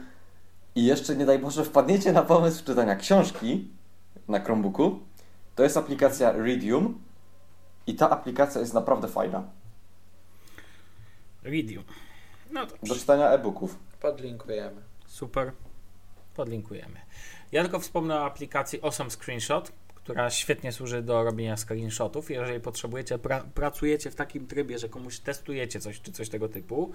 i 0.75 0.85
jeszcze 0.85 1.17
nie 1.17 1.27
daj 1.27 1.39
Boże 1.39 1.65
wpadniecie 1.65 2.13
na 2.13 2.23
pomysł 2.23 2.65
czytania 2.65 2.97
książki 2.97 3.69
na 4.29 4.41
Chromebooku, 4.41 5.01
to 5.55 5.63
jest 5.63 5.77
aplikacja 5.77 6.33
Readium 6.33 7.03
i 7.87 7.95
ta 7.95 8.11
aplikacja 8.11 8.61
jest 8.61 8.75
naprawdę 8.75 9.09
fajna. 9.09 9.43
Readium. 11.43 11.85
No 12.51 12.67
dobrze. 12.67 12.87
Do 12.87 12.95
czytania 12.95 13.31
e-booków. 13.31 13.79
Podlinkujemy. 14.01 14.83
Super. 15.07 15.53
Podlinkujemy. 16.35 17.01
Ja 17.53 17.63
tylko 17.63 17.81
wspomnę 17.81 18.21
o 18.21 18.25
aplikacji 18.25 18.83
Awesome 18.83 19.11
Screenshot, 19.11 19.73
która 19.95 20.31
świetnie 20.31 20.73
służy 20.73 21.03
do 21.03 21.25
robienia 21.25 21.57
screenshotów. 21.57 22.31
Jeżeli 22.31 22.61
potrzebujecie, 22.61 23.19
pra, 23.19 23.45
pracujecie 23.55 24.11
w 24.11 24.15
takim 24.15 24.47
trybie, 24.47 24.79
że 24.79 24.89
komuś 24.89 25.19
testujecie 25.19 25.81
coś 25.81 26.01
czy 26.01 26.13
coś 26.13 26.29
tego 26.29 26.49
typu, 26.49 26.93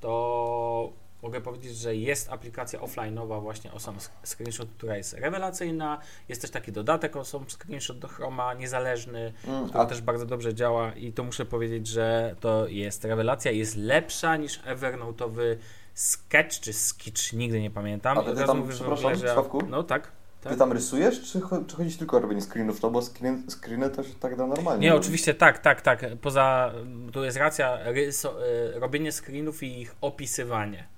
to 0.00 0.92
mogę 1.22 1.40
powiedzieć, 1.40 1.76
że 1.76 1.96
jest 1.96 2.32
aplikacja 2.32 2.80
offline'owa 2.80 3.42
właśnie 3.42 3.70
Awesome 3.72 3.98
Screenshot, 4.24 4.68
która 4.76 4.96
jest 4.96 5.12
rewelacyjna. 5.12 5.98
Jest 6.28 6.42
też 6.42 6.50
taki 6.50 6.72
dodatek 6.72 7.16
Awesome 7.16 7.46
Screenshot 7.48 7.98
do 7.98 8.08
Chroma, 8.08 8.54
niezależny, 8.54 9.32
Mm, 9.44 9.64
który 9.64 9.80
a 9.80 9.86
też 9.86 10.00
bardzo 10.00 10.26
dobrze 10.26 10.54
działa 10.54 10.92
i 10.92 11.12
to 11.12 11.24
muszę 11.24 11.44
powiedzieć, 11.44 11.86
że 11.86 12.36
to 12.40 12.66
jest 12.68 13.04
rewelacja. 13.04 13.50
Jest 13.50 13.76
lepsza 13.76 14.36
niż 14.36 14.60
Evernote'owy 14.62 15.56
Sketch 15.94 16.60
czy 16.60 16.72
Sketch, 16.72 17.32
nigdy 17.32 17.60
nie 17.60 17.70
pamiętam. 17.70 18.18
A 18.18 18.22
ty 18.22 18.28
razu 18.28 18.46
tam, 18.46 18.58
mówię, 18.58 18.74
przepraszam, 18.74 19.14
że... 19.14 19.32
Sławku? 19.32 19.62
No 19.68 19.82
tak. 19.82 20.12
tak. 20.42 20.52
Ty 20.52 20.58
tam 20.58 20.72
rysujesz, 20.72 21.20
czy, 21.32 21.40
czy 21.66 21.76
chodzi 21.76 21.98
tylko 21.98 22.16
o 22.16 22.20
robienie 22.20 22.42
screenów? 22.42 22.82
No 22.82 22.90
bo 22.90 23.02
screen, 23.02 23.50
screeny 23.50 23.86
się 23.86 24.14
tak 24.20 24.36
da 24.36 24.46
normalnie. 24.46 24.82
Nie, 24.82 24.90
robić. 24.90 25.04
oczywiście 25.04 25.34
tak, 25.34 25.58
tak, 25.58 25.80
tak. 25.80 26.04
Poza, 26.22 26.72
tu 27.12 27.24
jest 27.24 27.36
racja, 27.36 27.78
ryso, 27.84 28.46
y, 28.46 28.80
robienie 28.80 29.12
screenów 29.12 29.62
i 29.62 29.80
ich 29.80 29.94
opisywanie. 30.00 30.95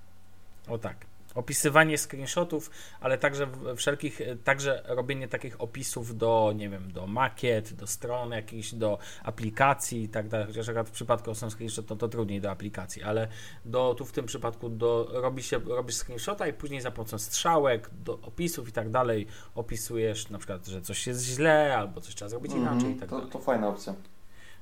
O 0.69 0.79
tak. 0.79 1.07
Opisywanie 1.35 1.99
screenshotów, 1.99 2.71
ale 3.01 3.19
także 3.19 3.49
wszelkich, 3.77 4.21
y, 4.21 4.37
także 4.45 4.83
robienie 4.87 5.29
takich 5.29 5.61
opisów 5.61 6.17
do, 6.17 6.53
nie 6.57 6.69
wiem, 6.69 6.93
do 6.93 7.07
makiet, 7.07 7.73
do 7.73 7.87
stron 7.87 8.31
jakichś, 8.31 8.75
do 8.75 8.99
aplikacji 9.25 10.03
i 10.03 10.09
tak 10.09 10.29
dalej. 10.29 10.47
Chociaż 10.47 10.69
akurat 10.69 10.89
w 10.89 10.93
przypadku 10.93 11.35
są 11.35 11.51
screenshot, 11.51 11.91
no 11.91 11.97
to 11.97 12.09
trudniej 12.09 12.41
do 12.41 12.51
aplikacji, 12.51 13.03
ale 13.03 13.29
do, 13.65 13.95
tu 13.95 14.05
w 14.05 14.13
tym 14.13 14.27
przypadku 14.27 14.69
do, 14.69 15.09
robi 15.13 15.43
się, 15.43 15.59
robisz 15.59 15.97
screenshota 15.97 16.47
i 16.47 16.53
później 16.53 16.81
za 16.81 16.91
pomocą 16.91 17.19
strzałek, 17.19 17.91
do 18.05 18.19
opisów 18.23 18.69
i 18.69 18.73
tak 18.73 18.91
dalej 18.91 19.27
opisujesz 19.55 20.31
na 20.31 20.39
przykład, 20.39 20.67
że 20.67 20.83
coś 20.83 21.07
jest 21.07 21.25
źle 21.25 21.77
albo 21.77 22.01
coś 22.01 22.15
trzeba 22.15 22.29
zrobić 22.29 22.53
inaczej 22.53 22.91
i 22.91 22.95
tak 22.95 23.09
to, 23.09 23.17
dalej. 23.17 23.33
to 23.33 23.39
fajna 23.39 23.69
opcja. 23.69 23.95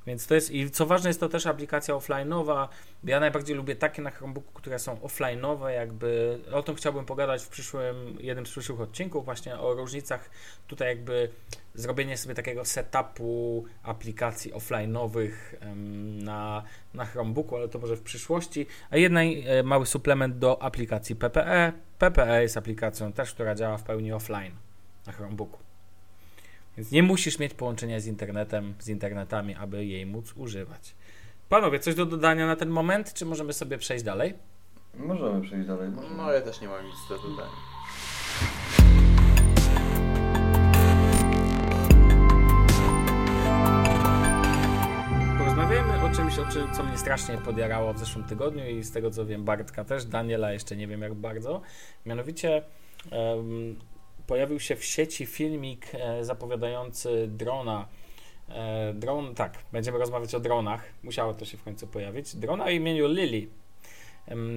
Więc 0.07 0.27
to 0.27 0.35
jest, 0.35 0.51
i 0.51 0.71
co 0.71 0.87
ważne, 0.87 1.11
jest 1.11 1.21
to 1.21 1.29
też 1.29 1.47
aplikacja 1.47 1.95
offline'owa. 1.95 2.69
Ja 3.05 3.21
najbardziej 3.21 3.57
lubię 3.57 3.77
takie 3.77 4.03
na 4.03 4.11
Chromebooku, 4.11 4.53
które 4.55 4.79
są 4.79 4.95
offline'owe, 4.95 5.69
jakby 5.69 6.39
o 6.53 6.63
tym 6.63 6.75
chciałbym 6.75 7.05
pogadać 7.05 7.45
w 7.45 7.49
przyszłym, 7.49 8.19
jednym 8.21 8.47
z 8.47 8.51
przyszłych 8.51 8.81
odcinków, 8.81 9.25
właśnie 9.25 9.59
o 9.59 9.75
różnicach 9.75 10.31
tutaj 10.67 10.89
jakby 10.89 11.29
zrobienie 11.75 12.17
sobie 12.17 12.35
takiego 12.35 12.65
setupu 12.65 13.65
aplikacji 13.83 14.53
offline'owych 14.53 15.33
na, 16.25 16.63
na 16.95 17.05
Chromebooku, 17.05 17.57
ale 17.57 17.69
to 17.69 17.79
może 17.79 17.97
w 17.97 18.03
przyszłości. 18.03 18.67
A 18.91 18.97
jeden 18.97 19.19
e, 19.47 19.63
mały 19.63 19.87
suplement 19.87 20.39
do 20.39 20.63
aplikacji 20.63 21.17
PPE. 21.17 21.73
PPE 21.99 22.43
jest 22.43 22.57
aplikacją 22.57 23.13
też, 23.13 23.35
która 23.35 23.55
działa 23.55 23.79
w 23.79 23.83
pełni 23.83 24.13
offline 24.13 24.53
na 25.07 25.13
Chromebooku. 25.13 25.66
Więc 26.77 26.91
nie 26.91 27.03
musisz 27.03 27.39
mieć 27.39 27.55
połączenia 27.55 28.01
z 28.01 28.07
internetem, 28.07 28.75
z 28.79 28.89
internetami, 28.89 29.55
aby 29.55 29.85
jej 29.85 30.07
móc 30.07 30.33
używać. 30.37 30.95
Panowie, 31.49 31.79
coś 31.79 31.95
do 31.95 32.07
dodania 32.07 32.47
na 32.47 32.57
ten 32.57 32.69
moment, 32.69 33.15
czy 33.15 33.27
możemy 33.27 33.53
sobie 33.53 33.79
przejść 33.79 34.05
dalej? 34.05 34.35
Możemy 34.95 35.41
przejść 35.41 35.69
dalej. 35.69 35.91
No 36.17 36.33
ja 36.33 36.41
też 36.41 36.61
nie 36.61 36.69
mam 36.69 36.87
nic 36.87 36.95
do 37.09 37.19
dodania. 37.19 37.51
Porozmawiajmy 45.39 46.03
o 46.05 46.11
czymś, 46.11 46.39
o 46.39 46.47
czym, 46.47 46.73
co 46.73 46.83
mnie 46.83 46.99
strasznie 46.99 47.39
podjarało 47.39 47.93
w 47.93 47.99
zeszłym 47.99 48.25
tygodniu 48.25 48.67
i 48.67 48.83
z 48.83 48.93
tego 48.93 49.11
co 49.11 49.27
wiem 49.27 49.45
Bartka 49.45 49.85
też, 49.85 50.05
Daniela 50.05 50.53
jeszcze 50.53 50.77
nie 50.77 50.87
wiem 50.87 51.03
jak 51.03 51.15
bardzo. 51.15 51.61
Mianowicie 52.07 52.63
pojawił 54.27 54.61
się 54.61 54.77
w 54.77 54.85
sieci 54.85 55.27
filmik 55.27 55.87
e, 55.95 56.25
zapowiadający 56.25 57.29
drona. 57.29 57.89
E, 58.49 58.95
dron, 58.95 59.35
tak, 59.35 59.59
będziemy 59.73 59.99
rozmawiać 59.99 60.35
o 60.35 60.41
dronach. 60.41 60.85
Musiało 61.03 61.35
to 61.35 61.45
się 61.45 61.59
w 61.59 61.63
końcu 61.63 61.87
pojawić. 61.87 62.37
Drona 62.37 62.65
o 62.65 62.71
imieniu 62.71 63.09
Lily. 63.09 63.47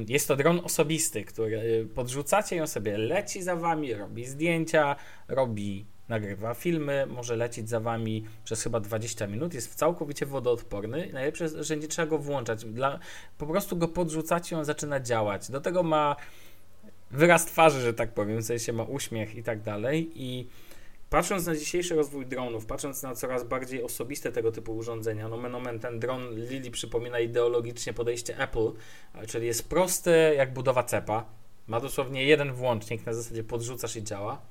Jest 0.07 0.27
to 0.27 0.35
dron 0.35 0.61
osobisty, 0.63 1.23
który 1.23 1.81
e, 1.83 1.95
podrzucacie 1.95 2.55
ją 2.55 2.67
sobie, 2.67 2.97
leci 2.97 3.43
za 3.43 3.55
wami, 3.55 3.93
robi 3.93 4.25
zdjęcia, 4.25 4.95
robi, 5.27 5.85
nagrywa 6.09 6.53
filmy, 6.53 7.07
może 7.09 7.35
lecieć 7.35 7.69
za 7.69 7.79
wami 7.79 8.25
przez 8.43 8.63
chyba 8.63 8.79
20 8.79 9.27
minut, 9.27 9.53
jest 9.53 9.75
całkowicie 9.75 10.25
wodoodporny. 10.25 11.09
Najlepsze, 11.13 11.63
że 11.63 11.77
nie 11.77 11.87
trzeba 11.87 12.07
go 12.07 12.17
włączać. 12.17 12.65
Dla, 12.65 12.99
po 13.37 13.45
prostu 13.45 13.77
go 13.77 13.87
podrzucacie, 13.87 14.57
on 14.57 14.65
zaczyna 14.65 14.99
działać. 14.99 15.51
Do 15.51 15.61
tego 15.61 15.83
ma 15.83 16.15
wyraz 17.11 17.45
twarzy, 17.45 17.81
że 17.81 17.93
tak 17.93 18.13
powiem, 18.13 18.41
w 18.41 18.45
sensie 18.45 18.73
ma 18.73 18.83
uśmiech 18.83 19.35
i 19.35 19.43
tak 19.43 19.61
dalej. 19.61 20.11
I 20.15 20.47
patrząc 21.09 21.45
na 21.45 21.55
dzisiejszy 21.55 21.95
rozwój 21.95 22.25
dronów, 22.25 22.65
patrząc 22.65 23.03
na 23.03 23.15
coraz 23.15 23.43
bardziej 23.43 23.83
osobiste 23.83 24.31
tego 24.31 24.51
typu 24.51 24.77
urządzenia, 24.77 25.27
no 25.27 25.37
men 25.37 25.55
omen, 25.55 25.79
ten 25.79 25.99
dron 25.99 26.35
Lili 26.35 26.71
przypomina 26.71 27.19
ideologicznie 27.19 27.93
podejście 27.93 28.37
Apple, 28.37 28.71
czyli 29.27 29.47
jest 29.47 29.69
prosty 29.69 30.33
jak 30.37 30.53
budowa 30.53 30.83
cepa. 30.83 31.25
Ma 31.67 31.79
dosłownie 31.79 32.23
jeden 32.23 32.53
włącznik, 32.53 33.05
na 33.05 33.13
zasadzie 33.13 33.43
podrzucasz 33.43 33.95
i 33.95 34.03
działa. 34.03 34.41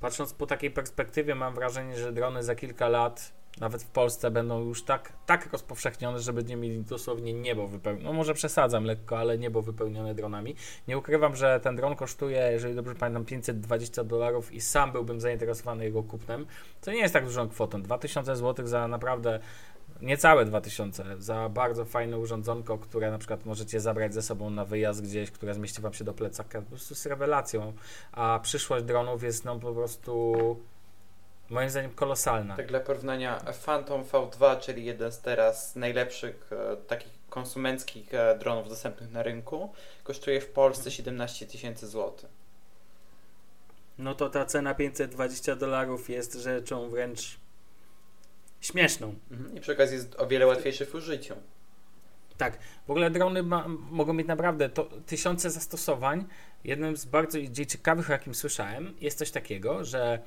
Patrząc 0.00 0.32
po 0.32 0.46
takiej 0.46 0.70
perspektywie, 0.70 1.34
mam 1.34 1.54
wrażenie, 1.54 1.98
że 1.98 2.12
drony 2.12 2.42
za 2.42 2.54
kilka 2.54 2.88
lat, 2.88 3.32
nawet 3.60 3.82
w 3.82 3.86
Polsce, 3.86 4.30
będą 4.30 4.64
już 4.64 4.84
tak, 4.84 5.12
tak 5.26 5.52
rozpowszechnione, 5.52 6.18
że 6.18 6.32
będziemy 6.32 6.62
mieli 6.62 6.82
dosłownie 6.82 7.32
niebo 7.32 7.68
wypełnione. 7.68 8.04
No 8.04 8.12
może 8.12 8.34
przesadzam 8.34 8.84
lekko, 8.84 9.18
ale 9.18 9.38
niebo 9.38 9.62
wypełnione 9.62 10.14
dronami. 10.14 10.54
Nie 10.88 10.98
ukrywam, 10.98 11.36
że 11.36 11.60
ten 11.60 11.76
dron 11.76 11.96
kosztuje, 11.96 12.48
jeżeli 12.52 12.74
dobrze 12.74 12.94
pamiętam, 12.94 13.24
520 13.24 14.04
dolarów 14.04 14.52
i 14.52 14.60
sam 14.60 14.92
byłbym 14.92 15.20
zainteresowany 15.20 15.84
jego 15.84 16.02
kupnem. 16.02 16.46
To 16.80 16.92
nie 16.92 16.98
jest 16.98 17.14
tak 17.14 17.24
dużą 17.24 17.48
kwotą. 17.48 17.82
2000 17.82 18.36
zł 18.36 18.66
za 18.66 18.88
naprawdę 18.88 19.40
niecałe 20.02 20.44
2000 20.44 21.04
za 21.18 21.48
bardzo 21.48 21.84
fajne 21.84 22.18
urządzonko, 22.18 22.78
które 22.78 23.10
na 23.10 23.18
przykład 23.18 23.46
możecie 23.46 23.80
zabrać 23.80 24.14
ze 24.14 24.22
sobą 24.22 24.50
na 24.50 24.64
wyjazd 24.64 25.02
gdzieś, 25.02 25.30
które 25.30 25.54
zmieści 25.54 25.82
wam 25.82 25.92
się 25.92 26.04
do 26.04 26.14
plecaka, 26.14 26.62
po 26.62 26.68
prostu 26.68 26.94
z 26.94 27.06
rewelacją. 27.06 27.72
A 28.12 28.40
przyszłość 28.42 28.84
dronów 28.84 29.22
jest 29.22 29.44
no 29.44 29.58
po 29.58 29.72
prostu 29.72 30.34
moim 31.50 31.70
zdaniem 31.70 31.90
kolosalna. 31.90 32.56
Tak 32.56 32.66
dla 32.66 32.80
porównania, 32.80 33.40
Phantom 33.64 34.04
V2, 34.04 34.60
czyli 34.60 34.84
jeden 34.84 35.12
z 35.12 35.20
teraz 35.20 35.76
najlepszych 35.76 36.50
e, 36.52 36.76
takich 36.76 37.12
konsumenckich 37.28 38.14
e, 38.14 38.38
dronów 38.38 38.68
dostępnych 38.68 39.12
na 39.12 39.22
rynku, 39.22 39.72
kosztuje 40.04 40.40
w 40.40 40.46
Polsce 40.46 40.90
17 40.90 41.46
tysięcy 41.46 41.86
złotych. 41.86 42.30
No 43.98 44.14
to 44.14 44.30
ta 44.30 44.44
cena 44.44 44.74
520 44.74 45.56
dolarów 45.56 46.10
jest 46.10 46.34
rzeczą 46.34 46.88
wręcz 46.88 47.38
śmieszną. 48.60 49.14
Mhm. 49.30 49.56
I 49.56 49.60
przy 49.60 49.72
okazji 49.72 49.96
jest 49.96 50.20
o 50.20 50.26
wiele 50.26 50.46
łatwiejszy 50.46 50.86
w 50.86 50.94
użyciu. 50.94 51.34
Tak, 52.36 52.58
w 52.86 52.90
ogóle 52.90 53.10
drony 53.10 53.42
ma, 53.42 53.64
mogą 53.68 54.12
mieć 54.12 54.26
naprawdę 54.26 54.68
to, 54.68 54.88
tysiące 55.06 55.50
zastosowań. 55.50 56.24
Jednym 56.66 56.96
z 56.96 57.04
bardzo 57.04 57.38
ciekawych, 57.68 58.10
o 58.10 58.12
jakim 58.12 58.34
słyszałem, 58.34 58.94
jest 59.00 59.18
coś 59.18 59.30
takiego, 59.30 59.84
że 59.84 60.18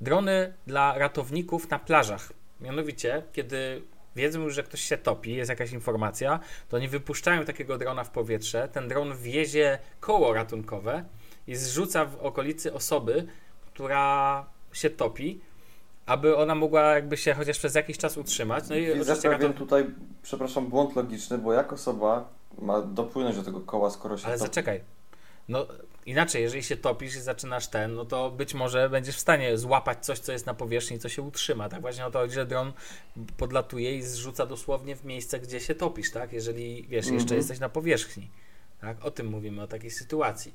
drony 0.00 0.52
dla 0.66 0.98
ratowników 0.98 1.70
na 1.70 1.78
plażach. 1.78 2.32
Mianowicie, 2.60 3.22
kiedy 3.32 3.82
wiedzą 4.16 4.42
już, 4.42 4.54
że 4.54 4.62
ktoś 4.62 4.80
się 4.80 4.98
topi, 4.98 5.34
jest 5.34 5.50
jakaś 5.50 5.72
informacja, 5.72 6.40
to 6.68 6.78
nie 6.78 6.88
wypuszczają 6.88 7.44
takiego 7.44 7.78
drona 7.78 8.04
w 8.04 8.10
powietrze. 8.10 8.68
Ten 8.72 8.88
dron 8.88 9.16
wiezie 9.16 9.78
koło 10.00 10.34
ratunkowe 10.34 11.04
i 11.46 11.56
zrzuca 11.56 12.04
w 12.04 12.16
okolicy 12.16 12.72
osoby, 12.72 13.26
która 13.66 14.46
się 14.72 14.90
topi, 14.90 15.40
aby 16.06 16.36
ona 16.36 16.54
mogła 16.54 16.82
jakby 16.82 17.16
się 17.16 17.34
chociaż 17.34 17.58
przez 17.58 17.74
jakiś 17.74 17.98
czas 17.98 18.16
utrzymać. 18.16 18.64
No 18.68 18.76
i 18.76 18.94
Widzę 18.94 19.16
pewien 19.16 19.32
raton- 19.40 19.52
tutaj, 19.52 19.86
przepraszam, 20.22 20.66
błąd 20.66 20.96
logiczny, 20.96 21.38
bo 21.38 21.52
jak 21.52 21.72
osoba 21.72 22.28
ma 22.58 22.82
dopłynąć 22.82 23.36
do 23.36 23.42
tego 23.42 23.60
koła, 23.60 23.90
skoro 23.90 24.18
się 24.18 24.26
Ale 24.26 24.38
topi? 24.38 24.48
zaczekaj. 24.48 24.95
No 25.48 25.66
inaczej, 26.06 26.42
jeżeli 26.42 26.62
się 26.62 26.76
topisz 26.76 27.16
i 27.16 27.20
zaczynasz 27.20 27.68
ten, 27.68 27.94
no 27.94 28.04
to 28.04 28.30
być 28.30 28.54
może 28.54 28.90
będziesz 28.90 29.16
w 29.16 29.20
stanie 29.20 29.58
złapać 29.58 30.04
coś, 30.06 30.18
co 30.18 30.32
jest 30.32 30.46
na 30.46 30.54
powierzchni, 30.54 30.98
co 30.98 31.08
się 31.08 31.22
utrzyma. 31.22 31.68
Tak 31.68 31.80
właśnie 31.80 32.06
o 32.06 32.10
to 32.10 32.18
chodzi, 32.18 32.34
że 32.34 32.46
dron 32.46 32.72
podlatuje 33.36 33.96
i 33.96 34.02
zrzuca 34.02 34.46
dosłownie 34.46 34.96
w 34.96 35.04
miejsce, 35.04 35.40
gdzie 35.40 35.60
się 35.60 35.74
topisz, 35.74 36.10
tak? 36.10 36.32
Jeżeli 36.32 36.82
wiesz, 36.82 37.06
jeszcze 37.06 37.14
Mhm. 37.22 37.36
jesteś 37.38 37.58
na 37.58 37.68
powierzchni. 37.68 38.30
Tak? 38.80 39.04
O 39.04 39.10
tym 39.10 39.26
mówimy, 39.26 39.62
o 39.62 39.66
takiej 39.66 39.90
sytuacji. 39.90 40.54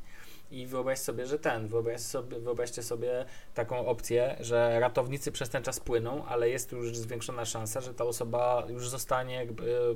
I 0.51 0.67
wyobraź 0.67 0.99
sobie, 0.99 1.25
że 1.27 1.39
ten, 1.39 1.67
wyobraź 1.67 2.01
sobie, 2.01 2.39
wyobraźcie 2.39 2.83
sobie 2.83 3.25
taką 3.53 3.85
opcję, 3.85 4.35
że 4.39 4.79
ratownicy 4.79 5.31
przez 5.31 5.49
ten 5.49 5.63
czas 5.63 5.79
płyną, 5.79 6.25
ale 6.25 6.49
jest 6.49 6.71
już 6.71 6.97
zwiększona 6.97 7.45
szansa, 7.45 7.81
że 7.81 7.93
ta 7.93 8.03
osoba 8.03 8.67
już 8.69 8.89
zostanie 8.89 9.35
jakby 9.35 9.95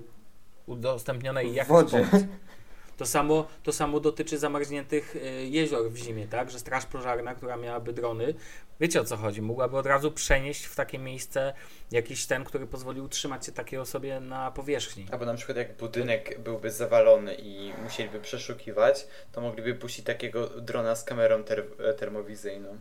udostępniona 0.65 1.41
i 1.41 1.51
W 1.51 1.55
jakaś 1.55 1.69
wodzie. 1.69 2.07
pomoc. 2.11 2.25
To 2.97 3.05
samo, 3.05 3.47
to 3.63 3.71
samo 3.71 3.99
dotyczy 3.99 4.37
zamarzniętych 4.37 5.15
y, 5.15 5.19
jezior 5.45 5.91
w 5.91 5.97
zimie, 5.97 6.27
tak? 6.27 6.51
Że 6.51 6.59
straż 6.59 6.85
pożarna, 6.85 7.35
która 7.35 7.57
miałaby 7.57 7.93
drony, 7.93 8.33
wiecie 8.79 9.01
o 9.01 9.03
co 9.03 9.17
chodzi, 9.17 9.41
mogłaby 9.41 9.77
od 9.77 9.85
razu 9.85 10.11
przenieść 10.11 10.65
w 10.65 10.75
takie 10.75 10.99
miejsce 10.99 11.53
jakiś 11.91 12.25
ten, 12.25 12.43
który 12.43 12.67
pozwoli 12.67 13.01
utrzymać 13.01 13.45
się 13.45 13.51
takiej 13.51 13.79
osobie 13.79 14.19
na 14.19 14.51
powierzchni. 14.51 15.05
Albo 15.11 15.25
na 15.25 15.33
przykład 15.33 15.57
jak 15.57 15.77
budynek 15.77 16.39
byłby 16.39 16.71
zawalony 16.71 17.35
i 17.35 17.73
musieliby 17.83 18.19
przeszukiwać, 18.19 19.07
to 19.31 19.41
mogliby 19.41 19.75
puścić 19.75 20.05
takiego 20.05 20.47
drona 20.47 20.95
z 20.95 21.03
kamerą 21.03 21.43
ter 21.43 21.65
termowizyjną. 21.97 22.77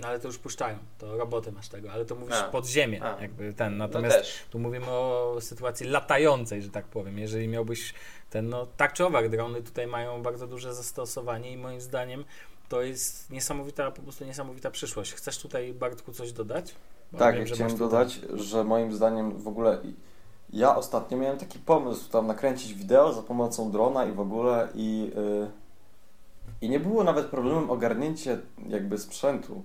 No 0.00 0.08
ale 0.08 0.20
to 0.20 0.26
już 0.28 0.38
puszczają, 0.38 0.78
to 0.98 1.16
roboty 1.16 1.52
masz 1.52 1.68
tego, 1.68 1.92
ale 1.92 2.04
to 2.04 2.14
mówisz 2.14 2.34
A. 2.36 2.42
pod 2.48 2.66
ziemię, 2.66 3.02
A. 3.04 3.22
jakby 3.22 3.52
ten. 3.54 3.76
No 3.76 3.86
Natomiast 3.86 4.16
też. 4.16 4.42
tu 4.50 4.58
mówimy 4.58 4.86
o 4.90 5.36
sytuacji 5.40 5.86
latającej, 5.86 6.62
że 6.62 6.68
tak 6.70 6.84
powiem. 6.84 7.18
Jeżeli 7.18 7.48
miałbyś 7.48 7.94
ten, 8.30 8.48
no 8.48 8.66
tak 8.76 8.92
czy 8.92 9.06
owak, 9.06 9.28
drony 9.28 9.62
tutaj 9.62 9.86
mają 9.86 10.22
bardzo 10.22 10.46
duże 10.46 10.74
zastosowanie 10.74 11.52
i 11.52 11.56
moim 11.56 11.80
zdaniem 11.80 12.24
to 12.68 12.82
jest 12.82 13.30
niesamowita, 13.30 13.90
po 13.90 14.02
prostu 14.02 14.24
niesamowita 14.24 14.70
przyszłość. 14.70 15.12
Chcesz 15.12 15.38
tutaj, 15.38 15.74
Bartku, 15.74 16.12
coś 16.12 16.32
dodać? 16.32 16.74
Bo 17.12 17.18
Tak, 17.18 17.34
wiem, 17.34 17.46
ja 17.46 17.54
chciałem 17.54 17.72
masz 17.72 17.80
tutaj- 17.80 17.90
dodać, 18.06 18.40
że 18.40 18.64
moim 18.64 18.92
zdaniem 18.92 19.38
w 19.38 19.48
ogóle 19.48 19.78
ja 20.52 20.76
ostatnio 20.76 21.18
miałem 21.18 21.38
taki 21.38 21.58
pomysł 21.58 22.10
tam 22.10 22.26
nakręcić 22.26 22.74
wideo 22.74 23.12
za 23.12 23.22
pomocą 23.22 23.70
drona 23.70 24.04
i 24.04 24.12
w 24.12 24.20
ogóle 24.20 24.68
i, 24.74 25.10
yy, 25.16 25.50
i 26.60 26.68
nie 26.68 26.80
było 26.80 27.04
nawet 27.04 27.26
problemem 27.26 27.70
ogarnięcie 27.70 28.38
jakby 28.68 28.98
sprzętu. 28.98 29.62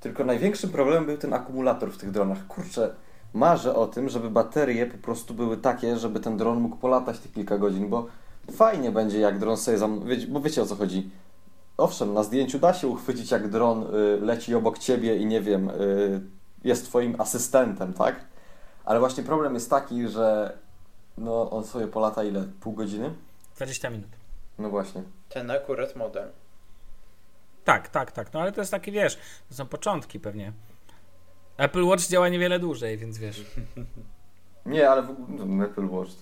Tylko 0.00 0.24
największym 0.24 0.70
problemem 0.70 1.06
był 1.06 1.16
ten 1.16 1.34
akumulator 1.34 1.92
w 1.92 1.98
tych 1.98 2.10
dronach. 2.10 2.46
Kurczę, 2.46 2.94
marzę 3.34 3.74
o 3.74 3.86
tym, 3.86 4.08
żeby 4.08 4.30
baterie 4.30 4.86
po 4.86 4.98
prostu 4.98 5.34
były 5.34 5.56
takie, 5.56 5.96
żeby 5.96 6.20
ten 6.20 6.36
dron 6.36 6.60
mógł 6.60 6.76
polatać 6.76 7.18
te 7.18 7.28
kilka 7.28 7.58
godzin, 7.58 7.88
bo 7.88 8.06
fajnie 8.52 8.90
będzie 8.90 9.20
jak 9.20 9.38
dron 9.38 9.56
sobie 9.56 9.78
zam... 9.78 10.00
Bo 10.28 10.40
wiecie 10.40 10.62
o 10.62 10.66
co 10.66 10.76
chodzi. 10.76 11.10
Owszem, 11.76 12.14
na 12.14 12.22
zdjęciu 12.22 12.58
da 12.58 12.74
się 12.74 12.88
uchwycić 12.88 13.30
jak 13.30 13.48
dron 13.48 13.82
y, 13.94 14.20
leci 14.20 14.54
obok 14.54 14.78
ciebie 14.78 15.16
i 15.16 15.26
nie 15.26 15.40
wiem, 15.40 15.70
y, 15.70 16.20
jest 16.64 16.84
twoim 16.84 17.20
asystentem, 17.20 17.92
tak? 17.92 18.24
Ale 18.84 19.00
właśnie 19.00 19.22
problem 19.22 19.54
jest 19.54 19.70
taki, 19.70 20.08
że 20.08 20.58
no 21.18 21.50
on 21.50 21.64
sobie 21.64 21.86
polata 21.86 22.24
ile? 22.24 22.44
Pół 22.60 22.72
godziny? 22.72 23.14
20 23.56 23.90
minut. 23.90 24.08
No 24.58 24.70
właśnie. 24.70 25.02
Ten 25.28 25.50
akurat 25.50 25.96
model. 25.96 26.28
Tak, 27.68 27.88
tak, 27.88 28.12
tak. 28.12 28.32
No 28.32 28.40
ale 28.40 28.52
to 28.52 28.60
jest 28.60 28.70
taki, 28.70 28.92
wiesz, 28.92 29.18
to 29.48 29.54
są 29.54 29.66
początki 29.66 30.20
pewnie. 30.20 30.52
Apple 31.56 31.84
Watch 31.84 32.06
działa 32.06 32.28
niewiele 32.28 32.58
dłużej, 32.58 32.98
więc 32.98 33.18
wiesz. 33.18 33.44
Nie, 34.66 34.90
ale 34.90 35.02
w 35.02 35.10
ogóle 35.10 35.46
no, 35.46 35.64
Apple 35.64 35.88
Watch. 35.88 36.12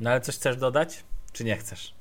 No 0.00 0.10
ale 0.10 0.20
coś 0.20 0.36
chcesz 0.36 0.56
dodać? 0.56 1.04
Czy 1.32 1.44
nie 1.44 1.56
chcesz? 1.56 1.94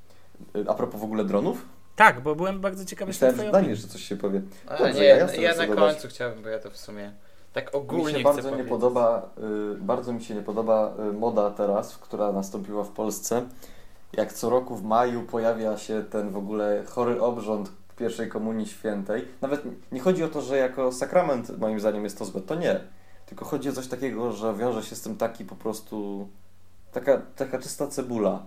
A 0.68 0.74
propos 0.74 1.02
w 1.02 1.04
ogóle 1.04 1.26
dronów? 1.26 1.66
Tak, 1.95 2.24
bo 2.24 2.36
byłem 2.36 2.62
bardzo 2.62 2.86
ciekawy 2.86 3.10
Myślałem, 3.10 3.38
że 3.38 3.52
Daniel, 3.52 3.76
że 3.76 3.88
coś 3.88 4.04
się 4.04 4.18
powie. 4.18 4.41
A, 4.68 4.78
Dobrze, 4.78 4.93
nie, 4.93 5.06
ja 5.06 5.34
ja, 5.34 5.56
na 5.56 5.68
dodać. 5.68 5.93
końcu 5.93 6.08
chciałbym, 6.08 6.43
bo 6.43 6.50
ja 6.50 6.60
to 6.60 6.72
w 6.72 6.78
sumie 6.78 7.12
tak 7.54 7.74
Mi 7.74 7.80
ogólnie 7.80 8.14
się 8.14 8.20
chcę 8.20 8.24
bardzo 8.24 8.56
nie 8.56 8.64
podoba, 8.64 9.30
y, 9.74 9.76
bardzo 9.76 10.14
mi 10.14 10.24
się 10.24 10.36
nie 10.36 10.41
podoba 10.41 10.93
y, 11.10 11.14
moda 11.14 11.52
teraz, 11.52 11.97
która 11.97 12.32
nastąpiła 12.32 12.84
w 12.84 12.89
Polsce. 12.89 13.47
Jak 14.14 14.34
co 14.34 14.49
roku 14.49 14.76
w 14.76 14.84
maju 14.84 15.24
pojawia 15.24 15.78
się 15.78 16.03
ten 16.03 16.30
w 16.30 16.38
ogóle 16.38 16.84
chory 16.88 17.22
obrząd 17.22 17.72
pierwszej 17.99 18.30
komunii 18.30 18.68
świętej. 18.68 19.28
Nawet 19.41 19.62
nie 19.91 19.99
chodzi 19.99 20.24
o 20.24 20.28
to, 20.28 20.41
że 20.41 20.57
jako 20.57 20.91
sakrament 20.91 21.60
moim 21.60 21.80
zdaniem 21.80 22.03
jest 22.03 22.18
to 22.18 22.26
złe, 22.26 22.41
to 22.41 22.55
nie. 22.55 22.80
Tylko 23.26 23.45
chodzi 23.45 23.70
o 23.70 23.74
coś 23.74 23.88
takiego, 23.88 24.32
że 24.32 24.55
wiąże 24.55 24.84
się 24.84 24.95
z 24.95 25.01
tym 25.01 25.18
taki 25.18 25.45
po 25.45 25.55
prostu 25.55 26.28
taka, 26.91 27.22
taka 27.36 27.60
czysta 27.60 27.88
cebula. 27.88 28.43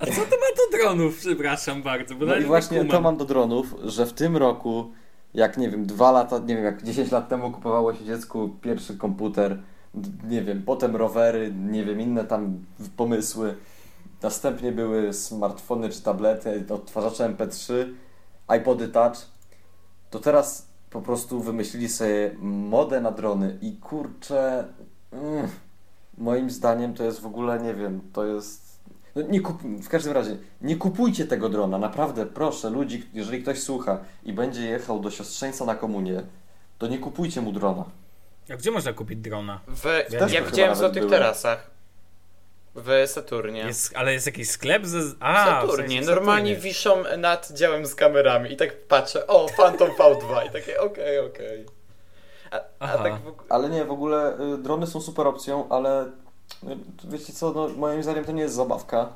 A 0.00 0.06
co 0.06 0.12
to 0.12 0.36
ma 0.36 0.50
do 0.56 0.78
dronów, 0.78 1.18
przepraszam 1.18 1.82
bardzo? 1.82 2.14
Bo 2.14 2.26
No 2.26 2.36
i 2.36 2.40
nie 2.40 2.46
właśnie 2.46 2.84
to 2.84 3.00
mam 3.00 3.16
do 3.16 3.24
dronów, 3.24 3.74
że 3.84 4.06
w 4.06 4.12
tym 4.12 4.36
roku, 4.36 4.92
jak 5.34 5.58
nie 5.58 5.70
wiem, 5.70 5.86
dwa 5.86 6.12
lata, 6.12 6.38
nie 6.38 6.54
wiem, 6.54 6.64
jak 6.64 6.82
10 6.82 7.10
lat 7.10 7.28
temu 7.28 7.50
kupowało 7.50 7.94
się 7.94 8.04
dziecku 8.04 8.56
pierwszy 8.60 8.96
komputer, 8.96 9.58
nie 10.24 10.42
wiem, 10.42 10.62
potem 10.62 10.96
rowery, 10.96 11.52
nie 11.54 11.84
wiem, 11.84 12.00
inne 12.00 12.24
tam 12.24 12.64
pomysły. 12.96 13.54
Następnie 14.22 14.72
były 14.72 15.12
smartfony 15.12 15.88
czy 15.88 16.02
tablety, 16.02 16.64
odtwarzacze 16.70 17.34
MP3, 17.34 17.74
iPody 18.58 18.88
Touch. 18.88 19.16
To 20.10 20.18
teraz 20.18 20.66
po 20.90 21.02
prostu 21.02 21.40
wymyślili 21.40 21.88
sobie 21.88 22.30
modę 22.42 23.00
na 23.00 23.10
drony 23.10 23.58
i 23.62 23.76
kurczę, 23.76 24.64
mm, 25.12 25.48
moim 26.18 26.50
zdaniem 26.50 26.94
to 26.94 27.04
jest 27.04 27.20
w 27.20 27.26
ogóle, 27.26 27.60
nie 27.60 27.74
wiem, 27.74 28.00
to 28.12 28.24
jest 28.24 28.70
no 29.16 29.22
nie 29.22 29.40
kup... 29.40 29.62
W 29.62 29.88
każdym 29.88 30.12
razie, 30.12 30.36
nie 30.60 30.76
kupujcie 30.76 31.26
tego 31.26 31.48
drona. 31.48 31.78
Naprawdę, 31.78 32.26
proszę 32.26 32.70
ludzi, 32.70 33.06
jeżeli 33.14 33.42
ktoś 33.42 33.62
słucha 33.62 33.98
i 34.24 34.32
będzie 34.32 34.66
jechał 34.66 35.00
do 35.00 35.10
siostrzeńca 35.10 35.64
na 35.64 35.74
komunię, 35.74 36.22
to 36.78 36.86
nie 36.86 36.98
kupujcie 36.98 37.40
mu 37.40 37.52
drona. 37.52 37.84
A 38.52 38.56
gdzie 38.56 38.70
można 38.70 38.92
kupić 38.92 39.18
drona? 39.18 39.60
W, 39.68 39.82
Też 40.10 40.32
ja 40.32 40.42
widziałem 40.42 40.74
w 40.74 40.78
Złotych 40.78 41.02
były. 41.02 41.10
Tarasach. 41.12 41.70
W 42.74 43.02
Saturnie. 43.06 43.60
Jest, 43.60 43.96
ale 43.96 44.12
jest 44.12 44.26
jakiś 44.26 44.50
sklep 44.50 44.86
ze... 44.86 45.00
w 45.00 45.16
A, 45.20 45.44
w 45.44 45.46
Saturnie. 45.46 45.88
sensie 45.88 46.02
w 46.12 46.14
Normalnie 46.14 46.50
Saturnie. 46.54 46.70
wiszą 46.70 47.04
nad 47.18 47.52
działem 47.52 47.86
z 47.86 47.94
kamerami 47.94 48.52
i 48.52 48.56
tak 48.56 48.76
patrzę, 48.82 49.26
o, 49.26 49.46
Phantom 49.56 49.88
V2 49.90 50.46
i 50.46 50.50
takie 50.50 50.80
okej, 50.80 51.18
okej. 51.18 51.66
A, 52.50 52.56
a 52.56 52.60
Aha. 52.80 52.98
tak 53.02 53.14
w. 53.14 53.32
Ale 53.48 53.68
nie, 53.68 53.84
w 53.84 53.90
ogóle 53.90 54.40
y, 54.54 54.58
drony 54.58 54.86
są 54.86 55.00
super 55.00 55.26
opcją, 55.26 55.68
ale 55.68 56.04
y, 56.04 56.08
wiecie 57.04 57.32
co, 57.32 57.52
no, 57.52 57.68
moim 57.68 58.02
zdaniem 58.02 58.24
to 58.24 58.32
nie 58.32 58.42
jest 58.42 58.54
zabawka. 58.54 59.08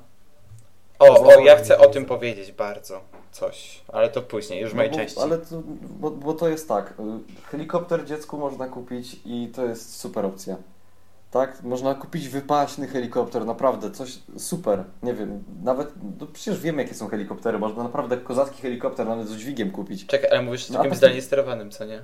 O, 0.99 1.27
o, 1.37 1.41
ja 1.41 1.57
chcę 1.57 1.79
o 1.79 1.87
tym 1.87 2.05
powiedzieć 2.05 2.53
bardzo. 2.53 3.01
Coś, 3.35 3.81
ale 3.89 4.09
to 4.09 4.23
później, 4.23 4.61
już 4.61 4.71
w 4.71 4.73
No 4.73 4.77
mojej 4.77 4.91
bo, 4.91 4.97
części. 4.99 5.21
ale 5.21 5.39
to, 5.39 5.63
bo, 6.01 6.11
bo 6.11 6.35
to 6.35 6.49
jest 6.49 6.69
tak, 6.69 6.91
y, 6.91 7.43
helikopter 7.51 8.05
dziecku 8.05 8.39
można 8.39 8.69
kupić 8.69 9.17
i 9.25 9.49
to 9.55 9.65
jest 9.65 9.97
super 9.97 10.27
opcja. 10.27 10.57
Tak, 11.31 11.63
można 11.63 11.95
kupić 11.95 12.29
wypaśny 12.29 12.89
helikopter, 12.89 13.47
naprawdę, 13.47 13.91
coś 13.91 14.19
super, 14.39 14.85
nie 15.03 15.15
wiem, 15.15 15.45
nawet, 15.63 15.93
no 16.21 16.27
przecież 16.27 16.61
wiemy 16.61 16.83
jakie 16.83 16.95
są 16.95 17.09
helikoptery, 17.09 17.59
można 17.59 17.83
naprawdę 17.83 18.17
kozacki 18.17 18.63
helikopter 18.63 19.07
nawet 19.07 19.29
z 19.29 19.37
dźwigiem 19.37 19.71
kupić. 19.71 20.07
Czekaj, 20.07 20.31
ale 20.31 20.43
mówisz 20.43 20.71
o 20.71 20.73
No, 20.73 20.79
takim 20.79 20.93
a- 20.93 20.97
zdalnie 20.97 21.23
sterowanym, 21.23 21.71
co 21.71 21.85
nie? 21.85 22.01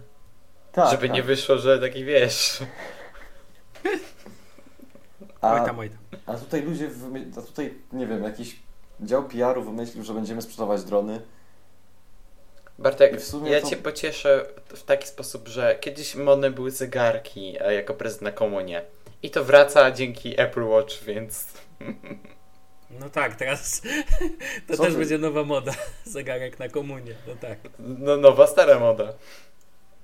Tak, 0.72 0.90
Żeby 0.90 1.06
tak. 1.08 1.16
nie 1.16 1.22
wyszło, 1.22 1.58
że 1.58 1.78
taki 1.78 2.04
wiesz. 2.04 2.58
A, 5.40 5.54
Oj 5.60 5.66
tam, 5.66 5.78
oj 5.78 5.90
tam. 5.90 5.98
a 6.26 6.34
tutaj 6.38 6.62
ludzie, 6.62 6.90
a 7.38 7.42
tutaj, 7.42 7.74
nie 7.92 8.06
wiem, 8.06 8.22
jakiś 8.24 8.56
dział 9.02 9.24
PR-u 9.24 9.62
wymyślił, 9.62 10.04
że 10.04 10.14
będziemy 10.14 10.42
sprzedawać 10.42 10.84
drony. 10.84 11.20
Bartek, 12.78 13.14
I 13.14 13.16
w 13.16 13.24
sumie 13.24 13.50
ja 13.50 13.60
to- 13.60 13.66
cię 13.70 13.76
pocieszę 13.76 14.46
w 14.66 14.82
taki 14.82 15.08
sposób, 15.08 15.48
że 15.48 15.78
kiedyś 15.80 16.14
modne 16.14 16.50
były 16.50 16.70
zegarki 16.70 17.52
jako 17.52 17.94
prezent 17.94 18.22
na 18.22 18.32
komunię. 18.32 18.82
I 19.22 19.30
to 19.30 19.44
wraca 19.44 19.90
dzięki 19.90 20.40
Apple 20.40 20.64
Watch, 20.64 21.02
więc 21.02 21.46
No 23.00 23.10
tak, 23.10 23.36
teraz 23.36 23.82
to 24.68 24.76
Co 24.76 24.82
też 24.82 24.92
ty? 24.92 24.98
będzie 24.98 25.18
nowa 25.18 25.44
moda. 25.44 25.72
Zegarek 26.04 26.58
na 26.58 26.68
komunię, 26.68 27.14
no 27.26 27.34
tak. 27.40 27.58
no, 27.78 28.16
nowa, 28.16 28.46
stara 28.46 28.78
moda. 28.78 29.12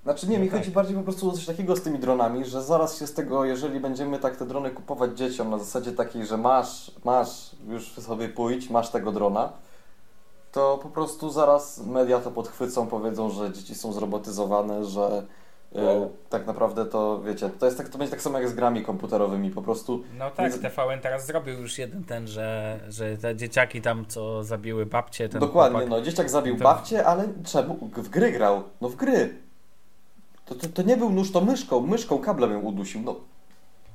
Znaczy 0.06 0.28
nie, 0.28 0.38
No 0.38 0.44
mi 0.44 0.50
tak. 0.50 0.58
chodzi 0.60 0.70
bardziej 0.70 0.96
po 0.96 1.02
prostu 1.02 1.28
o 1.28 1.32
coś 1.32 1.46
takiego 1.46 1.76
z 1.76 1.82
tymi 1.82 1.98
dronami, 1.98 2.44
że 2.44 2.62
zaraz 2.62 2.98
się 2.98 3.06
z 3.06 3.12
tego, 3.14 3.44
jeżeli 3.44 3.80
będziemy 3.80 4.18
tak 4.18 4.36
te 4.36 4.46
drony 4.46 4.70
kupować 4.70 5.18
dzieciom 5.18 5.50
na 5.50 5.58
zasadzie 5.58 5.92
takiej, 5.92 6.26
że 6.26 6.36
masz, 6.36 6.90
masz, 7.04 7.50
już 7.68 7.92
sobie 7.92 8.28
pójdź, 8.28 8.70
masz 8.70 8.88
tego 8.90 9.12
drona, 9.12 9.52
to 10.52 10.78
po 10.82 10.88
prostu 10.88 11.30
zaraz 11.30 11.78
media 11.86 12.18
to 12.20 12.30
podchwycą, 12.30 12.86
powiedzą, 12.86 13.30
że 13.30 13.52
dzieci 13.52 13.74
są 13.74 13.92
zrobotyzowane, 13.92 14.84
że 14.84 15.22
Wow. 15.72 16.10
tak 16.30 16.46
naprawdę 16.46 16.84
to, 16.86 17.20
wiecie, 17.22 17.50
to, 17.58 17.66
jest 17.66 17.78
tak, 17.78 17.88
to 17.88 17.98
będzie 17.98 18.10
tak 18.10 18.22
samo 18.22 18.38
jak 18.38 18.48
z 18.48 18.54
grami 18.54 18.84
komputerowymi, 18.84 19.50
po 19.50 19.62
prostu 19.62 20.02
No 20.18 20.30
tak, 20.30 20.50
Więc- 20.52 20.62
TVN 20.62 21.00
teraz 21.00 21.26
zrobił 21.26 21.60
już 21.60 21.78
jeden 21.78 22.04
ten, 22.04 22.26
że, 22.26 22.80
że 22.88 23.16
te 23.16 23.36
dzieciaki 23.36 23.82
tam, 23.82 24.04
co 24.08 24.44
zabiły 24.44 24.86
babcie, 24.86 25.28
Dokładnie, 25.28 25.78
chłopak, 25.80 25.90
no 25.90 26.02
dzieciak 26.02 26.30
zabił 26.30 26.56
To- 26.58 26.64
babcię, 26.64 27.06
ale 27.06 27.24
czemu? 27.44 27.74
W 27.96 28.08
gry 28.08 28.32
grał. 28.32 28.62
No 28.80 28.88
w 28.88 28.96
gry. 28.96 29.45
To, 30.46 30.54
to, 30.54 30.68
to 30.68 30.82
nie 30.82 30.96
był 30.96 31.10
nóż, 31.10 31.32
to 31.32 31.40
myszką, 31.40 31.86
myszką 31.86 32.18
kablem 32.18 32.52
ją 32.52 32.60
udusił, 32.60 33.00
no. 33.02 33.20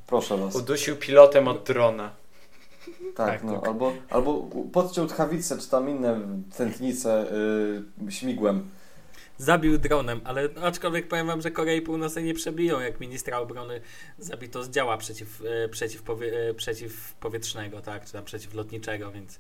Proszę 0.08 0.38
was. 0.38 0.56
Udusił 0.56 0.96
pilotem 0.96 1.48
od 1.48 1.64
drona. 1.64 2.12
Tak, 3.16 3.28
tak, 3.28 3.44
no. 3.44 3.54
tak. 3.54 3.68
Albo, 3.68 3.94
albo 4.10 4.50
podciął 4.74 5.08
tchawicę, 5.08 5.58
czy 5.58 5.70
tam 5.70 5.90
inne 5.90 6.20
tętnice 6.58 7.32
yy, 8.02 8.12
śmigłem. 8.12 8.70
zabił 9.38 9.78
dronem, 9.78 10.22
ale 10.24 10.50
aczkolwiek 10.62 11.08
powiem 11.08 11.28
wam, 11.28 11.42
że 11.42 11.52
Korei 11.52 11.82
Północnej 11.82 12.26
nie 12.26 12.34
przebiją, 12.34 12.80
jak 12.80 13.00
ministra 13.00 13.40
obrony 13.40 13.82
zabito 14.20 14.64
z 14.64 14.70
działa 14.70 14.98
przeciw, 14.98 15.42
e, 15.46 15.70
przeciwpowie, 15.70 16.50
e, 16.50 16.54
przeciwpowietrznego, 16.54 17.82
tak, 17.82 18.06
czy 18.06 18.14
tam 18.14 18.26
przeciwlotniczego, 18.26 19.12
więc 19.12 19.40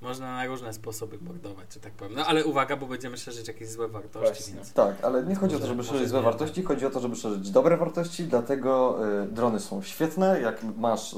Można 0.00 0.32
na 0.32 0.46
różne 0.46 0.72
sposoby 0.72 1.18
mordować, 1.18 1.74
że 1.74 1.80
tak 1.80 1.92
powiem. 1.92 2.14
No 2.16 2.26
ale 2.26 2.44
uwaga, 2.44 2.76
bo 2.76 2.86
będziemy 2.86 3.16
szerzyć 3.16 3.48
jakieś 3.48 3.68
złe 3.68 3.88
wartości, 3.88 4.52
więc... 4.52 4.72
Tak, 4.72 5.04
ale 5.04 5.22
nie 5.24 5.34
chodzi 5.34 5.56
o 5.56 5.58
to, 5.58 5.62
Może- 5.62 5.66
żeby 5.68 5.76
może 5.76 5.92
szerzyć 5.92 6.08
złe 6.08 6.18
nie, 6.18 6.24
wartości, 6.24 6.62
chodzi 6.62 6.86
o 6.86 6.90
to, 6.90 7.00
żeby 7.00 7.16
szerzyć 7.16 7.50
dobre 7.50 7.76
wartości, 7.76 8.24
dlatego 8.24 8.98
y, 9.22 9.26
drony 9.26 9.60
są 9.60 9.82
świetne. 9.82 10.40
Jak 10.40 10.60
masz, 10.76 11.12
y, 11.12 11.16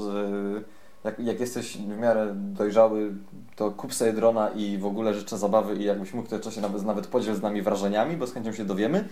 jak, 1.03 1.19
jak 1.19 1.39
jesteś 1.39 1.77
w 1.77 1.97
miarę 1.97 2.33
dojrzały, 2.35 3.13
to 3.55 3.71
kup 3.71 3.93
sobie 3.93 4.13
drona 4.13 4.49
i 4.49 4.77
w 4.77 4.85
ogóle 4.85 5.13
życzę 5.13 5.37
zabawy 5.37 5.75
i 5.75 5.83
jakbyś 5.83 6.13
mógł, 6.13 6.29
to 6.29 6.39
czasie 6.39 6.61
nawet, 6.61 6.83
nawet 6.83 7.07
podziel 7.07 7.35
z 7.35 7.41
nami 7.41 7.61
wrażeniami, 7.61 8.17
bo 8.17 8.27
z 8.27 8.33
chęcią 8.33 8.53
się 8.53 8.65
dowiemy. 8.65 9.07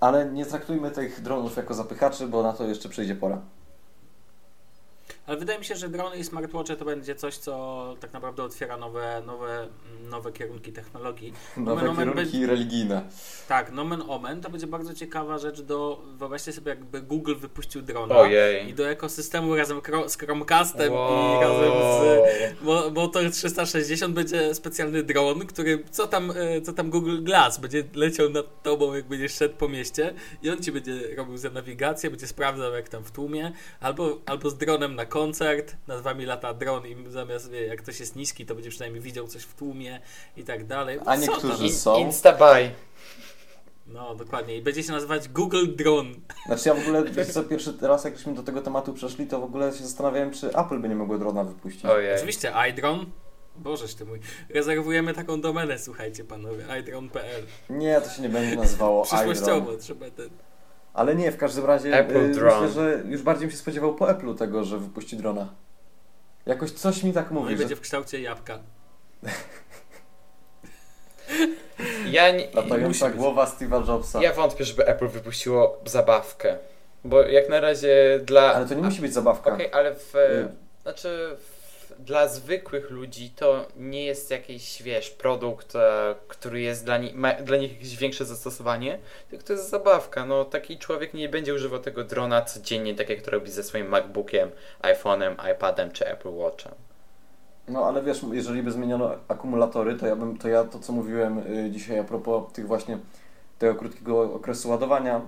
Ale 0.00 0.30
nie 0.30 0.46
traktujmy 0.46 0.90
tych 0.90 1.22
dronów 1.22 1.56
jako 1.56 1.74
zapychaczy, 1.74 2.26
bo 2.26 2.42
na 2.42 2.52
to 2.52 2.64
jeszcze 2.64 2.88
przyjdzie 2.88 3.14
pora. 3.14 3.40
Ale 5.26 5.36
wydaje 5.36 5.58
mi 5.58 5.64
się, 5.64 5.76
że 5.76 5.88
drony 5.88 6.16
i 6.16 6.24
smartwatche 6.24 6.76
to 6.76 6.84
będzie 6.84 7.14
coś, 7.14 7.36
co 7.36 7.94
tak 8.00 8.12
naprawdę 8.12 8.42
otwiera 8.42 8.76
nowe, 8.76 9.22
nowe, 9.26 9.68
nowe 10.10 10.32
kierunki 10.32 10.72
technologii. 10.72 11.32
Nowe 11.56 11.82
Nomen 11.82 12.08
omen 12.08 12.14
kierunki 12.14 12.46
religijne. 12.46 13.02
Tak, 13.48 13.72
nomen 13.72 14.02
omen 14.08 14.40
to 14.40 14.50
będzie 14.50 14.66
bardzo 14.66 14.94
ciekawa 14.94 15.38
rzecz 15.38 15.60
do... 15.62 16.02
Wyobraźcie 16.16 16.52
sobie, 16.52 16.70
jakby 16.70 17.00
Google 17.02 17.34
wypuścił 17.36 17.82
drona 17.82 18.16
Ojej. 18.16 18.68
i 18.68 18.74
do 18.74 18.88
ekosystemu 18.90 19.56
razem 19.56 19.80
kro, 19.80 20.08
z 20.08 20.16
Chromecastem 20.16 20.92
Wow. 20.92 21.38
i 21.38 21.44
razem 21.44 21.72
z 21.72 22.62
Mo- 22.62 22.90
Motor 22.90 23.30
360 23.30 24.14
będzie 24.14 24.54
specjalny 24.54 25.02
dron, 25.02 25.46
który 25.46 25.84
co 25.90 26.06
tam, 26.06 26.30
e, 26.30 26.60
co 26.62 26.72
tam 26.72 26.90
Google 26.90 27.22
Glass 27.22 27.58
będzie 27.58 27.84
leciał 27.94 28.30
nad 28.30 28.62
tobą, 28.62 28.94
jak 28.94 29.04
będziesz 29.08 29.34
szedł 29.34 29.56
po 29.56 29.68
mieście 29.68 30.14
i 30.42 30.50
on 30.50 30.62
ci 30.62 30.72
będzie 30.72 31.16
robił 31.16 31.36
za 31.36 31.50
nawigację, 31.50 32.10
będzie 32.10 32.26
sprawdzał 32.26 32.72
jak 32.74 32.88
tam 32.88 33.04
w 33.04 33.10
tłumie, 33.10 33.52
albo, 33.80 34.18
albo 34.26 34.50
z 34.50 34.56
dronem 34.58 34.94
na 34.94 35.06
koncert, 35.14 35.76
nad 35.86 36.00
wami 36.00 36.26
lata 36.26 36.54
dron 36.54 36.86
i 36.86 37.10
zamiast, 37.10 37.50
wie, 37.50 37.66
jak 37.66 37.82
ktoś 37.82 38.00
jest 38.00 38.16
niski, 38.16 38.46
to 38.46 38.54
będzie 38.54 38.70
przynajmniej 38.70 39.02
widział 39.02 39.26
coś 39.28 39.42
w 39.42 39.54
tłumie 39.54 40.00
i 40.36 40.44
tak 40.44 40.66
dalej. 40.66 40.98
A 41.06 41.16
niektórzy 41.16 41.68
są. 41.68 41.98
Instabuy. 41.98 42.70
No, 43.86 44.14
dokładnie. 44.14 44.56
I 44.56 44.62
będzie 44.62 44.82
się 44.82 44.92
nazywać 44.92 45.28
Google 45.28 45.66
Drone. 45.76 46.10
Znaczy 46.46 46.68
ja 46.68 46.74
w 46.74 46.78
ogóle, 46.78 47.04
wiesz 47.04 47.28
co, 47.28 47.42
pierwszy 47.42 47.74
raz 47.80 48.04
jakśmy 48.04 48.34
do 48.34 48.42
tego 48.42 48.60
tematu 48.60 48.92
przeszli, 48.92 49.26
to 49.26 49.40
w 49.40 49.44
ogóle 49.44 49.72
się 49.72 49.84
zastanawiałem, 49.84 50.30
czy 50.30 50.48
Apple 50.48 50.78
by 50.78 50.88
nie 50.88 50.96
mogło 50.96 51.18
drona 51.18 51.44
wypuścić. 51.44 51.84
Ojej. 51.84 52.14
Oczywiście, 52.14 52.52
iDrone. 52.70 53.04
Bożeż 53.56 53.94
ty 53.94 54.04
mój. 54.04 54.20
Rezerwujemy 54.48 55.14
taką 55.14 55.40
domenę, 55.40 55.78
słuchajcie 55.78 56.24
panowie, 56.24 56.64
iDrone.pl. 56.80 57.42
Nie, 57.70 58.00
to 58.00 58.10
się 58.10 58.22
nie 58.22 58.28
będzie 58.28 58.56
nazywało 58.56 59.04
iDrone. 59.04 59.24
Przyszłościowo 59.24 59.76
trzeba 59.76 60.10
ten... 60.10 60.30
Ale 60.94 61.14
nie, 61.14 61.32
w 61.32 61.36
każdym 61.36 61.64
razie 61.64 61.98
Apple 61.98 62.16
y, 62.16 62.28
Drone. 62.28 62.66
myślę, 62.66 62.82
że 62.82 63.02
już 63.08 63.22
bardziej 63.22 63.46
bym 63.48 63.50
się 63.50 63.56
spodziewał 63.56 63.94
po 63.94 64.06
Apple'u 64.06 64.38
tego, 64.38 64.64
że 64.64 64.78
wypuści 64.78 65.16
drona. 65.16 65.48
Jakoś 66.46 66.70
coś 66.70 67.02
mi 67.02 67.12
tak 67.12 67.30
No 67.30 67.40
mówi, 67.40 67.52
i 67.52 67.56
że 67.56 67.58
będzie 67.58 67.76
w 67.76 67.80
kształcie 67.80 68.20
jabłka. 68.20 68.58
Ja, 72.06 72.30
nie, 72.30 72.48
latająca 72.54 73.10
głowa 73.10 73.44
Steve'a 73.44 73.88
Jobsa. 73.88 74.22
ja 74.22 74.32
wątpię, 74.32 74.64
żeby 74.64 74.86
Apple 74.86 75.08
wypuściło 75.08 75.80
zabawkę. 75.84 76.56
Bo 77.04 77.22
jak 77.22 77.48
na 77.48 77.60
razie 77.60 78.20
dla. 78.24 78.54
Ale 78.54 78.66
to 78.66 78.74
nie 78.74 78.82
musi 78.82 79.00
być 79.00 79.12
zabawka. 79.14 79.54
Okej, 79.54 79.72
ale 79.72 79.94
w. 79.94 80.14
Y. 80.14 80.48
Znaczy, 80.82 81.36
w, 81.38 81.53
dla 82.04 82.28
zwykłych 82.28 82.90
ludzi 82.90 83.30
to 83.30 83.66
nie 83.76 84.04
jest 84.04 84.30
jakiś, 84.30 84.82
wiesz, 84.82 85.10
produkt, 85.10 85.76
e, 85.76 86.14
który 86.28 86.60
jest 86.60 86.84
dla, 86.84 86.98
ni- 86.98 87.12
ma 87.14 87.32
dla 87.34 87.56
nich 87.56 87.72
jakieś 87.72 87.96
większe 87.96 88.24
zastosowanie, 88.24 88.98
tylko 89.30 89.44
to 89.46 89.52
jest 89.52 89.70
zabawka. 89.70 90.26
No, 90.26 90.44
taki 90.44 90.78
człowiek 90.78 91.14
nie 91.14 91.28
będzie 91.28 91.54
używał 91.54 91.78
tego 91.78 92.04
drona 92.04 92.42
codziennie, 92.42 92.94
tak 92.94 93.08
jak 93.08 93.22
to 93.22 93.30
robi 93.30 93.50
ze 93.50 93.62
swoim 93.62 93.88
MacBookiem, 93.88 94.50
iPhone'em, 94.82 95.52
iPadem 95.54 95.90
czy 95.90 96.06
Apple 96.06 96.28
Watchem. 96.34 96.72
No 97.68 97.84
ale 97.84 98.02
wiesz, 98.02 98.20
jeżeli 98.32 98.62
by 98.62 98.70
zmieniono 98.72 99.10
akumulatory, 99.28 99.94
to 99.94 100.06
ja 100.06 100.16
bym, 100.16 100.38
to 100.38 100.48
ja 100.48 100.64
to 100.64 100.78
co 100.78 100.92
mówiłem 100.92 101.38
y, 101.38 101.70
dzisiaj 101.70 101.98
a 101.98 102.04
propos 102.04 102.52
tych 102.52 102.66
właśnie 102.66 102.98
tego 103.58 103.74
krótkiego 103.74 104.34
okresu 104.34 104.70
ładowania, 104.70 105.20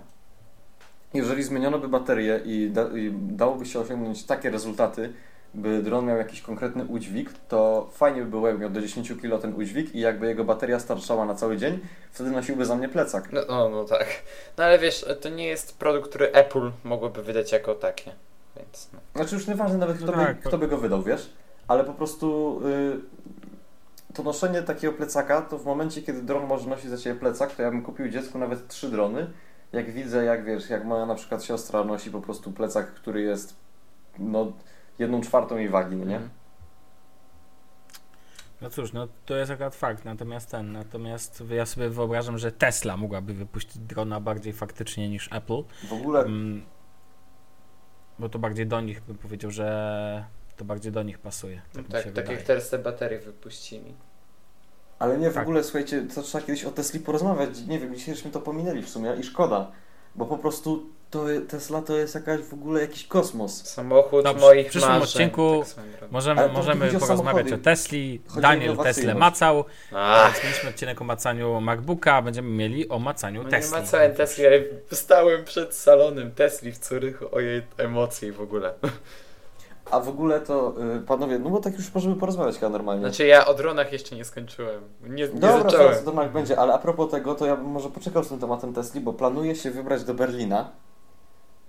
jeżeli 1.14 1.42
zmieniono 1.42 1.78
by 1.78 1.88
baterię 1.88 2.40
i, 2.44 2.70
da, 2.70 2.82
i 2.82 3.12
dałoby 3.12 3.66
się 3.66 3.80
osiągnąć 3.80 4.24
takie 4.24 4.50
rezultaty, 4.50 5.12
by 5.54 5.82
dron 5.82 6.06
miał 6.06 6.16
jakiś 6.16 6.42
konkretny 6.42 6.84
udźwig, 6.84 7.30
to 7.48 7.88
fajnie 7.92 8.22
by 8.22 8.30
było, 8.30 8.46
jakby 8.46 8.62
miał 8.62 8.70
do 8.70 8.80
10 8.80 9.08
kg 9.20 9.42
ten 9.42 9.54
udźwig 9.54 9.94
i 9.94 10.00
jakby 10.00 10.26
jego 10.26 10.44
bateria 10.44 10.80
starczała 10.80 11.24
na 11.24 11.34
cały 11.34 11.56
dzień, 11.56 11.78
wtedy 12.12 12.30
nosiłby 12.30 12.64
za 12.64 12.74
mnie 12.76 12.88
plecak. 12.88 13.32
No, 13.32 13.40
no, 13.48 13.68
no 13.68 13.84
tak. 13.84 14.06
No 14.58 14.64
ale 14.64 14.78
wiesz, 14.78 15.06
to 15.20 15.28
nie 15.28 15.46
jest 15.46 15.78
produkt, 15.78 16.08
który 16.08 16.32
Apple 16.32 16.70
mogłoby 16.84 17.22
wydać 17.22 17.52
jako 17.52 17.74
takie. 17.74 18.12
Więc 18.56 18.88
no. 18.92 18.98
Znaczy 19.14 19.34
już 19.34 19.46
nieważne 19.46 19.78
nawet 19.78 19.96
kto, 19.96 20.06
No 20.06 20.12
tak, 20.12 20.36
by, 20.36 20.42
to- 20.42 20.48
kto 20.48 20.58
by 20.58 20.68
go 20.68 20.78
wydał, 20.78 21.02
wiesz, 21.02 21.30
ale 21.68 21.84
po 21.84 21.94
prostu 21.94 22.60
y, 22.66 24.14
to 24.14 24.22
noszenie 24.22 24.62
takiego 24.62 24.92
plecaka, 24.92 25.42
to 25.42 25.58
w 25.58 25.64
momencie, 25.64 26.02
kiedy 26.02 26.22
dron 26.22 26.46
może 26.46 26.68
nosić 26.68 26.90
za 26.90 26.98
Ciebie 26.98 27.20
plecak, 27.20 27.54
to 27.54 27.62
ja 27.62 27.70
bym 27.70 27.82
kupił 27.82 28.08
dziecku 28.08 28.38
nawet 28.38 28.68
trzy 28.68 28.88
drony. 28.88 29.30
Jak 29.72 29.92
widzę, 29.92 30.24
jak 30.24 30.44
wiesz, 30.44 30.70
jak 30.70 30.84
moja 30.84 31.06
na 31.06 31.14
przykład 31.14 31.44
siostra 31.44 31.84
nosi 31.84 32.10
po 32.10 32.20
prostu 32.20 32.52
plecak, 32.52 32.94
który 32.94 33.22
jest 33.22 33.54
no 34.18 34.52
jedną 34.98 35.20
czwartą 35.20 35.56
jej 35.56 35.68
wagi, 35.68 35.96
no 35.96 36.04
nie? 36.04 36.14
Mhm. 36.16 36.30
No 38.60 38.70
cóż, 38.70 38.92
no 38.92 39.08
to 39.26 39.36
jest 39.36 39.50
akurat 39.50 39.74
fakt, 39.76 40.04
natomiast 40.04 40.50
ten, 40.50 40.72
natomiast 40.72 41.44
ja 41.50 41.66
sobie 41.66 41.88
wyobrażam, 41.90 42.38
że 42.38 42.52
Tesla 42.52 42.96
mogłaby 42.96 43.34
wypuścić 43.34 43.78
drona 43.78 44.20
bardziej 44.20 44.52
faktycznie 44.52 45.08
niż 45.08 45.28
Apple, 45.32 45.62
W 45.88 45.92
ogóle 45.92 46.20
mm, 46.20 46.62
bo 48.18 48.28
to 48.28 48.38
bardziej 48.38 48.66
do 48.66 48.80
nich, 48.80 49.00
bym 49.02 49.18
powiedział, 49.18 49.50
że 49.50 50.24
to 50.56 50.64
bardziej 50.64 50.92
do 50.92 51.02
nich 51.02 51.18
pasuje. 51.18 51.62
No 51.74 51.82
Tak, 51.82 51.84
mi 51.84 51.92
tak, 51.92 52.02
tak 52.04 52.12
wydaje. 52.14 52.38
jak 52.38 52.46
teraz 52.46 52.70
te 52.70 52.78
baterie 52.78 53.18
wypuścili. 53.18 53.94
Ale 54.98 55.18
nie, 55.18 55.30
w 55.30 55.34
Tak. 55.34 55.42
ogóle 55.42 55.64
słuchajcie, 55.64 56.06
to 56.14 56.22
trzeba 56.22 56.44
kiedyś 56.46 56.64
o 56.64 56.70
Tesli 56.70 57.00
porozmawiać. 57.00 57.66
Nie 57.66 57.78
wiem, 57.78 57.94
dzisiejśmy 57.94 58.30
to 58.30 58.40
pominęli 58.40 58.82
w 58.82 58.88
sumie 58.88 59.14
i 59.20 59.22
szkoda, 59.22 59.70
bo 60.14 60.26
po 60.26 60.38
prostu 60.38 60.86
to 61.10 61.24
Tesla 61.48 61.82
to 61.82 61.96
jest 61.96 62.14
jakaś 62.14 62.40
w 62.40 62.54
ogóle 62.54 62.80
jakiś 62.80 63.06
kosmos. 63.06 63.64
Samochód 63.64 64.24
Dobrze, 64.24 64.46
moich 64.46 64.66
w 64.66 64.70
przyszłym 64.70 64.90
marzeń. 64.92 65.04
odcinku 65.04 65.64
tak. 66.00 66.10
Możemy, 66.10 66.48
możemy 66.48 66.88
o 66.88 67.00
porozmawiać 67.00 67.24
samochody. 67.24 67.54
o 67.54 67.58
Tesli. 67.58 68.22
Chodzi 68.26 68.38
o 68.38 68.42
Daniel. 68.42 68.76
Tesla 68.76 69.14
macał. 69.14 69.64
Ach, 69.92 70.44
mieliśmy 70.44 70.70
odcinek 70.70 71.00
o 71.00 71.04
macaniu 71.04 71.60
MacBooka, 71.60 72.22
będziemy 72.22 72.48
mieli 72.48 72.88
o 72.88 72.98
macaniu 72.98 73.42
no 73.42 73.48
nie 73.48 73.50
Tesli. 73.50 73.72
ma 73.72 73.82
całej 73.82 74.14
Tesli, 74.14 74.44
ja 74.44 74.50
stałem 74.92 75.44
przed 75.44 75.74
salonem 75.74 76.30
Tesli 76.30 76.72
w 76.72 76.78
Curychu, 76.78 77.24
ojej, 77.32 77.62
emocje 77.78 78.32
w 78.32 78.40
ogóle. 78.40 78.74
A 79.90 80.00
w 80.00 80.08
ogóle 80.08 80.40
to, 80.40 80.74
y, 80.96 81.00
panowie, 81.00 81.38
no 81.38 81.50
bo 81.50 81.60
tak 81.60 81.74
już 81.74 81.94
możemy 81.94 82.16
porozmawiać 82.16 82.54
chyba 82.54 82.68
normalnie. 82.68 83.00
Znaczy 83.00 83.26
ja 83.26 83.46
o 83.46 83.54
dronach 83.54 83.92
jeszcze 83.92 84.16
nie 84.16 84.24
skończyłem. 84.24 84.80
Nie, 85.02 85.10
nie 85.10 85.28
Dobra, 85.28 85.62
zacząłem. 85.62 85.94
zaraz 85.94 86.04
to 86.04 86.22
jak 86.22 86.32
będzie, 86.32 86.58
ale 86.58 86.74
a 86.74 86.78
propos 86.78 87.10
tego, 87.10 87.34
to 87.34 87.46
ja 87.46 87.56
bym 87.56 87.66
może 87.66 87.90
poczekał 87.90 88.24
z 88.24 88.28
tym 88.28 88.38
tematem 88.38 88.74
Tesli, 88.74 89.00
bo 89.00 89.12
planuję 89.12 89.54
się 89.54 89.70
wybrać 89.70 90.04
do 90.04 90.14
Berlina 90.14 90.70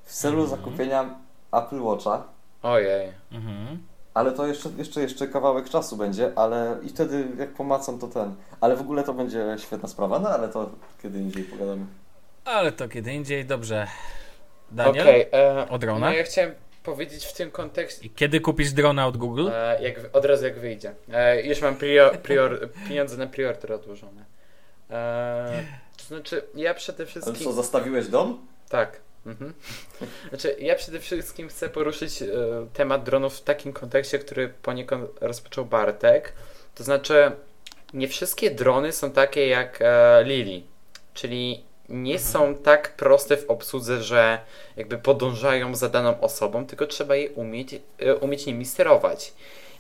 w 0.08 0.14
celu 0.14 0.42
Mhm. 0.42 0.60
zakupienia 0.60 1.16
Apple 1.52 1.82
Watcha, 1.82 2.24
Ojej. 2.64 3.12
Mhm. 3.32 3.84
ale 4.14 4.32
to 4.32 4.48
jeszcze, 4.48 4.70
jeszcze, 4.78 5.02
jeszcze 5.02 5.28
kawałek 5.28 5.70
czasu 5.70 5.98
będzie, 5.98 6.32
ale 6.36 6.78
i 6.84 6.90
wtedy 6.90 7.28
jak 7.40 7.50
pomacam 7.54 8.00
to 8.00 8.08
ten. 8.08 8.36
Ale 8.62 8.76
w 8.76 8.82
ogóle 8.82 9.04
to 9.04 9.14
będzie 9.14 9.46
świetna 9.58 9.88
sprawa, 9.90 10.20
no 10.20 10.30
ale 10.30 10.48
to 10.50 10.70
kiedy 11.04 11.20
indziej 11.20 11.44
pogadamy. 11.44 11.86
Ale 12.46 12.72
to 12.72 12.88
kiedy 12.90 13.14
indziej, 13.14 13.46
dobrze. 13.46 13.88
Daniel, 14.72 15.04
Okej, 15.08 15.26
e, 15.34 15.70
o 15.70 15.78
dronach? 15.80 16.10
no 16.12 16.18
ja 16.18 16.24
chciałem 16.24 16.52
powiedzieć 16.84 17.26
w 17.26 17.34
tym 17.34 17.52
kontekście, 17.52 18.06
I 18.06 18.10
kiedy 18.10 18.40
kupisz 18.42 18.72
drona 18.72 19.08
od 19.08 19.18
Google? 19.18 19.50
e, 19.54 19.84
jak, 19.84 19.96
od 20.14 20.26
razu 20.26 20.46
jak 20.46 20.60
wyjdzie. 20.60 20.94
E, 21.14 21.42
już 21.42 21.62
mam 21.62 21.76
prior, 21.76 22.20
prior, 22.20 22.70
pieniądze 22.90 23.18
na 23.18 23.28
preorder 23.28 23.74
odłożone. 23.74 24.26
E, 24.90 25.64
to 25.98 26.04
znaczy, 26.04 26.44
ja 26.56 26.74
przede 26.74 26.98
Ale 26.98 27.06
wszystkim... 27.08 27.36
co, 27.36 27.54
zastawiłeś 27.54 28.08
dom? 28.08 28.48
Tak. 28.70 29.00
Mhm. 29.28 29.54
Znaczy, 30.30 30.56
ja 30.60 30.76
przede 30.76 31.00
wszystkim 31.00 31.48
chcę 31.50 31.70
poruszyć 31.70 32.22
e, 32.22 32.28
temat 32.74 33.04
dronów 33.04 33.38
w 33.38 33.42
takim 33.42 33.74
kontekście, 33.74 34.20
który 34.20 34.50
poniekąd 34.50 35.10
rozpoczął 35.22 35.66
Bartek. 35.66 36.34
To 36.76 36.84
znaczy, 36.84 37.32
nie 37.94 38.08
wszystkie 38.08 38.52
drony 38.52 38.92
są 38.92 39.12
takie 39.12 39.48
jak 39.48 39.80
e, 39.82 40.24
Lili, 40.24 40.64
czyli 41.14 41.64
nie 41.90 42.14
Mhm. 42.14 42.32
są 42.32 42.56
tak 42.56 42.96
proste 42.96 43.38
w 43.38 43.50
obsłudze, 43.50 44.04
że 44.04 44.40
jakby 44.78 44.98
podążają 44.98 45.76
za 45.76 45.90
daną 45.90 46.22
osobą, 46.22 46.66
tylko 46.66 46.88
trzeba 46.88 47.16
je 47.16 47.30
umieć, 47.30 47.76
e, 48.00 48.16
umieć 48.16 48.46
nimi 48.46 48.66
sterować. 48.66 49.34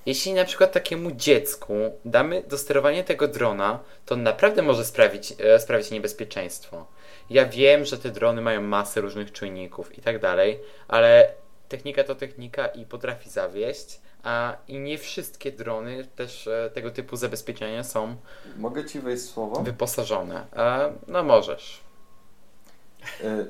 Jeśli 0.05 0.33
na 0.33 0.45
przykład 0.45 0.71
takiemu 0.71 1.11
dziecku 1.11 1.73
damy 2.05 2.43
do 2.47 2.57
sterowania 2.57 3.03
tego 3.03 3.27
drona, 3.27 3.79
to 4.05 4.15
naprawdę 4.15 4.61
może 4.61 4.85
sprawić, 4.85 5.33
e, 5.39 5.59
sprawić 5.59 5.91
niebezpieczeństwo. 5.91 6.85
Ja 7.29 7.45
wiem, 7.45 7.85
że 7.85 7.97
te 7.97 8.09
drony 8.11 8.41
mają 8.41 8.61
masę 8.61 9.01
różnych 9.01 9.31
czujników 9.31 9.97
i 9.97 10.01
tak 10.01 10.19
dalej, 10.19 10.59
ale 10.87 11.31
technika 11.69 12.03
to 12.03 12.15
technika 12.15 12.67
i 12.67 12.85
potrafi 12.85 13.29
zawieść, 13.29 14.01
a 14.23 14.55
i 14.67 14.79
nie 14.79 14.97
wszystkie 14.97 15.51
drony 15.51 16.05
też 16.15 16.47
e, 16.47 16.69
tego 16.73 16.91
typu 16.91 17.15
zabezpieczenia 17.15 17.83
są 17.83 18.15
Mogę 18.57 18.85
ci 18.85 18.99
wejść 18.99 19.23
słowo? 19.23 19.61
wyposażone. 19.63 20.45
E, 20.55 20.93
no 21.07 21.23
możesz. 21.23 21.79
Y, 23.23 23.47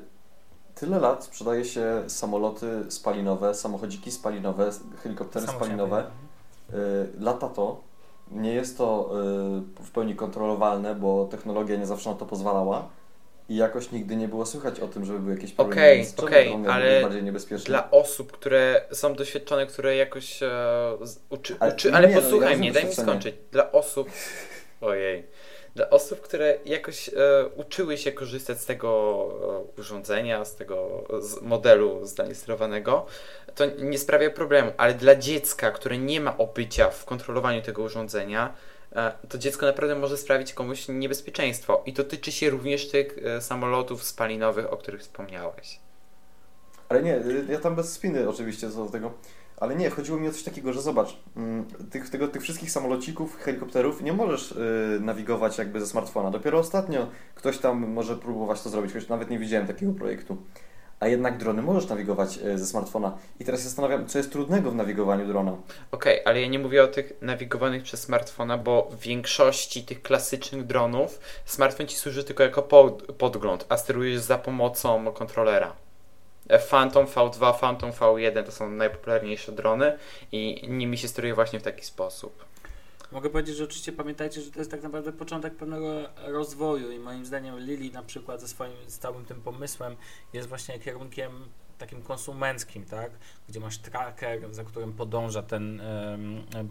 Tyle 0.75 0.99
lat 0.99 1.23
sprzedaje 1.23 1.65
się 1.65 2.03
samoloty 2.07 2.85
spalinowe, 2.89 3.55
samochodziki 3.55 4.11
spalinowe, 4.11 4.71
helikoptery 5.03 5.47
spalinowe. 5.47 6.03
Lata 7.19 7.49
to 7.49 7.81
nie 8.31 8.53
jest 8.53 8.77
to 8.77 9.09
w 9.79 9.91
pełni 9.93 10.15
kontrolowalne, 10.15 10.95
bo 10.95 11.25
technologia 11.25 11.75
nie 11.77 11.85
zawsze 11.85 12.09
na 12.09 12.15
to 12.15 12.25
pozwalała. 12.25 12.89
I 13.49 13.55
jakoś 13.55 13.91
nigdy 13.91 14.15
nie 14.15 14.27
było 14.27 14.45
słychać 14.45 14.79
o 14.79 14.87
tym, 14.87 15.05
żeby 15.05 15.19
były 15.19 15.35
jakieś 15.35 15.51
problemy. 15.51 15.81
Okej, 15.81 16.07
drony 16.17 16.57
były 16.57 16.73
ale 16.73 17.01
bardziej 17.01 17.23
niebezpieczne? 17.23 17.65
Dla 17.65 17.91
osób, 17.91 18.31
które 18.31 18.81
są 18.91 19.15
doświadczone, 19.15 19.65
które 19.67 19.95
jakoś 19.95 20.43
e, 20.43 20.49
z- 21.01 21.19
uczy, 21.29 21.55
Ale- 21.59 21.73
uczy, 21.73 21.93
ale 21.93 22.07
nie, 22.07 22.15
no, 22.15 22.21
posłuchaj 22.21 22.51
ja 22.51 22.57
mnie, 22.57 22.71
daj 22.71 22.85
mi 22.85 22.93
skończyć. 22.93 23.35
Dla 23.51 23.71
osób, 23.71 24.09
ojej, 24.81 25.25
dla 25.75 25.89
osób, 25.89 26.21
które 26.21 26.57
jakoś 26.65 27.09
e, 27.09 27.13
uczyły 27.55 27.97
się 27.97 28.11
korzystać 28.11 28.61
z 28.61 28.65
tego 28.65 28.89
e, 29.77 29.79
urządzenia, 29.81 30.45
z 30.45 30.55
tego 30.55 31.03
z 31.19 31.41
modelu 31.41 32.01
sterowanego, 32.33 33.05
to 33.55 33.65
nie 33.65 33.97
sprawia 33.97 34.29
problemu, 34.29 34.71
ale 34.77 34.93
dla 34.93 35.15
dziecka, 35.15 35.71
które 35.71 35.97
nie 35.97 36.21
ma 36.21 36.37
obycia 36.37 36.89
w 36.89 37.05
kontrolowaniu 37.05 37.61
tego 37.61 37.81
urządzenia, 37.83 38.53
to 39.29 39.37
dziecko 39.37 39.65
naprawdę 39.65 39.95
może 39.95 40.17
sprawić 40.17 40.53
komuś 40.53 40.87
niebezpieczeństwo. 40.87 41.83
I 41.85 41.93
to 41.93 42.03
tyczy 42.03 42.31
się 42.31 42.49
również 42.49 42.89
tych 42.89 43.17
e, 43.17 43.41
samolotów 43.41 44.03
spalinowych, 44.03 44.73
o 44.73 44.77
których 44.77 45.01
wspomniałeś. 45.01 45.79
Ale 46.89 47.03
nie, 47.03 47.15
y, 47.17 47.45
ja 47.49 47.59
tam 47.59 47.75
bez 47.75 47.93
spiny 47.93 48.29
oczywiście 48.29 48.71
co 48.71 48.85
do 48.85 48.91
tego. 48.91 49.13
Ale 49.57 49.75
nie, 49.75 49.89
chodziło 49.89 50.19
mi 50.19 50.27
o 50.27 50.31
coś 50.31 50.43
takiego, 50.43 50.73
że 50.73 50.81
zobacz, 50.81 51.17
mm, 51.35 51.65
tych, 51.91 52.09
tego, 52.09 52.27
tych 52.27 52.41
wszystkich 52.41 52.71
samolocików, 52.71 53.37
helikopterów 53.37 54.01
nie 54.01 54.13
możesz 54.13 54.51
y, 54.51 54.99
nawigować 55.01 55.57
jakby 55.57 55.79
ze 55.79 55.87
smartfona. 55.87 56.31
Dopiero 56.31 56.59
ostatnio 56.59 57.07
ktoś 57.35 57.57
tam 57.57 57.87
może 57.87 58.15
próbować 58.15 58.61
to 58.61 58.69
zrobić, 58.69 58.93
choć 58.93 59.07
nawet 59.07 59.29
nie 59.29 59.39
widziałem 59.39 59.67
takiego 59.67 59.93
projektu. 59.93 60.37
A 60.99 61.07
jednak 61.07 61.37
drony 61.37 61.61
możesz 61.61 61.89
nawigować 61.89 62.37
y, 62.37 62.57
ze 62.57 62.65
smartfona. 62.65 63.17
I 63.39 63.45
teraz 63.45 63.59
się 63.59 63.67
zastanawiam, 63.67 64.07
co 64.07 64.17
jest 64.17 64.31
trudnego 64.31 64.71
w 64.71 64.75
nawigowaniu 64.75 65.27
drona. 65.27 65.55
Okej, 65.91 66.21
ale 66.25 66.41
ja 66.41 66.47
nie 66.47 66.59
mówię 66.59 66.83
o 66.83 66.87
tych 66.87 67.13
nawigowanych 67.21 67.83
przez 67.83 68.01
smartfona, 68.01 68.57
bo 68.57 68.89
w 68.91 68.99
większości 68.99 69.83
tych 69.83 70.01
klasycznych 70.01 70.65
dronów 70.65 71.19
smartfon 71.45 71.87
ci 71.87 71.97
służy 71.97 72.23
tylko 72.23 72.43
jako 72.43 72.61
pod, 72.61 73.03
podgląd, 73.03 73.65
a 73.69 73.77
sterujesz 73.77 74.19
za 74.19 74.37
pomocą 74.37 75.11
kontrolera. 75.11 75.73
E, 76.49 76.59
Phantom 76.59 77.05
V2, 77.05 77.59
Phantom 77.59 77.91
V1 77.91 78.43
to 78.43 78.51
są 78.51 78.69
najpopularniejsze 78.69 79.51
drony 79.51 79.97
i 80.31 80.67
nimi 80.67 80.97
się 80.97 81.07
steruje 81.07 81.33
właśnie 81.33 81.59
w 81.59 81.63
taki 81.63 81.85
sposób. 81.85 82.45
Mogę 83.11 83.29
powiedzieć, 83.29 83.55
że 83.55 83.63
oczywiście 83.63 83.91
pamiętajcie, 83.91 84.41
że 84.41 84.51
to 84.51 84.59
jest 84.59 84.71
tak 84.71 84.83
naprawdę 84.83 85.13
początek 85.13 85.55
pewnego 85.55 86.09
rozwoju 86.17 86.91
i 86.91 86.99
moim 86.99 87.25
zdaniem 87.25 87.59
Lili 87.59 87.91
na 87.91 88.03
przykład 88.03 88.41
ze 88.41 88.47
swoim 88.47 88.73
stałym 88.87 89.25
tym 89.25 89.41
pomysłem 89.41 89.95
jest 90.33 90.49
właśnie 90.49 90.79
kierunkiem 90.79 91.31
takim 91.77 92.01
konsumenckim, 92.01 92.85
tak? 92.85 93.11
Gdzie 93.49 93.59
masz 93.59 93.77
tracker, 93.77 94.53
za 94.53 94.63
którym 94.63 94.93
podąża 94.93 95.43
ten, 95.43 95.81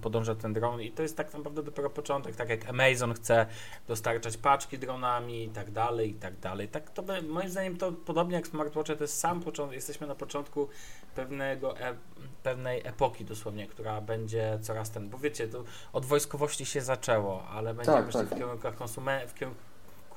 podąża 0.03 0.35
ten 0.35 0.53
dron 0.53 0.81
i 0.83 0.91
to 0.93 1.03
jest 1.03 1.17
tak 1.17 1.35
naprawdę 1.35 1.63
dopiero 1.63 1.91
początek, 1.91 2.37
tak 2.37 2.49
jak 2.49 2.69
Amazon 2.69 3.15
chce 3.15 3.47
dostarczać 3.89 4.37
paczki 4.37 4.79
dronami 4.79 5.45
i 5.45 5.49
tak 5.49 5.71
dalej, 5.71 6.11
i 6.11 6.15
tak 6.15 6.37
dalej. 6.39 6.69
Tak 6.69 6.91
to 6.91 7.03
by, 7.03 7.23
moim 7.23 7.49
zdaniem 7.51 7.77
to 7.77 7.93
podobnie 7.93 8.35
jak 8.37 8.47
smartwatche, 8.47 8.97
to 8.97 9.05
jest 9.05 9.19
sam 9.19 9.41
początek, 9.41 9.75
jesteśmy 9.75 10.07
na 10.07 10.15
początku 10.15 10.69
pewnego, 11.15 11.79
e, 11.81 11.95
pewnej 12.43 12.87
epoki 12.87 13.25
dosłownie, 13.25 13.67
która 13.67 14.01
będzie 14.01 14.59
coraz 14.63 14.91
ten, 14.91 15.09
bo 15.11 15.19
wiecie, 15.19 15.49
to 15.49 15.65
od 15.93 16.05
wojskowości 16.07 16.67
się 16.67 16.81
zaczęło, 16.81 17.45
ale 17.49 17.75
będzie 17.75 17.93
Tak, 17.93 18.13
tak. 18.13 18.27
w 18.27 18.35
kierunkach 18.39 18.77
konsumen- 18.79 19.27
w 19.29 19.35
kierunku 19.35 19.61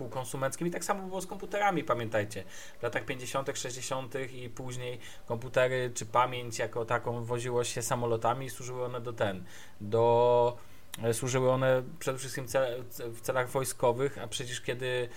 konsumenckim 0.06 0.68
i 0.68 0.72
tak 0.72 0.84
samo 0.84 1.08
było 1.08 1.22
z 1.22 1.28
komputerami, 1.28 1.84
pamiętajcie. 1.84 2.44
W 2.80 2.84
latach 2.84 3.06
50., 3.06 3.50
60. 3.54 4.14
i 4.34 4.50
później 4.50 5.00
komputery 5.26 5.92
czy 5.94 6.06
pamięć 6.06 6.60
jako 6.60 6.86
taką 6.86 7.24
woziło 7.24 7.64
się 7.64 7.82
samolotami 7.82 8.46
i 8.46 8.50
służyły 8.50 8.86
one 8.86 9.02
do 9.02 9.14
ten, 9.14 9.44
do 9.82 10.58
e, 11.04 11.14
służyły 11.14 11.52
one 11.52 11.84
przede 12.00 12.18
wszystkim 12.18 12.48
cel, 12.48 12.84
w 12.90 13.22
celach 13.22 13.50
wojskowych, 13.50 14.18
a 14.18 14.28
przecież 14.28 14.62
kiedy 14.62 15.10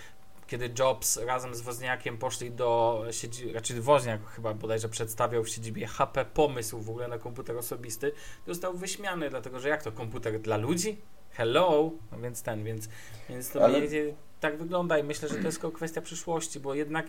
kiedy 0.46 0.70
Jobs 0.78 1.16
razem 1.16 1.54
z 1.54 1.60
Woźniakiem 1.60 2.18
poszli 2.18 2.50
do 2.50 3.04
siedziby, 3.10 3.52
raczej 3.52 3.80
Woźniak 3.80 4.26
chyba 4.26 4.54
bodajże 4.54 4.88
przedstawiał 4.88 5.44
w 5.44 5.48
siedzibie 5.48 5.86
HP 5.86 6.24
pomysł 6.24 6.80
w 6.80 6.90
ogóle 6.90 7.08
na 7.08 7.18
komputer 7.18 7.56
osobisty, 7.56 8.12
został 8.46 8.74
wyśmiany, 8.74 9.30
dlatego 9.30 9.60
że 9.60 9.68
jak 9.68 9.82
to 9.82 9.92
komputer 9.92 10.40
dla 10.40 10.56
ludzi? 10.56 11.00
Hello! 11.30 11.90
No 12.12 12.18
więc 12.18 12.42
ten, 12.42 12.64
więc, 12.64 12.88
więc 13.28 13.50
to 13.50 13.64
Ale- 13.64 13.80
więcej 13.80 14.14
tak 14.43 14.59
wygląda 14.59 14.99
i 14.99 15.03
myślę, 15.05 15.28
że 15.28 15.34
to 15.34 15.40
jest 15.43 15.61
tylko 15.61 15.76
kwestia 15.76 16.01
przyszłości, 16.03 16.61
bo 16.61 16.74
jednak 16.74 17.07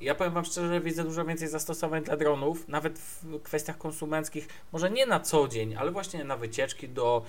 ja 0.00 0.14
powiem 0.14 0.32
Wam 0.32 0.44
szczerze, 0.44 0.68
że 0.68 0.80
widzę 0.80 1.04
dużo 1.04 1.24
więcej 1.24 1.48
zastosowań 1.48 2.04
dla 2.04 2.16
dronów, 2.16 2.68
nawet 2.68 2.98
w 2.98 3.42
kwestiach 3.42 3.78
konsumenckich, 3.78 4.48
może 4.72 4.90
nie 4.90 5.06
na 5.06 5.20
co 5.20 5.48
dzień, 5.48 5.76
ale 5.76 5.90
właśnie 5.90 6.24
na 6.24 6.36
wycieczki 6.36 6.88
do, 6.88 7.22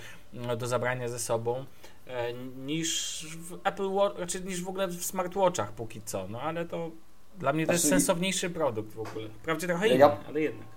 do 0.58 0.66
zabrania 0.66 1.08
ze 1.08 1.18
sobą, 1.18 1.64
e, 2.06 2.32
niż 2.66 3.26
w 3.38 3.58
Apple 3.64 3.90
Watch, 3.90 4.16
znaczy 4.16 4.40
niż 4.40 4.62
w 4.62 4.68
ogóle 4.68 4.88
w 4.88 5.04
smartwatchach 5.04 5.72
póki 5.72 6.02
co, 6.02 6.28
no 6.28 6.40
ale 6.40 6.64
to 6.64 6.90
dla 7.38 7.52
mnie 7.52 7.66
to 7.66 7.72
jest 7.72 7.84
Znaczy- 7.84 8.00
sensowniejszy 8.00 8.50
produkt 8.50 8.92
w 8.94 9.00
ogóle. 9.00 9.28
Wprawdzie 9.28 9.66
trochę 9.66 9.88
Ja- 9.88 9.94
inny, 9.94 10.16
ale 10.28 10.40
jednak. 10.40 10.68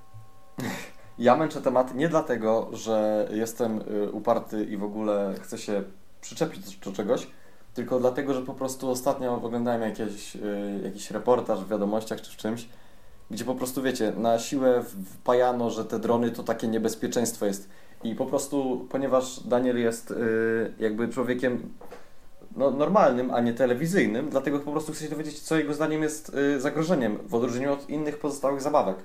Ja 1.20 1.36
męczę 1.36 1.62
temat 1.62 1.96
nie 1.96 2.10
dlatego, 2.10 2.70
że 2.74 3.28
jestem 3.34 3.82
y, 3.82 4.12
uparty 4.12 4.64
i 4.66 4.78
w 4.78 4.84
ogóle 4.84 5.36
chcę 5.42 5.58
się 5.58 5.84
przyczepić 6.22 6.78
do 6.78 6.92
czegoś, 6.92 7.28
tylko 7.74 8.00
dlatego, 8.00 8.34
że 8.34 8.42
po 8.42 8.54
prostu 8.54 8.90
ostatnio 8.90 9.42
oglądałem 9.44 9.82
jakieś, 9.82 10.36
y, 10.36 10.82
jakiś 10.84 11.12
reportaż 11.12 11.60
w 11.60 11.68
wiadomościach 11.68 12.22
czy 12.22 12.32
w 12.32 12.36
czymś, 12.36 12.68
gdzie 13.32 13.46
po 13.46 13.56
prostu 13.56 13.82
wiecie, 13.82 14.14
na 14.18 14.40
siłę 14.40 14.84
wpajano, 15.06 15.70
że 15.70 15.86
te 15.86 16.00
drony 16.00 16.32
to 16.32 16.44
takie 16.44 16.68
niebezpieczeństwo 16.68 17.46
jest. 17.46 17.70
I 18.04 18.16
po 18.16 18.26
prostu, 18.26 18.88
ponieważ 18.90 19.40
Daniel 19.40 19.80
jest 19.80 20.12
y, 20.12 20.74
jakby 20.80 21.08
człowiekiem 21.08 21.74
no, 22.56 22.72
normalnym, 22.72 23.32
a 23.32 23.42
nie 23.42 23.54
telewizyjnym, 23.54 24.30
dlatego 24.30 24.60
po 24.60 24.72
prostu 24.72 24.92
chcę 24.94 25.04
się 25.04 25.10
dowiedzieć, 25.10 25.40
co 25.40 25.58
jego 25.58 25.74
zdaniem 25.74 26.04
jest 26.04 26.30
y, 26.36 26.62
zagrożeniem 26.62 27.18
w 27.28 27.36
odróżnieniu 27.36 27.74
od 27.74 27.90
innych 27.90 28.20
pozostałych 28.20 28.62
zabawek. 28.62 28.98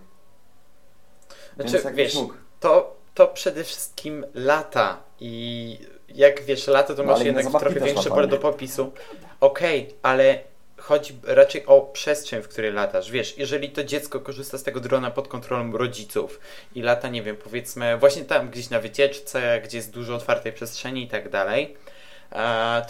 Więc 1.59 1.71
Znaczy, 1.71 1.85
jakbyś 1.85 2.05
wiesz, 2.05 2.15
mógł. 2.15 2.35
to, 2.61 2.97
to 3.15 3.27
przede 3.29 3.65
wszystkim 3.65 4.27
lata 4.35 4.97
i 5.21 5.79
jak 6.15 6.43
wiesz, 6.43 6.67
lata 6.67 6.95
to 6.95 7.03
No, 7.03 7.13
masz 7.13 7.25
jednak 7.25 7.47
trochę 7.61 7.81
większe 7.81 8.11
pole 8.11 8.27
do 8.27 8.39
popisu. 8.39 8.93
Okej, 9.41 9.95
ale 10.03 10.39
chodzi 10.77 11.19
raczej 11.25 11.67
o 11.67 11.81
przestrzeń, 11.81 12.43
w 12.43 12.49
której 12.49 12.73
latasz. 12.73 13.11
Wiesz, 13.11 13.39
jeżeli 13.39 13.71
to 13.71 13.85
dziecko 13.85 14.21
korzysta 14.21 14.59
z 14.59 14.63
tego 14.63 14.81
drona 14.81 15.11
pod 15.11 15.29
kontrolą 15.29 15.73
rodziców 15.73 16.41
i 16.75 16.83
lata, 16.83 17.09
nie 17.09 17.23
wiem, 17.23 17.37
powiedzmy 17.37 17.99
właśnie 17.99 18.25
tam 18.25 18.51
gdzieś 18.51 18.71
na 18.71 18.81
wycieczce, 18.81 19.61
gdzie 19.65 19.79
jest 19.79 19.93
dużo 19.93 20.15
otwartej 20.15 20.53
przestrzeni 20.53 21.03
i 21.03 21.09
tak 21.09 21.29
dalej, 21.29 21.77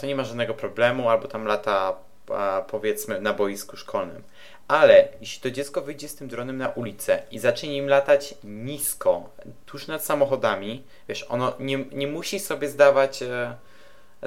to 0.01 0.07
nie 0.07 0.15
ma 0.15 0.23
żadnego 0.23 0.53
problemu, 0.53 1.09
albo 1.09 1.27
tam 1.27 1.45
lata 1.45 1.95
powiedzmy 2.67 3.21
na 3.21 3.33
boisku 3.33 3.77
szkolnym. 3.77 4.23
Ale 4.67 5.07
jeśli 5.21 5.41
to 5.41 5.51
dziecko 5.51 5.81
wyjdzie 5.81 6.09
z 6.09 6.15
tym 6.15 6.27
dronem 6.27 6.57
na 6.57 6.69
ulicę 6.69 7.23
i 7.31 7.39
zacznie 7.39 7.69
nim 7.69 7.87
latać 7.87 8.35
nisko, 8.43 9.29
tuż 9.65 9.87
nad 9.87 10.05
samochodami, 10.05 10.83
wiesz, 11.07 11.25
ono 11.29 11.53
nie, 11.59 11.85
nie 11.91 12.07
musi 12.07 12.39
sobie 12.39 12.69
zdawać 12.69 13.21
e, 13.23 13.55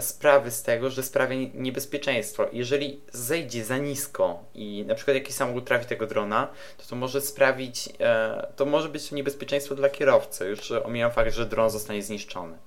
sprawy 0.01 0.51
z 0.51 0.63
tego, 0.63 0.91
że 0.91 1.03
sprawia 1.03 1.35
nie- 1.37 1.51
niebezpieczeństwo. 1.55 2.47
Jeżeli 2.53 3.01
zejdzie 3.13 3.65
za 3.65 3.79
nisko 3.79 4.45
i 4.55 4.85
na 4.87 4.95
przykład 4.95 5.15
jakiś 5.15 5.35
samochód 5.35 5.65
trafi 5.67 5.87
tego 5.87 6.07
drona, 6.07 6.49
to 6.79 6.85
to 6.89 6.97
może 6.97 7.21
sprawić, 7.21 7.89
e, 8.01 8.47
to 8.57 8.65
może 8.65 8.89
być 8.89 9.09
to 9.09 9.15
niebezpieczeństwo 9.17 9.75
dla 9.75 9.89
kierowcy. 9.89 10.47
Już 10.49 10.71
omijam 10.73 11.13
fakt, 11.13 11.35
że 11.35 11.47
dron 11.47 11.71
zostanie 11.71 12.03
zniszczony. 12.03 12.59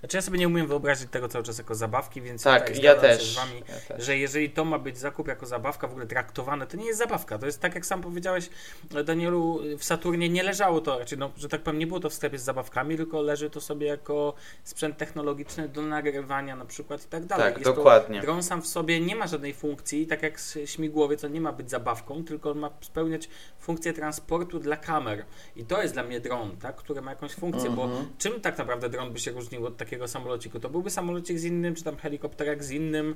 Znaczy 0.00 0.16
ja 0.16 0.22
sobie 0.22 0.38
nie 0.38 0.48
umiem 0.48 0.66
wyobrazić 0.66 1.10
tego 1.10 1.28
cały 1.28 1.44
czas 1.44 1.58
jako 1.58 1.74
zabawki, 1.74 2.22
więc 2.22 2.42
Tak, 2.42 2.66
tutaj 2.68 2.82
ja 2.84 2.94
też. 2.94 3.32
z 3.32 3.36
Wami, 3.36 3.62
ja 3.68 3.74
też. 3.96 4.04
że 4.06 4.16
jeżeli 4.18 4.50
to 4.50 4.64
ma 4.64 4.78
być 4.78 4.98
zakup 4.98 5.28
jako 5.28 5.46
zabawka, 5.46 5.86
w 5.88 5.90
ogóle 5.90 6.06
traktowane, 6.06 6.66
to 6.66 6.76
nie 6.76 6.86
jest 6.86 6.98
zabawka. 6.98 7.38
To 7.38 7.46
jest 7.46 7.60
tak, 7.60 7.74
jak 7.74 7.86
sam 7.86 8.00
powiedziałeś, 8.02 8.50
Danielu, 9.04 9.60
w 9.78 9.84
Saturnie 9.84 10.28
nie 10.28 10.42
leżało 10.42 10.80
to, 10.80 10.98
raczej, 10.98 11.18
no, 11.18 11.30
że 11.36 11.48
tak 11.48 11.62
powiem, 11.62 11.78
nie 11.78 11.86
było 11.86 12.00
to 12.00 12.10
w 12.10 12.14
sklepie 12.14 12.38
z 12.38 12.42
zabawkami, 12.42 12.96
tylko 12.96 13.22
leży 13.22 13.50
to 13.50 13.60
sobie 13.60 13.86
jako 13.86 14.34
sprzęt 14.64 14.96
technologiczny 14.96 15.68
do 15.68 15.82
nagrywania 15.82 16.56
na 16.56 16.64
przykład 16.64 17.04
i 17.04 17.08
tak 17.08 17.24
dalej. 17.24 17.44
Tak, 17.46 17.54
Jest 17.54 17.64
to- 17.70 17.76
dokładnie. 17.76 18.20
Dron 18.20 18.42
sam 18.42 18.62
w 18.62 18.66
sobie 18.66 19.00
nie 19.00 19.16
ma 19.16 19.26
żadnej 19.26 19.54
funkcji, 19.54 20.06
tak 20.06 20.22
jak 20.22 20.38
śmigłowiec, 20.64 21.24
on 21.24 21.32
nie 21.32 21.40
ma 21.40 21.52
być 21.52 21.70
zabawką, 21.70 22.24
tylko 22.24 22.50
on 22.50 22.58
ma 22.58 22.70
spełniać 22.80 23.28
funkcję 23.60 23.92
transportu 23.92 24.58
dla 24.58 24.76
kamer. 24.76 25.24
I 25.56 25.64
to 25.64 25.82
jest 25.82 25.94
dla 25.94 26.02
mnie 26.02 26.20
dron, 26.20 26.56
tak, 26.56 26.76
który 26.76 27.02
ma 27.02 27.10
jakąś 27.10 27.32
funkcję, 27.32 27.70
bo 27.70 27.84
Mhm. 27.84 28.06
czym 28.18 28.40
tak 28.40 28.58
naprawdę 28.58 28.88
dron 28.88 29.12
by 29.12 29.18
się 29.18 29.30
różnił 29.30 29.66
od 29.66 29.76
takiego 29.86 30.08
samolociku? 30.08 30.60
To 30.60 30.70
byłby 30.70 30.90
samolocik 30.90 31.38
z 31.38 31.44
innym, 31.44 31.74
czy 31.74 31.84
tam 31.84 31.96
helikopterek 31.96 32.64
z 32.64 32.70
innym, 32.70 33.14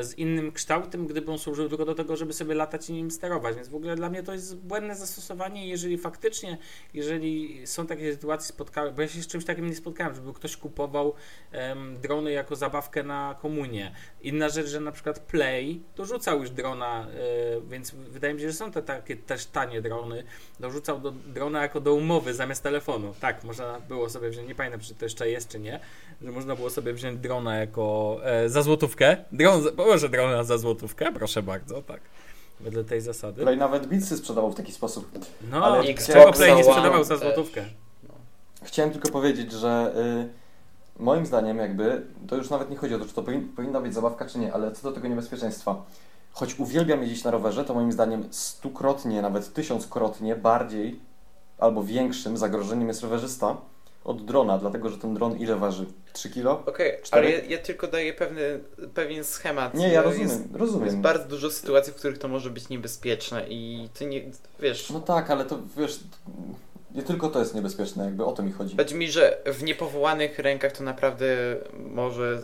z 0.00 0.18
innym 0.18 0.52
kształtem, 0.52 1.06
gdyby 1.06 1.32
on 1.32 1.38
służył 1.38 1.68
tylko 1.68 1.84
do 1.84 1.94
tego, 1.94 2.16
żeby 2.16 2.32
sobie 2.32 2.54
latać 2.54 2.90
i 2.90 2.92
nim 2.92 3.10
sterować. 3.10 3.56
Więc 3.56 3.68
w 3.68 3.74
ogóle 3.74 3.96
dla 3.96 4.10
mnie 4.10 4.22
to 4.22 4.32
jest 4.32 4.56
błędne 4.56 4.96
zastosowanie. 4.96 5.68
Jeżeli 5.68 5.98
faktycznie, 5.98 6.58
jeżeli 6.94 7.62
są 7.66 7.86
takie 7.86 8.12
sytuacje, 8.12 8.48
spotkałem, 8.48 8.94
bo 8.94 9.02
ja 9.02 9.08
się 9.08 9.22
z 9.22 9.26
czymś 9.26 9.44
takim 9.44 9.66
nie 9.66 9.76
spotkałem, 9.76 10.14
żeby 10.14 10.32
ktoś 10.32 10.56
kupował 10.56 11.14
em, 11.52 12.00
drony 12.00 12.32
jako 12.32 12.56
zabawkę 12.56 13.02
na 13.02 13.36
komunię. 13.42 13.94
Inna 14.22 14.48
rzecz, 14.48 14.66
że 14.66 14.80
na 14.80 14.92
przykład 14.92 15.18
Play 15.18 15.80
dorzucał 15.96 16.40
już 16.40 16.50
drona, 16.50 17.06
e, 17.08 17.60
więc 17.60 17.90
wydaje 17.90 18.34
mi 18.34 18.40
się, 18.40 18.46
że 18.46 18.56
są 18.56 18.72
te 18.72 18.82
takie 18.82 19.16
też 19.16 19.46
tanie 19.46 19.82
drony. 19.82 20.24
Dorzucał 20.60 21.00
do 21.00 21.10
drona 21.10 21.62
jako 21.62 21.80
do 21.80 21.94
umowy 21.94 22.34
zamiast 22.34 22.62
telefonu. 22.62 23.14
Tak, 23.20 23.44
można 23.44 23.80
było 23.80 24.08
sobie 24.08 24.30
wziąć, 24.30 24.48
nie 24.48 24.54
pamiętam, 24.54 24.80
czy 24.80 24.94
to 24.94 25.04
jeszcze 25.04 25.30
jest, 25.30 25.48
czy 25.48 25.60
nie. 25.60 25.80
że 26.22 26.32
można 26.32 26.56
było 26.56 26.70
sobie 26.70 26.92
wziąć 26.92 27.18
drona 27.18 27.56
jako 27.56 28.20
e, 28.22 28.48
za 28.48 28.62
złotówkę. 28.62 29.16
Dron, 29.32 29.62
proszę 29.84 30.08
drona 30.08 30.44
za 30.44 30.58
złotówkę, 30.58 31.12
proszę 31.12 31.42
bardzo, 31.42 31.82
tak. 31.82 32.00
Wedle 32.60 32.84
tej 32.84 33.00
zasady. 33.00 33.42
Play 33.42 33.56
nawet 33.56 33.86
Beatsy 33.86 34.16
sprzedawał 34.16 34.52
w 34.52 34.54
taki 34.54 34.72
sposób. 34.72 35.10
No, 35.50 35.64
ale 35.64 35.94
czego 35.94 36.32
Play 36.32 36.56
nie 36.56 36.64
sprzedawał 36.64 37.04
za 37.04 37.16
złotówkę? 37.16 37.64
Chciałem 38.62 38.90
tylko 38.90 39.08
powiedzieć, 39.10 39.52
że 39.52 39.92
y, 40.98 41.02
moim 41.02 41.26
zdaniem 41.26 41.58
jakby, 41.58 42.06
to 42.28 42.36
już 42.36 42.50
nawet 42.50 42.70
nie 42.70 42.76
chodzi 42.76 42.94
o 42.94 42.98
to, 42.98 43.06
czy 43.06 43.14
to 43.14 43.22
powin, 43.22 43.48
powinna 43.48 43.80
być 43.80 43.94
zabawka, 43.94 44.26
czy 44.26 44.38
nie, 44.38 44.52
ale 44.52 44.72
co 44.72 44.88
do 44.88 44.94
tego 44.94 45.08
niebezpieczeństwa. 45.08 45.84
Choć 46.32 46.58
uwielbiam 46.58 47.02
jeździć 47.02 47.24
na 47.24 47.30
rowerze, 47.30 47.64
to 47.64 47.74
moim 47.74 47.92
zdaniem 47.92 48.28
stukrotnie, 48.30 49.22
nawet 49.22 49.54
tysiąckrotnie 49.54 50.36
bardziej 50.36 51.00
albo 51.58 51.84
większym 51.84 52.36
zagrożeniem 52.36 52.88
jest 52.88 53.02
rowerzysta 53.02 53.56
od 54.10 54.24
drona, 54.24 54.58
dlatego 54.58 54.88
że 54.90 54.98
ten 54.98 55.14
dron 55.14 55.38
ile 55.38 55.56
waży? 55.56 55.86
3 56.12 56.30
kilo? 56.30 56.62
Okej, 56.66 56.92
Cztery? 57.02 57.26
ale 57.26 57.36
ja, 57.36 57.44
ja 57.44 57.58
tylko 57.58 57.86
daję 57.86 58.12
pewny, 58.14 58.60
pewien 58.94 59.24
schemat. 59.24 59.74
Nie, 59.74 59.88
ja 59.88 59.92
Jest- 59.92 60.04
rozumiem, 60.06 60.28
Jest 60.30 60.54
rozumiem. 60.54 61.02
bardzo 61.02 61.24
dużo 61.28 61.50
sytuacji, 61.50 61.92
w 61.92 61.96
których 61.96 62.18
to 62.18 62.28
może 62.28 62.50
być 62.50 62.68
niebezpieczne 62.68 63.44
i 63.48 63.88
ty 63.94 64.06
nie, 64.06 64.22
wiesz, 64.60 64.90
No 64.90 65.00
tak, 65.00 65.30
ale 65.30 65.44
to 65.44 65.58
wiesz, 65.76 66.00
nie 66.94 67.02
tylko 67.02 67.28
to 67.28 67.38
jest 67.38 67.54
niebezpieczne, 67.54 68.04
jakby 68.04 68.24
o 68.24 68.32
to 68.32 68.42
mi 68.42 68.52
chodzi. 68.52 68.76
chodzi 68.76 68.94
mi, 68.94 69.10
że 69.10 69.38
w 69.46 69.62
niepowołanych 69.62 70.38
rękach 70.38 70.72
to 70.72 70.82
naprawdę 70.84 71.26
może 71.90 72.42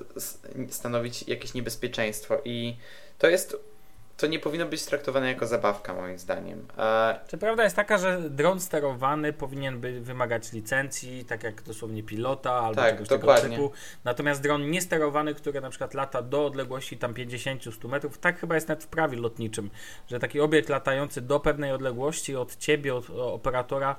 stanowić 0.70 1.28
jakieś 1.28 1.54
niebezpieczeństwo 1.54 2.38
i 2.44 2.76
to 3.18 3.28
jest, 3.28 3.56
to 4.16 4.26
nie 4.26 4.38
powinno 4.38 4.66
być 4.66 4.84
traktowane 4.84 5.28
jako 5.28 5.46
zabawka 5.46 5.94
moim 5.94 6.18
zdaniem. 6.18 6.66
A 6.76 7.14
Czy 7.28 7.38
prawda 7.38 7.64
jest 7.64 7.76
taka, 7.76 7.98
że 7.98 8.30
dron 8.30 8.60
sterowany 8.60 9.32
powinien 9.32 9.80
by 9.80 10.00
wymagać 10.00 10.52
licencji, 10.52 11.24
tak 11.24 11.42
jak 11.42 11.62
dosłownie 11.62 12.02
pilota 12.02 12.52
albo 12.52 12.74
Tak, 12.82 12.90
czegoś 12.94 13.08
dokładnie. 13.08 13.42
tego 13.42 13.54
typu. 13.68 13.72
Natomiast 14.04 14.42
dron 14.42 14.70
niesterowany, 14.70 15.34
który 15.34 15.60
na 15.60 15.70
przykład 15.70 15.94
lata 15.94 16.22
do 16.22 16.46
odległości 16.46 16.98
tam 16.98 17.14
50-100 17.14 17.88
metrów, 17.88 18.18
tak 18.18 18.40
chyba 18.40 18.54
jest 18.54 18.68
nawet 18.68 18.84
w 18.84 18.88
prawie 18.88 19.18
lotniczym, 19.18 19.70
że 20.08 20.18
taki 20.18 20.40
obiekt 20.40 20.68
latający 20.68 21.20
do 21.20 21.40
pewnej 21.40 21.72
odległości 21.72 22.36
od 22.36 22.56
ciebie, 22.56 22.94
od 22.94 23.10
operatora, 23.10 23.96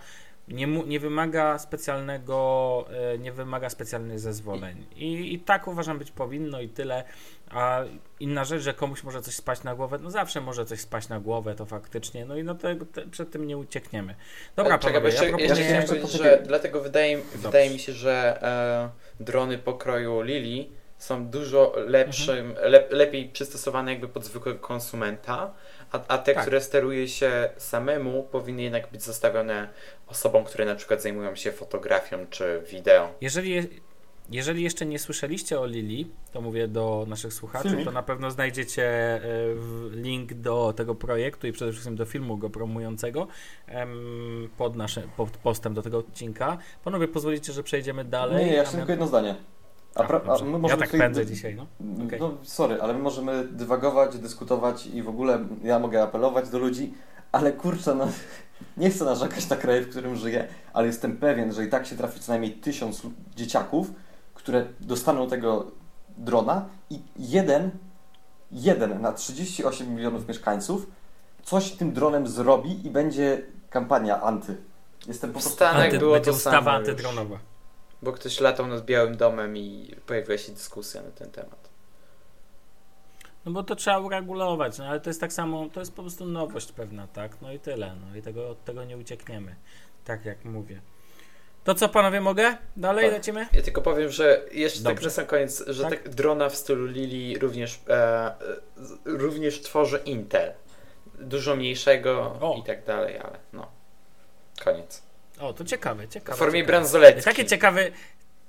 nie, 0.47 0.68
mu, 0.68 0.86
nie 0.86 0.99
wymaga 0.99 1.59
specjalnego, 1.59 2.86
e, 3.13 3.18
nie 3.18 3.32
wymaga 3.32 3.70
specjalnych 3.70 4.20
zezwoleń. 4.20 4.86
I, 4.95 5.34
I 5.34 5.39
tak 5.39 5.68
uważam 5.68 5.97
być 5.97 6.11
powinno 6.11 6.61
i 6.61 6.70
tyle. 6.70 7.03
A 7.52 7.84
inna 8.20 8.45
rzecz, 8.45 8.62
że 8.62 8.74
komuś 8.74 9.04
może 9.04 9.22
coś 9.22 9.36
spaść 9.36 9.64
na 9.64 9.76
głowę, 9.76 9.98
no 10.02 10.12
zawsze 10.12 10.41
może 10.41 10.66
coś 10.66 10.80
spaść 10.80 11.10
na 11.10 11.20
głowę, 11.20 11.56
to 11.56 11.66
faktycznie, 11.66 12.26
no 12.26 12.38
i 12.38 12.43
no 12.43 12.56
to, 12.56 12.68
te, 12.93 13.02
przed 13.08 13.32
tym 13.32 13.48
nie 13.48 13.58
uciekniemy. 13.58 14.16
Dobra, 14.56 14.78
Czekaj, 14.78 14.93
panowie, 14.93 15.12
jeszcze, 15.12 15.26
ja 15.26 15.32
jeszcze 15.32 15.38
proponuję... 15.48 15.64
chciałem 15.66 15.82
jeszcze 15.82 15.95
powiedzieć, 15.95 16.12
poczekaj. 16.12 16.39
że 16.39 16.48
dlatego 16.48 16.82
wydaje, 16.82 17.22
wydaje 17.36 17.70
mi 17.70 17.80
się, 17.80 17.93
że 17.93 18.39
e, 18.43 19.24
drony 19.24 19.58
pokroju 19.58 20.22
Lili 20.22 20.72
są 20.98 21.26
dużo 21.28 21.74
lepszym, 21.78 22.56
lep, 22.62 22.91
lepiej 22.91 23.30
przystosowane 23.30 23.91
jakby 23.91 24.08
pod 24.08 24.26
zwykłego 24.26 24.60
konsumenta, 24.60 25.54
a, 25.91 26.00
a 26.08 26.18
te, 26.18 26.34
Tak. 26.34 26.41
które 26.41 26.62
steruje 26.62 27.08
się 27.08 27.50
samemu, 27.58 28.24
powinny 28.24 28.62
jednak 28.62 28.91
być 28.91 29.04
zostawione 29.04 29.70
osobom, 30.08 30.43
które 30.43 30.66
na 30.66 30.76
przykład 30.76 31.02
zajmują 31.02 31.36
się 31.36 31.52
fotografią 31.52 32.26
czy 32.30 32.62
wideo. 32.72 33.14
Jeżeli, 33.22 33.52
je- 33.52 33.64
jeżeli 34.32 34.63
jeszcze 34.63 34.86
nie 34.86 34.99
słyszeliście 34.99 35.59
o 35.59 35.65
Lili, 35.65 36.11
to 36.32 36.41
mówię 36.41 36.67
do 36.67 37.05
naszych 37.09 37.34
słuchaczy, 37.34 37.69
Filmik. 37.69 37.86
to 37.86 37.91
na 37.91 38.03
pewno 38.03 38.32
znajdziecie 38.32 38.84
e, 38.86 39.21
link 39.91 40.34
do 40.34 40.73
tego 40.75 40.95
projektu 40.95 41.47
i 41.47 41.51
przede 41.51 41.71
wszystkim 41.71 41.95
do 41.95 42.05
filmu 42.05 42.38
go 42.38 42.49
promującego 42.49 43.28
pod 44.57 44.75
naszym 44.75 45.03
pod 45.17 45.30
postem 45.30 45.73
do 45.73 45.82
tego 45.82 45.97
odcinka. 45.97 46.57
Panowie, 46.84 47.07
pozwolicie, 47.07 47.53
że 47.53 47.63
przejdziemy 47.63 48.05
dalej. 48.05 48.45
Nie, 48.45 48.51
nie, 48.51 48.57
A 48.57 48.61
jeszcze 48.61 48.78
tylko 48.78 48.91
jedno 48.91 49.07
zdanie. 49.07 49.36
A, 49.95 50.03
pra, 50.03 50.21
a 50.28 50.43
my 50.43 50.51
ja 50.51 50.57
możemy 50.57 50.80
tak 50.80 50.88
tutaj- 50.88 50.99
pędzę 50.99 51.25
dzisiaj, 51.25 51.55
no. 51.55 51.65
Okej. 52.05 52.19
No 52.19 52.38
sorry, 52.43 52.82
ale 52.82 52.93
my 52.93 52.99
możemy 52.99 53.47
dywagować, 53.51 54.17
dyskutować 54.17 54.86
i 54.88 55.03
w 55.03 55.09
ogóle 55.09 55.45
ja 55.63 55.80
mogę 55.80 56.03
apelować 56.03 56.49
do 56.49 56.59
ludzi, 56.59 56.93
ale 57.32 57.51
kurczę, 57.53 57.95
no 57.95 58.07
nie 58.78 58.89
chcę 58.89 59.05
narzekać 59.05 59.49
na 59.49 59.55
kraj, 59.55 59.82
w 59.82 59.89
którym 59.89 60.15
żyję, 60.15 60.47
ale 60.73 60.88
jestem 60.88 61.17
pewien, 61.17 61.53
że 61.53 61.65
i 61.65 61.69
tak 61.69 61.88
się 61.88 61.95
trafi 61.95 62.19
co 62.19 62.32
najmniej 62.32 62.51
tysiąc 62.51 63.01
dzieciaków, 63.36 63.91
które 64.48 64.68
dostaną 64.80 65.30
tego 65.30 65.72
drona 66.18 66.66
i 66.89 67.00
jeden, 67.20 67.72
jeden 68.52 69.02
na 69.02 69.12
38 69.14 69.95
milionów 69.95 70.28
mieszkańców 70.28 70.88
coś 71.43 71.72
tym 71.72 71.93
dronem 71.93 72.28
zrobi 72.28 72.88
i 72.88 72.89
będzie 72.89 73.41
kampania 73.70 74.22
anty. 74.22 74.58
Jestem 75.08 75.30
po 75.34 75.39
W 75.39 75.41
prostu... 75.41 75.56
Stanach 75.56 75.86
Anty, 75.86 76.00
było 76.00 76.20
to 76.20 76.32
ustawa 76.32 76.80
już. 76.80 76.89
antydronowa. 76.89 77.39
Bo 78.02 78.12
ktoś 78.12 78.39
latał 78.39 78.68
nad 78.68 78.86
Białym 78.86 79.18
Domem 79.18 79.58
i 79.58 79.95
pojawiła 80.06 80.38
się 80.38 80.52
dyskusja 80.52 81.02
na 81.02 81.12
ten 81.12 81.32
temat. 81.32 81.70
No 83.45 83.52
bo 83.52 83.64
to 83.64 83.76
trzeba 83.76 84.00
uregulować, 84.00 84.78
no 84.78 84.86
ale 84.86 85.00
to 85.00 85.10
jest 85.10 85.22
tak 85.22 85.34
samo, 85.34 85.70
to 85.74 85.80
jest 85.80 85.95
po 85.95 86.02
prostu 86.02 86.26
nowość 86.26 86.72
pewna, 86.72 87.08
tak? 87.08 87.41
No 87.41 87.52
i 87.54 87.60
tyle, 87.60 87.95
no 87.95 88.16
i 88.18 88.22
tego, 88.22 88.50
od 88.50 88.64
tego 88.66 88.84
nie 88.84 88.98
uciekniemy, 88.98 89.56
tak 90.06 90.26
jak 90.26 90.45
mówię. 90.45 90.82
To 91.68 91.76
co 91.76 91.89
panowie 91.89 92.22
mogę? 92.22 92.57
Dalej 92.78 93.05
Tak. 93.05 93.13
lecimy? 93.13 93.47
Ja 93.53 93.61
tylko 93.61 93.82
powiem, 93.82 94.09
że 94.11 94.41
jeszcze 94.51 94.80
tak 94.84 94.93
Dobrze. 94.93 95.05
na 95.07 95.11
sam 95.13 95.26
koniec, 95.26 95.63
że 95.68 95.84
Tak? 95.84 95.91
tak? 96.03 96.09
drona 96.09 96.49
w 96.49 96.55
stylu 96.55 96.86
Lili 96.86 97.39
również, 97.39 97.80
e, 97.89 97.93
e, 97.93 98.34
również 99.05 99.61
tworzy 99.61 99.99
Intel. 100.05 100.53
Dużo 101.20 101.55
mniejszego 101.55 102.38
O. 102.41 102.55
i 102.59 102.63
tak 102.63 102.84
dalej, 102.86 103.18
ale 103.18 103.38
no. 103.53 103.68
Koniec. 104.63 105.01
O, 105.39 105.53
to 105.53 105.63
ciekawe, 105.65 106.07
W 106.07 106.13
ciekawe. 106.13 106.38
formie 106.38 106.59
ciekawe. 106.59 106.68
bransoletki. 106.68 107.24
Takie 107.24 107.45
ciekawe, 107.45 107.91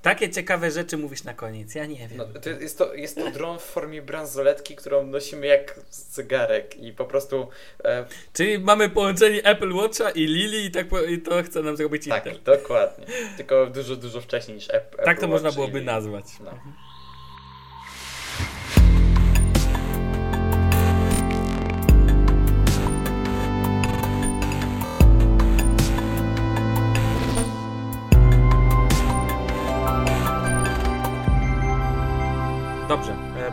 takie 0.02 0.30
ciekawe 0.30 0.70
rzeczy 0.70 0.96
mówisz 0.96 1.24
na 1.24 1.34
koniec, 1.34 1.74
ja 1.74 1.86
nie 1.86 2.08
wiem. 2.08 2.18
No, 2.18 2.40
to 2.40 2.50
jest, 2.50 2.78
to, 2.78 2.94
jest 2.94 3.16
to 3.16 3.30
dron 3.30 3.58
w 3.58 3.62
formie 3.62 4.02
bransoletki, 4.02 4.76
którą 4.76 5.06
nosimy 5.06 5.46
jak 5.46 5.80
zegarek 5.90 6.76
i 6.82 6.92
po 6.92 7.04
prostu 7.04 7.48
e, 7.84 8.04
Czyli 8.32 8.58
mamy 8.58 8.88
połączenie 8.90 9.44
Apple 9.44 9.72
Watcha 9.74 10.10
i 10.10 10.26
Lili 10.26 10.64
i, 10.64 10.70
tak, 10.70 10.86
i 11.08 11.18
to 11.18 11.42
chce 11.42 11.62
nam 11.62 11.76
zrobić 11.76 12.08
tak, 12.08 12.26
Intel. 12.26 12.42
dokładnie. 12.58 13.06
Tylko 13.36 13.66
dużo, 13.66 13.96
dużo 13.96 14.20
wcześniej 14.20 14.54
niż 14.56 14.70
Apple 14.70 14.96
Tak 14.96 15.04
to 15.04 15.10
Apple 15.12 15.28
można 15.28 15.48
Watch 15.48 15.56
byłoby 15.56 15.80
i- 15.80 15.84
nazwać. 15.84 16.24
No. 16.44 16.50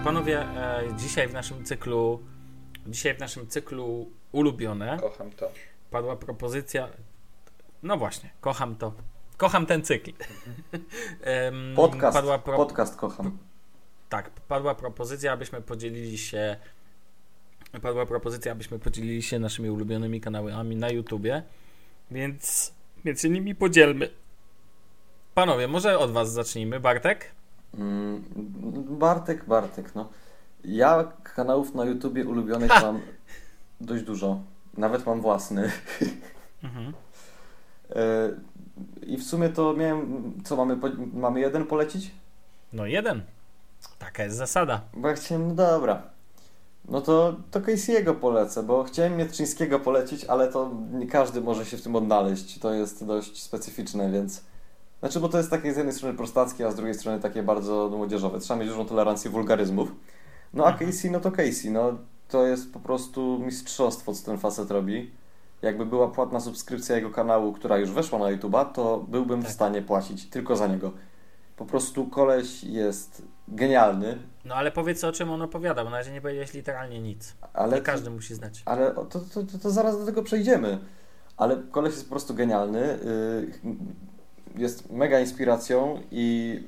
Panowie, 0.05 0.41
e, 0.41 0.83
dzisiaj 0.97 1.27
w 1.27 1.33
naszym 1.33 1.63
cyklu, 1.63 2.23
dzisiaj 2.87 3.15
w 3.15 3.19
naszym 3.19 3.47
cyklu 3.47 4.11
ulubione 4.31 4.97
Kocham 5.01 5.31
to. 5.31 5.51
padła 5.91 6.15
propozycja. 6.15 6.87
No 7.83 7.97
właśnie, 7.97 8.29
kocham 8.41 8.75
to. 8.75 8.93
Kocham 9.37 9.65
ten 9.65 9.83
cykl. 9.83 10.11
Em, 11.21 11.73
Podcast, 11.75 12.17
Padła 12.17 12.39
pro... 12.39 12.57
podcast 12.57 12.95
kocham. 12.95 13.37
Tak, 14.09 14.29
padła 14.29 14.75
propozycja, 14.75 15.31
abyśmy 15.31 15.61
podzielili 15.61 16.17
się. 16.17 16.55
Padła 17.81 18.05
propozycja, 18.05 18.51
abyśmy 18.51 18.79
podzielili 18.79 19.23
się 19.23 19.39
naszymi 19.39 19.69
ulubionymi 19.69 20.21
kanałami 20.21 20.75
na 20.75 20.89
YouTubie. 20.89 21.43
Więc, 22.11 22.73
więc 23.05 23.21
się 23.21 23.29
nimi 23.29 23.55
podzielmy. 23.55 24.09
Panowie, 25.33 25.67
może 25.67 25.99
od 25.99 26.11
was 26.11 26.31
zacznijmy. 26.31 26.79
Bartek? 26.79 27.31
Mm, 27.77 28.23
Bartek, 28.99 29.45
Bartek, 29.45 29.95
no. 29.95 30.09
Ja 30.63 31.11
kanałów 31.35 31.75
na 31.75 31.85
YouTubie 31.85 32.25
ulubionych 32.25 32.71
Ha! 32.71 32.81
mam 32.81 32.99
dość 33.81 34.03
dużo. 34.03 34.39
Nawet 34.77 35.05
mam 35.05 35.21
własny. 35.21 35.71
Mhm. 36.63 36.93
E, 37.89 38.29
I 39.07 39.17
w 39.17 39.23
sumie 39.23 39.49
to 39.49 39.73
miałem. 39.73 40.33
Co 40.43 40.55
mamy? 40.55 40.77
Mamy 41.13 41.39
jeden 41.39 41.65
polecić? 41.65 42.11
No 42.73 42.85
jeden. 42.85 43.21
Taka 43.99 44.23
jest 44.23 44.37
zasada. 44.37 44.81
Bo 44.93 45.07
ja 45.07 45.13
chciałem, 45.13 45.47
no 45.47 45.53
dobra. 45.55 46.01
No 46.87 47.01
to, 47.01 47.35
to 47.51 47.59
Casey'ego 47.61 48.13
polecę, 48.15 48.63
bo 48.63 48.83
chciałem 48.83 49.17
Mietrzyńskiego 49.17 49.79
polecić, 49.79 50.25
ale 50.25 50.47
to 50.47 50.71
nie 50.91 51.07
każdy 51.07 51.41
może 51.41 51.65
się 51.65 51.77
w 51.77 51.81
tym 51.81 51.95
odnaleźć. 51.95 52.59
To 52.59 52.73
jest 52.73 53.05
dość 53.05 53.43
specyficzne, 53.43 54.11
więc. 54.11 54.43
Znaczy, 54.99 55.19
bo 55.19 55.29
to 55.29 55.37
jest 55.37 55.49
takie 55.49 55.73
z 55.73 55.77
jednej 55.77 55.95
strony 55.95 56.17
prostackie, 56.17 56.67
a 56.67 56.71
z 56.71 56.75
drugiej 56.75 56.93
strony 56.93 57.19
takie 57.19 57.43
bardzo 57.43 57.89
młodzieżowe. 57.89 58.39
Trzeba 58.39 58.59
mieć 58.59 58.69
dużą 58.69 58.85
tolerancję 58.85 59.31
wulgaryzmów. 59.31 59.91
No 60.53 60.65
a 60.65 60.71
Mhm. 60.71 60.91
Casey, 60.91 61.11
no 61.11 61.19
to 61.19 61.31
Casey, 61.31 61.71
no 61.71 61.93
to 62.27 62.45
jest 62.47 62.73
po 62.73 62.79
prostu 62.79 63.39
mistrzostwo, 63.39 64.13
co 64.13 64.25
ten 64.25 64.37
facet 64.37 64.71
robi. 64.71 65.11
Jakby 65.61 65.85
była 65.85 66.07
płatna 66.07 66.39
subskrypcja 66.39 66.95
jego 66.95 67.09
kanału, 67.09 67.53
która 67.53 67.77
już 67.77 67.91
weszła 67.91 68.19
na 68.19 68.25
YouTube'a, 68.25 68.71
to 68.71 69.05
byłbym 69.07 69.41
Tak. 69.41 69.51
w 69.51 69.53
stanie 69.53 69.81
płacić 69.81 70.29
tylko 70.29 70.55
za 70.55 70.67
niego. 70.67 70.91
Po 71.57 71.65
prostu 71.65 72.05
koleś 72.05 72.63
jest 72.63 73.21
genialny, 73.47 74.17
No 74.45 74.55
ale 74.55 74.71
powiedz 74.71 75.03
o 75.03 75.11
czym 75.11 75.29
on 75.31 75.41
opowiada, 75.41 75.83
bo 75.83 75.89
na 75.89 75.97
razie 75.97 76.11
nie 76.11 76.21
powiedziałeś 76.21 76.53
literalnie 76.53 77.01
nic. 77.01 77.35
ale 77.53 77.75
Nie 77.75 77.81
każdy 77.81 78.09
musi 78.09 78.35
znać. 78.35 78.61
Ale 78.65 78.91
to, 78.91 79.05
to, 79.05 79.19
to, 79.51 79.57
to 79.61 79.71
zaraz 79.71 79.99
do 79.99 80.05
tego 80.05 80.23
przejdziemy. 80.23 80.77
Ale 81.37 81.57
koleś 81.71 81.93
jest 81.93 82.05
po 82.05 82.09
prostu 82.09 82.33
genialny. 82.33 82.79
y, 82.79 83.51
Jest 84.57 84.91
mega 84.91 85.19
inspiracją 85.19 86.01
i 86.11 86.59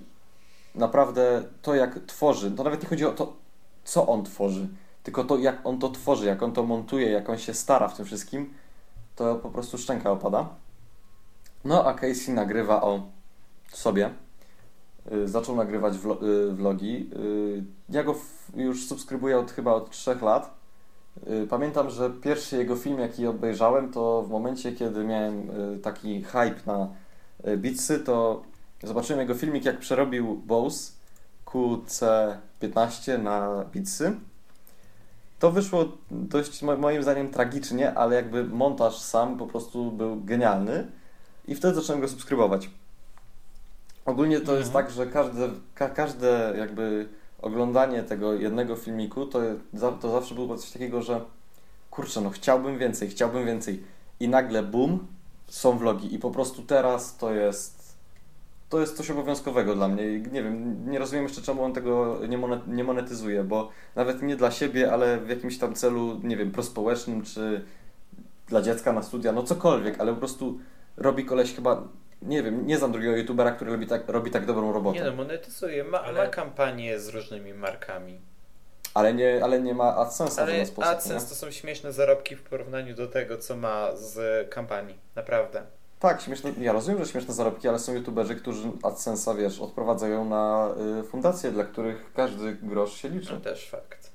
naprawdę 0.75 1.43
to, 1.61 1.75
jak 1.75 1.99
tworzy, 2.05 2.51
to 2.51 2.63
nawet 2.63 2.83
nie 2.83 2.89
chodzi 2.89 3.05
o 3.05 3.11
to, 3.11 3.33
co 3.83 4.07
on 4.07 4.23
tworzy, 4.23 4.67
tylko 5.03 5.23
to, 5.23 5.37
jak 5.37 5.59
on 5.63 5.79
to 5.79 5.89
tworzy, 5.89 6.25
jak 6.25 6.43
on 6.43 6.51
to 6.51 6.63
montuje, 6.63 7.11
jak 7.11 7.29
on 7.29 7.37
się 7.37 7.53
stara 7.53 7.87
w 7.87 7.97
tym 7.97 8.05
wszystkim, 8.05 8.53
to 9.15 9.35
po 9.35 9.49
prostu 9.49 9.77
szczęka 9.77 10.11
opada. 10.11 10.49
No, 11.65 11.85
a 11.85 11.93
Casey 11.93 12.33
nagrywa 12.33 12.81
o 12.81 13.01
sobie. 13.71 14.09
Y, 15.11 15.27
zaczął 15.27 15.55
nagrywać 15.55 15.93
y, 15.93 16.53
vlogi. 16.53 17.09
Y, 17.15 17.63
ja 17.89 18.03
go 18.03 18.15
już 18.55 18.87
subskrybuję 18.87 19.37
od 19.37 19.51
chyba 19.51 19.73
od 19.73 19.89
3 19.89 20.15
lat. 20.21 20.57
Pamiętam, 21.49 21.89
że 21.89 22.09
pierwszy 22.09 22.57
jego 22.57 22.75
film, 22.75 22.99
jaki 22.99 23.27
obejrzałem, 23.27 23.91
to 23.91 24.23
w 24.23 24.29
momencie, 24.29 24.71
kiedy 24.71 25.03
miałem 25.03 25.49
taki 25.83 26.23
hype 26.23 26.55
na 26.65 26.87
Beatsy, 27.57 27.99
to 27.99 28.43
zobaczyłem 28.83 29.19
jego 29.19 29.35
filmik, 29.35 29.65
jak 29.65 29.79
przerobił 29.79 30.35
Bose 30.35 30.91
QC15 31.45 33.23
na 33.23 33.65
Beatsy. 33.73 34.15
To 35.39 35.51
wyszło 35.51 35.85
dość 36.11 36.61
moim 36.61 37.03
zdaniem 37.03 37.29
tragicznie, 37.29 37.93
ale 37.93 38.15
jakby 38.15 38.43
montaż 38.43 38.99
sam 38.99 39.37
po 39.37 39.47
prostu 39.47 39.91
był 39.91 40.23
genialny 40.23 40.87
i 41.47 41.55
wtedy 41.55 41.75
zacząłem 41.75 42.01
go 42.01 42.07
subskrybować. 42.07 42.69
Ogólnie 44.05 44.35
to 44.35 44.41
mhm. 44.41 44.59
jest 44.59 44.73
tak, 44.73 44.91
że 44.91 45.07
każde, 45.07 45.49
ka, 45.75 45.89
każde 45.89 46.53
jakby 46.57 47.09
oglądanie 47.41 48.03
tego 48.03 48.33
jednego 48.33 48.75
filmiku 48.75 49.25
to, 49.25 49.39
to 50.01 50.11
zawsze 50.11 50.35
było 50.35 50.57
coś 50.57 50.71
takiego, 50.71 51.01
że 51.01 51.21
kurczę, 51.91 52.21
no 52.21 52.29
chciałbym 52.29 52.77
więcej, 52.77 53.09
chciałbym 53.09 53.45
więcej 53.45 53.83
i 54.19 54.29
nagle 54.29 54.63
boom, 54.63 55.07
są 55.47 55.77
vlogi 55.77 56.15
i 56.15 56.19
po 56.19 56.31
prostu 56.31 56.61
teraz 56.63 57.17
to 57.17 57.33
jest 57.33 57.77
to 58.69 58.79
jest 58.79 58.97
coś 58.97 59.11
obowiązkowego 59.11 59.75
dla 59.75 59.87
mnie. 59.87 60.19
Nie 60.19 60.43
wiem, 60.43 60.89
nie 60.91 60.99
rozumiem 60.99 61.23
jeszcze 61.23 61.41
czemu 61.41 61.63
on 61.63 61.73
tego 61.73 62.19
nie 62.67 62.83
monetyzuje, 62.83 63.43
bo 63.43 63.69
nawet 63.95 64.21
nie 64.21 64.35
dla 64.35 64.51
siebie, 64.51 64.91
ale 64.91 65.17
w 65.17 65.29
jakimś 65.29 65.57
tam 65.57 65.75
celu, 65.75 66.19
nie 66.23 66.37
wiem, 66.37 66.51
prospołecznym, 66.51 67.23
czy 67.23 67.65
dla 68.47 68.61
dziecka 68.61 68.93
na 68.93 69.03
studia, 69.03 69.31
no 69.31 69.43
cokolwiek, 69.43 69.99
ale 69.99 70.13
po 70.13 70.17
prostu 70.17 70.59
robi 70.97 71.25
koleś 71.25 71.55
chyba, 71.55 71.87
nie 72.21 72.43
wiem, 72.43 72.67
nie 72.67 72.77
znam 72.77 72.91
drugiego 72.91 73.17
youtubera, 73.17 73.51
który 73.51 73.71
robi 73.71 73.87
tak, 73.87 74.09
robi 74.09 74.31
tak 74.31 74.45
dobrą 74.45 74.73
robotę. 74.73 74.99
Nie 74.99 75.05
no, 75.05 75.15
monetyzuje, 75.15 75.83
ma, 75.83 76.01
ale... 76.01 76.25
ma 76.25 76.27
kampanię 76.27 76.99
z 76.99 77.09
różnymi 77.09 77.53
markami. 77.53 78.21
Ale 78.97 79.13
nie, 79.13 79.43
ale 79.43 79.61
nie 79.61 79.73
ma 79.73 79.95
AdSense'a 79.95 80.41
ale 80.41 80.53
w 80.53 80.55
ten 80.55 80.65
sposób. 80.65 80.91
AdSense 80.91 81.29
to 81.29 81.35
są 81.35 81.51
śmieszne 81.51 81.93
zarobki 81.93 82.35
w 82.35 82.43
porównaniu 82.43 82.95
do 82.95 83.07
tego, 83.07 83.37
co 83.37 83.57
ma 83.57 83.95
z 83.95 84.49
kampanii. 84.49 84.95
Naprawdę. 85.15 85.63
Tak, 85.99 86.21
śmieszne, 86.21 86.51
ja 86.59 86.71
rozumiem, 86.71 87.05
że 87.05 87.11
śmieszne 87.11 87.33
zarobki, 87.33 87.67
ale 87.67 87.79
są 87.79 87.93
youtuberzy, 87.93 88.35
którzy 88.35 88.69
AdSense'a, 88.69 89.37
wiesz, 89.37 89.59
odprowadzają 89.59 90.25
na 90.25 90.69
y, 90.99 91.03
fundacje, 91.03 91.51
dla 91.51 91.63
których 91.63 92.13
każdy 92.13 92.53
grosz 92.53 92.93
się 92.93 93.09
liczy. 93.09 93.29
To 93.29 93.39
też 93.39 93.69
fakt. 93.69 94.11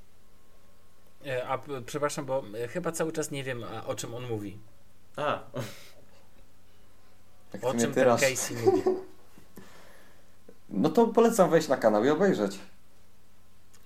E, 1.26 1.46
a 1.48 1.58
przepraszam, 1.86 2.24
bo 2.26 2.42
e, 2.64 2.68
chyba 2.68 2.92
cały 2.92 3.12
czas 3.12 3.30
nie 3.30 3.44
wiem, 3.44 3.64
o 3.86 3.94
czym 3.94 4.14
on 4.14 4.28
mówi. 4.28 4.58
A. 5.16 5.40
Tak 7.52 7.64
o 7.64 7.74
czym 7.74 7.94
ten 7.94 8.04
Casey 8.04 8.56
mówi? 8.64 8.82
No 10.74 10.88
to 10.88 11.06
polecam 11.06 11.50
wejść 11.50 11.68
na 11.68 11.76
kanał 11.76 12.04
i 12.04 12.10
obejrzeć. 12.10 12.58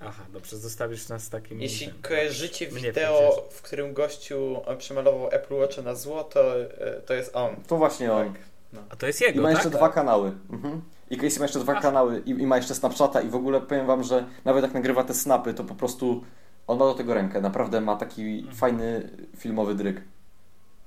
Aha, 0.09 0.23
dobrze, 0.33 0.57
zostawisz 0.57 1.09
nas 1.09 1.31
takim... 1.31 1.61
Jeśli 1.61 1.93
kojarzycie 1.93 2.67
wideo, 2.67 3.49
w 3.51 3.63
którym 3.63 3.95
gościu 3.95 4.61
przemalował 4.79 5.29
Apple 5.33 5.55
Watch 5.55 5.79
na 5.79 5.95
złoto, 5.95 6.61
e, 6.61 7.01
to 7.01 7.15
jest 7.15 7.37
on. 7.37 7.57
To 7.67 7.77
właśnie 7.77 8.13
on. 8.13 8.33
Tak. 8.33 8.43
No. 8.73 8.81
A 8.91 8.97
to 8.97 9.07
jest 9.07 9.21
jego, 9.21 9.41
I 9.41 9.43
ma 9.43 9.49
tak? 9.49 9.57
jeszcze 9.57 9.79
dwa 9.79 9.89
kanały. 9.89 10.33
Mhm. 10.51 10.83
I 11.11 11.17
Casey 11.17 11.39
ma 11.39 11.45
jeszcze 11.45 11.59
dwa 11.59 11.73
Ach. 11.73 11.83
kanały 11.83 12.23
i, 12.27 12.31
i, 12.31 12.47
ma 12.47 12.57
jeszcze 12.57 12.75
Snapchata 12.75 13.21
i 13.21 13.29
w 13.29 13.35
ogóle 13.35 13.61
powiem 13.61 13.87
wam, 13.87 14.05
że 14.05 14.27
nawet 14.45 14.63
jak 14.65 14.75
nagrywa 14.75 15.05
te 15.05 15.15
snapy, 15.15 15.55
to 15.55 15.65
po 15.65 15.75
prostu 15.75 16.25
on 16.67 16.79
ma 16.79 16.85
do 16.85 16.95
tego 16.95 17.15
rękę. 17.15 17.41
Naprawdę 17.41 17.81
ma 17.81 17.97
taki 17.97 18.39
mhm. 18.39 18.57
fajny 18.57 19.11
filmowy 19.37 19.75
dryk. 19.75 20.03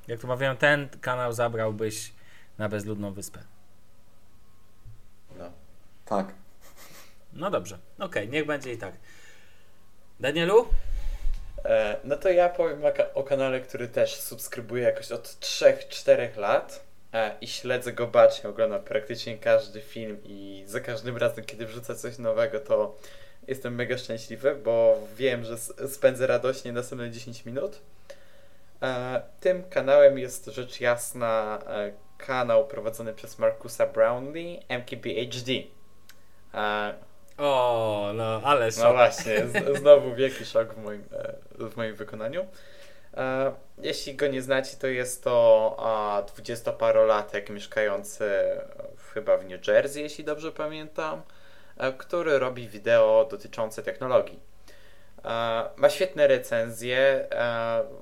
Jak 0.07 0.19
to 0.19 0.27
mawiam, 0.27 0.57
ten 0.57 0.89
kanał 1.01 1.33
zabrałbyś 1.33 2.13
na 2.57 2.69
bezludną 2.69 3.13
wyspę. 3.13 3.39
No. 5.39 5.51
Tak. 6.05 6.33
No 7.33 7.51
dobrze, 7.51 7.77
okej, 7.95 8.07
okay, 8.07 8.27
niech 8.27 8.45
będzie 8.45 8.73
i 8.73 8.77
tak. 8.77 8.93
Danielu? 10.19 10.67
E, 11.65 11.97
no 12.03 12.17
to 12.17 12.29
ja 12.29 12.49
powiem 12.49 12.81
o 13.13 13.23
kanale, 13.23 13.61
który 13.61 13.87
też 13.87 14.15
subskrybuję 14.15 14.83
jakoś 14.83 15.11
od 15.11 15.27
3-4 15.27 16.37
lat 16.37 16.83
e, 17.13 17.35
i 17.41 17.47
śledzę 17.47 17.93
go 17.93 18.07
bacznie, 18.07 18.49
oglądam 18.49 18.83
praktycznie 18.83 19.37
każdy 19.37 19.81
film 19.81 20.17
i 20.23 20.63
za 20.67 20.79
każdym 20.79 21.17
razem, 21.17 21.45
kiedy 21.45 21.65
wrzucę 21.65 21.95
coś 21.95 22.17
nowego, 22.17 22.59
to 22.59 22.97
jestem 23.47 23.75
mega 23.75 23.97
szczęśliwy, 23.97 24.55
bo 24.55 24.99
wiem, 25.15 25.43
że 25.43 25.57
spędzę 25.87 26.27
radośnie 26.27 26.71
następne 26.71 27.11
10 27.11 27.45
minut. 27.45 27.79
E, 28.81 29.21
tym 29.39 29.63
kanałem 29.63 30.19
jest 30.19 30.45
rzecz 30.45 30.81
jasna 30.81 31.59
kanał 32.17 32.67
prowadzony 32.67 33.13
przez 33.13 33.39
Markusa 33.39 33.85
Brownlee, 33.85 34.59
MKBHD. 34.69 35.51
O, 37.39 38.11
no, 38.15 38.41
ale 38.43 38.71
szok. 38.71 38.83
No 38.83 38.93
właśnie, 38.93 39.47
znowu 39.79 40.15
wielki 40.15 40.45
szok 40.45 40.73
w 40.73 40.83
moim, 40.83 41.03
e, 41.59 41.69
w 41.69 41.77
moim 41.77 41.95
wykonaniu. 41.95 42.45
E, 43.17 43.51
jeśli 43.77 44.15
go 44.15 44.27
nie 44.27 44.41
znacie, 44.41 44.77
to 44.77 44.87
jest 44.87 45.23
to 45.23 46.23
dwudziestoparolatek 46.27 47.49
mieszkający 47.49 48.29
chyba 49.13 49.37
w 49.37 49.45
New 49.45 49.67
Jersey, 49.67 50.01
jeśli 50.01 50.23
dobrze 50.23 50.51
pamiętam, 50.51 51.21
e, 51.77 51.93
który 51.93 52.39
robi 52.39 52.67
wideo 52.67 53.27
dotyczące 53.31 53.83
technologii. 53.83 54.39
Ma 55.75 55.89
świetne 55.89 56.27
recenzje. 56.27 57.27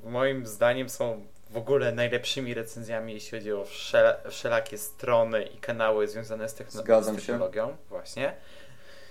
Moim 0.04 0.46
zdaniem 0.48 0.90
są 0.90 1.28
w 1.50 1.58
ogóle 1.58 1.92
najlepszymi 1.92 2.54
recenzjami, 2.54 3.14
jeśli 3.14 3.38
chodzi 3.38 3.54
o 3.54 3.66
wszelakie 4.30 4.78
strony 4.78 5.44
i 5.44 5.58
kanały 5.58 6.08
związane 6.08 6.50
z, 6.50 6.56
techno- 6.56 7.02
z 7.04 7.16
technologią. 7.16 7.68
Się. 7.68 7.76
Właśnie 7.90 8.34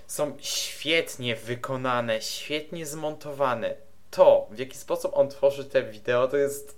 są 0.07 0.37
świetnie 0.39 1.37
wykonane, 1.37 2.23
świetnie 2.23 2.87
zmontowane. 2.87 3.75
To, 4.11 4.47
w 4.51 4.59
jaki 4.59 4.79
sposób 4.79 5.13
on 5.15 5.29
tworzy 5.29 5.65
te 5.65 5.83
wideo, 5.83 6.29
to 6.29 6.37
jest 6.37 6.77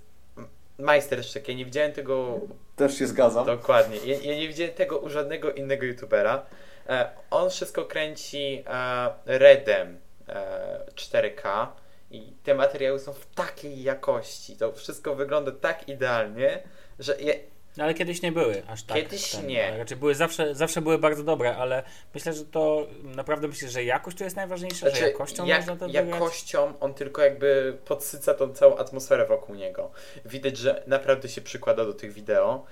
majstersztyk. 0.79 1.47
Ja 1.47 1.53
nie 1.53 1.65
widziałem 1.65 1.91
tego. 1.91 2.39
Też 2.75 2.97
się 2.97 3.07
zgadzam. 3.07 3.45
Dokładnie. 3.45 3.97
Ja, 3.97 4.17
ja 4.21 4.35
nie 4.35 4.47
widziałem 4.47 4.73
tego 4.73 4.97
u 4.97 5.09
żadnego 5.09 5.51
innego 5.51 5.85
youtubera. 5.85 6.45
E, 6.89 7.09
on 7.31 7.49
wszystko 7.49 7.85
kręci 7.85 8.63
e, 8.67 9.09
Redem 9.25 9.99
e, 10.27 10.79
4K 10.95 11.67
i 12.11 12.33
te 12.43 12.55
materiały 12.55 12.99
są 12.99 13.13
w 13.13 13.25
takiej 13.25 13.83
jakości. 13.83 14.57
To 14.57 14.71
wszystko 14.71 15.15
wygląda 15.15 15.51
tak 15.51 15.89
idealnie, 15.89 16.63
że 16.99 17.21
ja, 17.21 17.33
no 17.33 17.39
ale 17.77 17.93
kiedyś 17.93 18.21
nie 18.21 18.31
były 18.31 18.63
aż 18.67 18.83
tak. 18.83 18.97
Kiedyś 18.97 19.31
ten, 19.31 19.47
nie. 19.47 19.77
Raczej 19.77 19.97
były 19.97 20.15
zawsze, 20.15 20.55
zawsze 20.55 20.81
były 20.81 20.97
bardzo 20.97 21.23
dobre, 21.23 21.57
ale 21.57 21.83
myślę, 22.13 22.33
że 22.33 22.45
to 22.45 22.87
naprawdę 23.03 23.47
myślę, 23.47 23.69
że 23.69 23.83
jakość 23.83 24.17
to 24.17 24.23
jest 24.23 24.35
najważniejsza, 24.35 24.79
znaczy, 24.79 24.97
że 24.97 25.07
jakością 25.07 25.45
jak, 25.45 25.59
można 25.59 25.75
to 25.75 25.87
Jakością 25.87 26.73
on 26.79 26.93
tylko 26.93 27.21
jakby 27.21 27.77
podsyca 27.85 28.33
tą 28.33 28.53
całą 28.53 28.77
atmosferę 28.77 29.25
wokół 29.25 29.55
niego. 29.55 29.91
Widać, 30.25 30.57
że 30.57 30.83
naprawdę 30.87 31.29
się 31.29 31.41
przykłada 31.41 31.85
do 31.85 31.93
tych 31.93 32.13
wideo. 32.13 32.65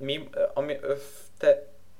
mi, 0.00 0.30
on, 0.54 0.68
te, 1.38 1.58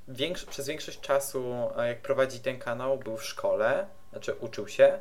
większo, 0.09 0.47
przez 0.47 0.69
większość 0.69 1.01
czasu, 1.01 1.71
jak 1.77 2.03
prowadzi 2.03 2.41
ten 2.41 2.59
kanał, 2.59 2.99
był 2.99 3.17
w 3.17 3.25
szkole, 3.25 3.87
znaczy 4.11 4.35
uczył 4.35 4.69
się 4.69 4.99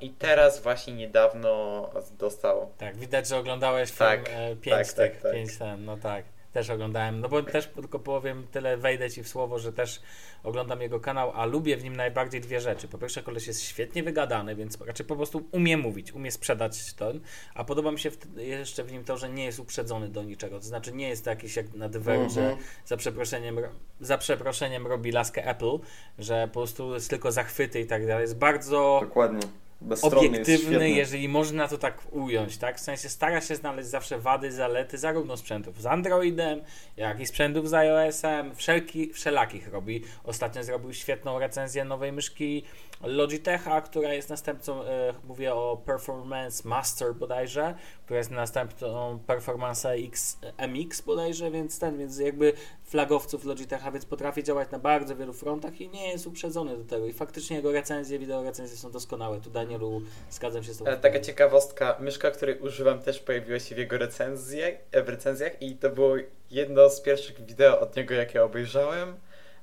i 0.00 0.10
teraz 0.10 0.62
właśnie 0.62 0.94
niedawno 0.94 1.90
dostał. 2.18 2.70
Tak, 2.78 2.96
widać, 2.96 3.28
że 3.28 3.36
oglądałeś 3.36 3.92
tak, 3.92 4.28
film 4.28 4.38
e, 4.38 4.56
5 4.56 4.92
tak, 4.92 5.12
tak, 5.22 5.32
5 5.32 5.50
tak. 5.50 5.58
ten, 5.58 5.84
no 5.84 5.96
tak. 5.96 6.24
Też 6.54 6.70
oglądałem, 6.70 7.20
no 7.20 7.28
bo 7.28 7.42
też 7.42 7.66
tylko 7.66 7.98
powiem 7.98 8.46
tyle, 8.50 8.76
wejdę 8.76 9.10
ci 9.10 9.22
w 9.22 9.28
słowo, 9.28 9.58
że 9.58 9.72
też 9.72 10.02
oglądam 10.42 10.80
jego 10.80 11.00
kanał, 11.00 11.32
a 11.34 11.46
lubię 11.46 11.76
w 11.76 11.84
nim 11.84 11.96
najbardziej 11.96 12.40
dwie 12.40 12.60
rzeczy. 12.60 12.88
Po 12.88 12.98
pierwsze, 12.98 13.22
koleś 13.22 13.46
jest 13.46 13.62
świetnie 13.62 14.02
wygadany, 14.02 14.56
więc 14.56 14.80
raczej 14.80 15.06
po 15.06 15.16
prostu 15.16 15.48
umie 15.52 15.76
mówić, 15.76 16.12
umie 16.12 16.30
sprzedać 16.30 16.94
to, 16.94 17.12
a 17.54 17.64
podoba 17.64 17.92
mi 17.92 17.98
się 17.98 18.10
w, 18.10 18.18
jeszcze 18.36 18.84
w 18.84 18.92
nim 18.92 19.04
to, 19.04 19.16
że 19.16 19.28
nie 19.28 19.44
jest 19.44 19.58
uprzedzony 19.58 20.08
do 20.08 20.22
niczego. 20.22 20.58
To 20.58 20.64
znaczy 20.64 20.92
nie 20.92 21.08
jest 21.08 21.24
to 21.24 21.30
jakiś 21.30 21.56
jak 21.56 21.74
na 21.74 21.88
The 21.88 21.98
Verge, 21.98 22.30
że 22.30 22.40
mhm. 22.40 22.68
za 22.86 22.96
przeproszeniem, 22.96 23.58
za 24.00 24.18
przeproszeniem 24.18 24.86
robi 24.86 25.12
laskę 25.12 25.46
Apple, 25.46 25.78
że 26.18 26.48
po 26.48 26.52
prostu 26.52 26.94
jest 26.94 27.10
tylko 27.10 27.32
zachwyty 27.32 27.80
i 27.80 27.86
tak 27.86 28.06
dalej. 28.06 28.22
Jest 28.22 28.38
bardzo... 28.38 28.98
Dokładnie 29.02 29.63
obiektywny, 30.02 30.90
jeżeli 30.90 31.28
można 31.28 31.68
to 31.68 31.78
tak 31.78 32.02
ująć, 32.10 32.58
tak? 32.58 32.78
W 32.78 32.80
sensie 32.80 33.08
stara 33.08 33.40
się 33.40 33.56
znaleźć 33.56 33.88
zawsze 33.88 34.18
wady, 34.18 34.52
zalety 34.52 34.98
zarówno 34.98 35.36
sprzętów 35.36 35.82
z 35.82 35.86
Androidem, 35.86 36.60
jak 36.96 37.20
i 37.20 37.26
sprzętów 37.26 37.68
z 37.68 37.74
iOS-em, 37.74 38.54
wszelki, 38.54 39.12
wszelakich 39.12 39.68
robi. 39.68 40.02
Ostatnio 40.24 40.64
zrobił 40.64 40.92
świetną 40.92 41.38
recenzję 41.38 41.84
nowej 41.84 42.12
myszki 42.12 42.62
Logitecha, 43.02 43.80
która 43.80 44.14
jest 44.14 44.28
następcą, 44.28 44.82
e, 44.82 45.14
mówię 45.24 45.54
o 45.54 45.82
Performance 45.86 46.68
Master 46.68 47.14
bodajże, 47.14 47.74
która 48.04 48.18
jest 48.18 48.30
następcą 48.30 49.18
Performance 49.26 49.90
X, 49.90 50.38
MX 50.68 51.00
bodajże, 51.00 51.50
więc 51.50 51.78
ten, 51.78 51.98
więc 51.98 52.18
jakby 52.18 52.52
flagowców 52.84 53.44
Logitecha, 53.44 53.92
więc 53.92 54.04
potrafi 54.04 54.44
działać 54.44 54.70
na 54.70 54.78
bardzo 54.78 55.16
wielu 55.16 55.32
frontach 55.32 55.80
i 55.80 55.88
nie 55.88 56.08
jest 56.08 56.26
uprzedzony 56.26 56.76
do 56.76 56.84
tego. 56.84 57.06
I 57.06 57.12
faktycznie 57.12 57.56
jego 57.56 57.72
recenzje, 57.72 58.18
wideo 58.18 58.42
recenzje 58.42 58.76
są 58.76 58.90
doskonałe. 58.90 59.40
Tu 59.40 59.50
Danielu, 59.78 60.02
zgadzam 60.30 60.64
się 60.64 60.74
z 60.74 60.78
tobą. 60.78 60.90
E, 60.90 60.96
Taka 60.96 61.20
ciekawostka, 61.20 61.96
myszka, 62.00 62.30
której 62.30 62.58
używam 62.58 63.02
też 63.02 63.20
pojawiła 63.20 63.58
się 63.58 63.74
w 63.74 63.78
jego 63.78 63.98
recenzjach, 63.98 64.74
e, 64.92 65.02
w 65.02 65.08
recenzjach 65.08 65.62
i 65.62 65.76
to 65.76 65.90
było 65.90 66.16
jedno 66.50 66.90
z 66.90 67.00
pierwszych 67.00 67.46
wideo 67.46 67.80
od 67.80 67.96
niego, 67.96 68.14
jakie 68.14 68.44
obejrzałem. 68.44 69.16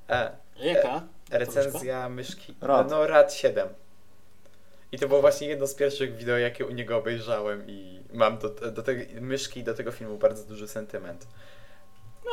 E, 0.08 0.30
Jaka? 0.56 1.02
recenzja 1.30 2.08
myszki. 2.08 2.54
Rad. 2.60 2.90
No, 2.90 3.06
Rad 3.06 3.34
7. 3.34 3.68
I 4.92 4.98
to 4.98 5.08
było 5.08 5.20
właśnie 5.20 5.48
jedno 5.48 5.66
z 5.66 5.74
pierwszych 5.74 6.16
wideo, 6.16 6.38
jakie 6.38 6.66
u 6.66 6.70
niego 6.70 6.96
obejrzałem 6.96 7.64
i 7.66 8.00
mam 8.12 8.38
do, 8.38 8.48
do 8.48 8.82
tej 8.82 9.08
myszki 9.20 9.60
i 9.60 9.64
do 9.64 9.74
tego 9.74 9.92
filmu 9.92 10.18
bardzo 10.18 10.44
duży 10.44 10.68
sentyment. 10.68 11.26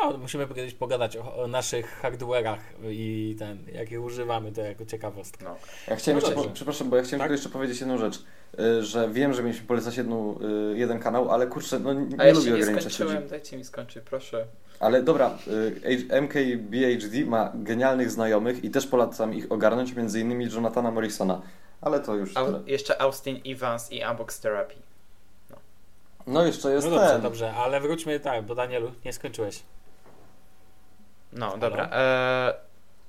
No, 0.01 0.17
musimy 0.17 0.47
kiedyś 0.47 0.73
pogadać 0.73 1.17
o, 1.17 1.35
o 1.35 1.47
naszych 1.47 2.01
hardware'ach 2.01 2.57
i 2.89 3.35
ten, 3.39 3.57
jakie 3.73 4.01
używamy, 4.01 4.51
to 4.51 4.61
jako 4.61 4.85
ciekawostka. 4.85 5.45
No. 5.45 5.55
Ja 5.87 5.95
chciałem 5.95 6.21
No 6.21 6.27
jeszcze, 6.27 6.43
po, 6.43 6.49
przepraszam, 6.53 6.89
bo 6.89 6.97
ja 6.97 7.03
chciałem 7.03 7.19
Tak? 7.19 7.27
tylko 7.27 7.33
jeszcze 7.33 7.49
powiedzieć 7.49 7.79
jedną 7.79 7.97
rzecz, 7.97 8.23
y, 8.59 8.83
że 8.83 9.09
wiem, 9.09 9.33
że 9.33 9.43
mieliśmy 9.43 9.67
polecać 9.67 9.97
jedną, 9.97 10.39
y, 10.73 10.77
jeden 10.77 10.99
kanał, 10.99 11.31
ale 11.31 11.47
kurczę, 11.47 11.79
no 11.79 11.93
nie 11.93 12.21
A 12.21 12.25
ja 12.25 12.33
lubię 12.33 12.51
nie 12.51 12.55
ograniczać 12.57 12.83
ludzi. 12.85 12.95
skończyłem, 12.95 13.27
dajcie 13.27 13.57
mi 13.57 13.63
skończyć, 13.63 14.03
proszę. 14.09 14.45
Ale 14.79 15.03
dobra, 15.03 15.37
y, 15.47 16.21
MKBHD 16.21 17.25
ma 17.25 17.51
genialnych 17.55 18.11
znajomych 18.11 18.63
i 18.63 18.69
też 18.69 18.87
polecam 18.87 19.33
ich 19.33 19.51
ogarnąć, 19.51 19.93
między 19.95 20.19
innymi 20.19 20.45
Jonathana 20.53 20.91
Morrisona. 20.91 21.41
Ale 21.81 21.99
to 21.99 22.15
już 22.15 22.37
Au, 22.37 22.47
jeszcze 22.65 23.01
Austin 23.01 23.39
Evans 23.45 23.91
i 23.91 24.01
Unbox 24.11 24.39
Therapy. 24.39 24.75
No 26.27 26.45
jeszcze 26.45 26.71
jest 26.71 26.87
No 26.87 26.95
dobrze, 26.95 27.09
ten. 27.13 27.21
dobrze, 27.21 27.53
ale 27.53 27.79
wróćmy 27.81 28.19
tak, 28.19 28.45
bo 28.45 28.55
Danielu, 28.55 28.91
nie 29.05 29.13
skończyłeś. 29.13 29.63
No, 31.34 31.57
dobra. 31.57 31.89
E, 31.91 32.53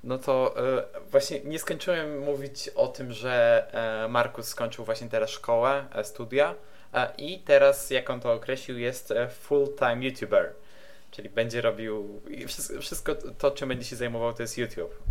no 0.05 0.19
to 0.19 0.55
e, 0.79 0.85
właśnie 1.11 1.41
nie 1.41 1.59
skończyłem 1.59 2.19
mówić 2.19 2.69
o 2.69 2.89
tym, 2.89 3.13
że 3.13 3.67
e, 4.05 4.09
Markus 4.09 4.49
skończył 4.49 4.85
właśnie 4.85 5.09
teraz 5.09 5.31
szkołę, 5.31 5.85
e, 5.95 6.05
studia 6.05 6.55
e, 6.95 7.13
i 7.19 7.39
teraz, 7.39 7.91
jak 7.91 8.11
on 8.11 8.21
to 8.21 8.33
określił, 8.33 8.79
jest 8.79 9.11
e, 9.11 9.29
full-time 9.29 10.03
YouTuber. 10.03 10.53
Czyli 11.11 11.29
będzie 11.29 11.61
robił 11.61 12.21
wszystko, 12.81 13.15
to, 13.15 13.51
czym 13.51 13.69
będzie 13.69 13.85
się 13.85 13.97
zajmował, 13.97 14.33
to 14.33 14.43
jest 14.43 14.59
YouTube. 14.59 15.03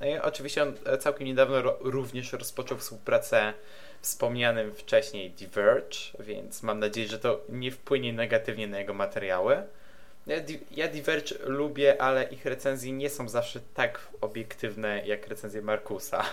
No 0.00 0.06
i 0.06 0.18
oczywiście 0.18 0.62
on 0.62 0.74
całkiem 1.00 1.26
niedawno 1.26 1.62
również 1.80 2.32
rozpoczął 2.32 2.78
współpracę 2.78 3.52
wspomnianym 4.00 4.74
wcześniej 4.74 5.30
Diverge, 5.30 5.96
więc 6.20 6.62
mam 6.62 6.78
nadzieję, 6.78 7.08
że 7.08 7.18
to 7.18 7.40
nie 7.48 7.70
wpłynie 7.70 8.12
negatywnie 8.12 8.68
na 8.68 8.78
jego 8.78 8.94
materiały. 8.94 9.62
Ja, 10.26 10.36
ja 10.70 10.88
Diverge 10.88 11.34
lubię, 11.44 12.02
ale 12.02 12.24
ich 12.24 12.44
recenzje 12.44 12.92
nie 12.92 13.10
są 13.10 13.28
zawsze 13.28 13.60
tak 13.74 14.08
obiektywne 14.20 15.06
jak 15.06 15.26
recenzje 15.28 15.62
Markusa. 15.62 16.24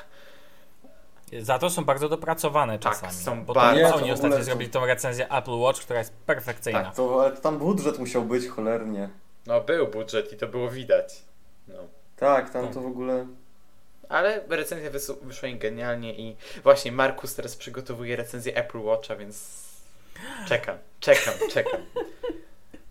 Za 1.41 1.59
to 1.59 1.69
są 1.69 1.85
bardzo 1.85 2.09
dopracowane 2.09 2.79
Tak, 2.79 2.93
czasami. 2.93 3.13
są 3.13 3.45
bo 3.45 3.53
bardzo- 3.53 3.81
to 3.81 3.87
Nie, 3.87 3.95
oni 3.95 4.11
ostatnio 4.11 4.43
zrobili 4.43 4.71
tą 4.71 4.85
recenzję 4.85 5.29
Apple 5.31 5.51
Watch, 5.59 5.81
która 5.81 5.99
jest 5.99 6.13
perfekcyjna. 6.13 6.83
Tak. 6.83 6.95
To, 6.95 7.23
ale 7.23 7.35
to 7.35 7.41
tam 7.41 7.57
budżet 7.57 7.99
musiał 7.99 8.23
być 8.23 8.47
cholernie. 8.47 9.09
No, 9.45 9.61
był 9.61 9.87
budżet 9.87 10.33
i 10.33 10.37
to 10.37 10.47
było 10.47 10.69
widać. 10.69 11.21
No. 11.67 11.75
Tak, 12.17 12.49
tam 12.49 12.65
Tak. 12.65 12.73
to 12.73 12.81
w 12.81 12.85
ogóle... 12.85 13.27
Ale 14.09 14.41
recenzja 14.49 14.89
wyszła 15.21 15.49
im 15.49 15.59
genialnie 15.59 16.13
i 16.13 16.35
właśnie 16.63 16.91
Markus 16.91 17.35
teraz 17.35 17.55
przygotowuje 17.55 18.15
recenzję 18.15 18.55
Apple 18.55 18.79
Watcha, 18.79 19.15
więc 19.15 19.63
czekam, 20.47 20.77
czekam, 20.99 21.33
czekam. 21.53 21.81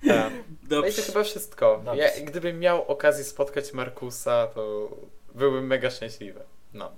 E, 0.08 0.30
No 0.70 0.86
i 0.86 0.92
to 0.92 1.02
chyba 1.02 1.22
wszystko. 1.24 1.82
Dobrze. 1.84 2.02
Ja, 2.02 2.24
gdybym 2.26 2.58
miał 2.60 2.82
okazję 2.88 3.24
spotkać 3.24 3.72
Markusa, 3.72 4.46
to 4.54 4.88
byłbym 5.34 5.66
mega 5.66 5.90
szczęśliwy. 5.90 6.40
No. 6.74 6.92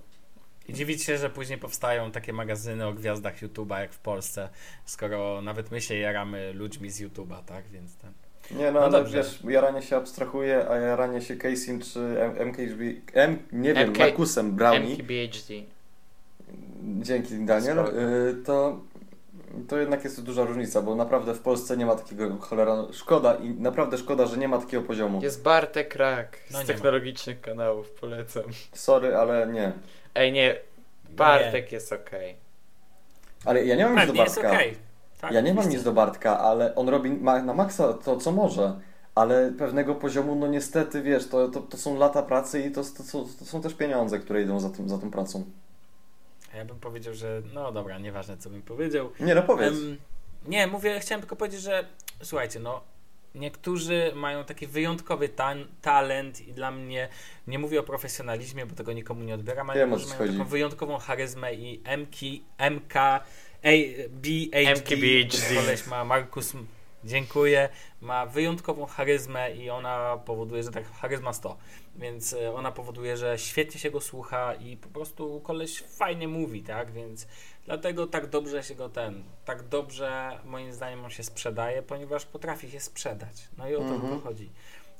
I 0.69 0.73
dziwić 0.73 1.03
się, 1.05 1.19
że 1.19 1.31
później 1.31 1.59
powstają 1.59 2.11
takie 2.11 2.33
magazyny 2.33 2.87
o 2.87 2.93
gwiazdach 2.93 3.43
YouTube'a 3.43 3.79
jak 3.81 3.93
w 3.93 3.99
Polsce, 3.99 4.49
skoro 4.85 5.43
nawet 5.43 5.71
my 5.71 5.81
się 5.81 5.95
jaramy 5.99 6.53
ludźmi 6.53 6.91
z 6.91 7.01
YouTube'a, 7.03 7.45
tak? 7.45 7.69
Więc 7.69 7.97
ten. 7.97 8.13
Nie 8.59 8.65
no, 8.65 8.73
No 8.73 8.81
ale 8.81 8.93
dobrze. 8.93 9.17
wiesz, 9.17 9.39
jaranie 9.49 9.83
się 9.83 9.97
abstrahuje, 9.97 10.69
a 10.71 10.77
jaranie 10.77 11.23
się 11.23 11.37
Casey'm 11.37 11.93
czy 11.93 12.01
M- 12.23 12.49
MKHB... 12.49 12.81
M, 13.15 13.39
nie 13.53 13.75
wiem, 13.75 13.91
MK 13.91 13.99
Markusem 13.99 14.53
Brownie, 14.57 14.95
MKBHD. 14.95 15.55
dzięki 16.83 17.35
Daniel, 17.45 17.79
y, 17.79 18.45
to, 18.45 18.81
to 19.69 19.79
jednak 19.79 20.05
jest 20.05 20.23
duża 20.23 20.45
różnica, 20.45 20.83
bo 20.83 20.95
naprawdę 20.95 21.35
w 21.35 21.41
Polsce 21.41 21.77
nie 21.77 21.87
ma 21.87 21.95
takiego 21.95 22.37
cholera... 22.37 22.77
Szkoda 22.93 23.35
i 23.35 23.51
naprawdę 23.51 23.99
szkoda, 23.99 24.27
że 24.27 24.37
nie 24.37 24.49
ma 24.49 24.59
takiego 24.59 24.83
poziomu. 24.83 25.21
Jest 25.23 25.43
Bartek 25.43 25.97
Rak 25.97 26.39
z 26.49 26.53
No 26.53 26.59
nie 26.59 26.65
ma. 26.65 26.73
technologicznych 26.73 27.41
kanałów, 27.41 27.91
polecam. 27.91 28.43
Sorry, 28.73 29.17
ale 29.17 29.47
nie. 29.47 29.73
Ej, 30.15 30.33
nie, 30.33 30.57
Bartek 31.11 31.73
jest 31.73 31.93
okej. 31.93 32.37
Ale 33.45 33.65
ja 33.65 33.77
nie 33.77 33.87
mam 33.87 33.97
nic 33.97 34.07
do 34.07 34.13
Bartka. 34.13 34.49
okej. 34.49 34.77
Tak, 35.21 35.33
ja 35.33 35.41
nie 35.41 35.55
mam 35.55 35.69
nic 35.69 35.83
do 35.83 35.93
Bartka, 35.93 36.39
ale 36.39 36.75
on 36.75 36.89
robi 36.89 37.11
ma, 37.11 37.43
na 37.43 37.55
maksa 37.55 37.93
to, 37.93 38.17
co 38.17 38.33
może. 38.33 38.81
Ale 39.15 39.53
pewnego 39.59 39.95
poziomu, 39.95 40.35
no 40.35 40.47
niestety, 40.47 41.03
wiesz, 41.03 41.29
to, 41.29 41.49
to, 41.49 41.61
to 41.61 41.77
są 41.77 41.97
lata 41.99 42.23
pracy 42.23 42.61
i 42.63 42.71
to, 42.71 42.83
to, 42.83 43.03
to, 43.13 43.25
to 43.39 43.45
są 43.45 43.61
też 43.61 43.75
pieniądze, 43.75 44.19
które 44.19 44.43
idą 44.43 44.61
za, 44.61 44.71
tym, 44.71 44.89
za 44.89 44.99
tą 44.99 45.11
pracą. 45.11 45.45
Ja 46.55 46.65
bym 46.65 46.81
powiedział, 46.81 47.15
że 47.15 47.43
no 47.55 47.73
dobra, 47.73 47.99
nieważne 47.99 48.37
co 48.37 48.51
bym 48.51 48.63
powiedział. 48.63 49.13
Nie 49.21 49.35
no, 49.35 49.43
powiedz. 49.43 49.73
Em, 49.75 49.97
nie, 50.47 50.67
mówię, 50.67 51.01
chciałem 51.01 51.21
tylko 51.23 51.37
powiedzieć, 51.37 51.61
że 51.61 51.85
słuchajcie, 52.23 52.61
no 52.61 52.81
niektórzy 53.35 54.13
mają 54.15 54.45
taki 54.45 54.67
wyjątkowy 54.67 55.29
tan- 55.29 55.67
talent 55.83 56.41
i 56.49 56.53
dla 56.53 56.71
mnie, 56.71 57.09
nie 57.47 57.59
mówię 57.59 57.81
o 57.81 57.83
profesjonalizmie, 57.83 58.67
bo 58.67 58.75
tego 58.75 58.93
nikomu 58.93 59.23
nie 59.25 59.35
odbieram, 59.35 59.71
ale 59.71 59.81
co 59.81 59.87
mają 59.87 60.19
chodzi. 60.19 60.33
taką 60.33 60.45
wyjątkową 60.45 60.99
charyzmę 60.99 61.55
i 61.55 61.83
MK, 61.99 62.17
MK, 62.71 62.97
A, 62.97 63.69
BHD, 64.11 64.71
MKBHD. 64.73 65.55
koleś 65.55 65.87
ma 65.87 66.05
Markus, 66.05 66.53
dziękuję, 67.05 67.69
ma 68.01 68.27
wyjątkową 68.27 68.87
charyzmę 68.87 69.55
i 69.55 69.71
ona 69.71 70.17
powoduje, 70.25 70.63
że 70.63 70.71
tak, 70.71 70.85
charyzma 70.93 71.33
100, 71.33 71.57
więc 71.99 72.33
e, 72.33 72.55
ona 72.55 72.73
powoduje, 72.73 73.17
że 73.17 73.39
świetnie 73.39 73.81
się 73.81 73.91
go 73.91 74.01
słucha 74.01 74.55
i 74.55 74.77
po 74.77 74.89
prostu 74.89 75.41
koleś 75.41 75.83
fajnie 75.83 76.29
mówi, 76.29 76.63
tak, 76.63 76.93
więc 76.93 77.27
Dlatego 77.69 78.07
tak 78.07 78.27
dobrze 78.27 78.63
się 78.63 78.75
go 78.75 78.89
ten, 78.89 79.23
tak 79.45 79.69
dobrze 79.69 80.39
moim 80.45 80.73
zdaniem 80.73 81.05
on 81.05 81.11
się 81.11 81.23
sprzedaje, 81.23 81.83
ponieważ 81.83 82.25
potrafi 82.25 82.71
się 82.71 82.81
sprzedać. 82.81 83.49
No 83.59 83.69
i 83.69 83.75
o 83.75 83.79
to 83.79 83.85
Mhm. 83.95 84.21
chodzi. 84.21 84.51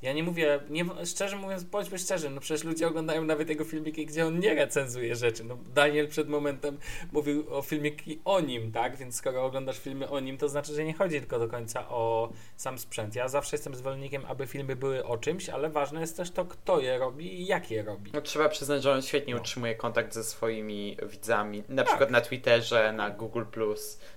Ja 0.01 0.13
nie 0.13 0.23
mówię, 0.23 0.59
nie, 0.69 0.85
szczerze 1.05 1.35
mówiąc, 1.37 1.63
bądźmy 1.63 1.97
szczerzy, 1.99 2.29
no 2.29 2.41
przecież 2.41 2.63
ludzie 2.63 2.87
oglądają 2.87 3.23
nawet 3.25 3.49
jego 3.49 3.63
filmiki, 3.65 4.05
gdzie 4.05 4.25
on 4.25 4.39
nie 4.39 4.55
recenzuje 4.55 5.15
rzeczy. 5.15 5.43
No 5.43 5.57
Daniel 5.73 6.07
przed 6.07 6.29
momentem 6.29 6.77
mówił 7.11 7.53
o 7.55 7.61
filmiki 7.61 8.19
o 8.25 8.39
nim, 8.39 8.71
tak? 8.71 8.95
Więc 8.97 9.15
skoro 9.15 9.45
oglądasz 9.45 9.79
filmy 9.79 10.09
o 10.09 10.19
nim, 10.19 10.37
to 10.37 10.49
znaczy, 10.49 10.73
że 10.73 10.83
nie 10.85 10.93
chodzi 10.93 11.19
tylko 11.19 11.39
do 11.39 11.47
końca 11.47 11.89
o 11.89 12.29
sam 12.57 12.79
sprzęt. 12.79 13.15
Ja 13.15 13.27
zawsze 13.27 13.55
jestem 13.55 13.75
zwolennikiem, 13.75 14.25
aby 14.25 14.47
filmy 14.47 14.75
były 14.75 15.05
o 15.05 15.17
czymś, 15.17 15.49
ale 15.49 15.69
ważne 15.69 16.01
jest 16.01 16.17
też 16.17 16.31
to, 16.31 16.45
kto 16.45 16.79
je 16.79 16.97
robi 16.97 17.41
i 17.41 17.45
jak 17.45 17.71
je 17.71 17.83
robi. 17.83 18.11
No, 18.13 18.21
trzeba 18.21 18.49
przyznać, 18.49 18.83
że 18.83 18.91
on 18.93 19.01
świetnie 19.01 19.33
No. 19.33 19.39
utrzymuje 19.39 19.75
kontakt 19.75 20.13
ze 20.13 20.23
swoimi 20.23 20.97
widzami. 21.03 21.63
Na 21.69 21.75
Tak. 21.75 21.85
przykład 21.87 22.11
na 22.11 22.21
Twitterze, 22.21 22.93
na 22.93 23.09
Google 23.09 23.43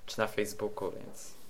czy 0.06 0.18
na 0.18 0.26
Facebooku, 0.26 0.90
więc. 0.90 1.41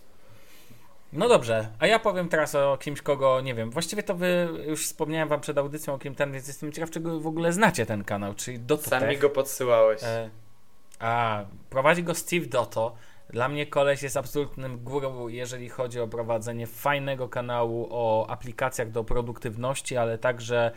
No 1.13 1.29
dobrze, 1.29 1.69
a 1.79 1.87
ja 1.87 1.99
powiem 1.99 2.29
teraz 2.29 2.55
o 2.55 2.79
kimś, 2.81 3.03
kogo 3.03 3.41
nie 3.41 3.55
wiem. 3.55 3.71
Właściwie 3.71 4.03
to 4.03 4.15
wy 4.15 4.49
już 4.67 4.85
wspomniałem 4.85 5.29
wam 5.29 5.41
przed 5.41 5.59
audycją 5.59 5.95
o 5.95 5.99
kim 5.99 6.15
ten, 6.15 6.33
więc 6.33 6.49
jestem 6.49 6.73
ciekaw, 6.73 6.91
czy 6.91 7.01
go 7.01 7.21
w 7.21 7.27
ogóle 7.27 7.53
znacie 7.53 7.87
ten 7.87 8.05
kanał, 8.05 8.35
czyli 8.35 8.59
Dotto 8.59 8.91
Sam 8.91 9.09
mi 9.09 9.19
go 9.19 9.31
podsyłałeś. 9.31 10.03
E, 10.03 10.31
a, 10.99 11.45
prowadzi 11.71 12.03
go 12.03 12.15
Steve 12.15 12.47
Dotto. 12.47 12.95
Dla 13.31 13.49
mnie 13.49 13.67
koleś 13.67 14.03
jest 14.03 14.17
absolutnym 14.17 14.85
górą, 14.85 15.29
jeżeli 15.29 15.69
chodzi 15.69 16.01
o 16.01 16.09
prowadzenie 16.09 16.67
fajnego 16.67 17.29
kanału 17.29 17.89
o 17.91 18.31
aplikacjach 18.31 18.91
do 18.91 19.05
produktywności, 19.05 19.97
ale 19.97 20.19
także 20.19 20.73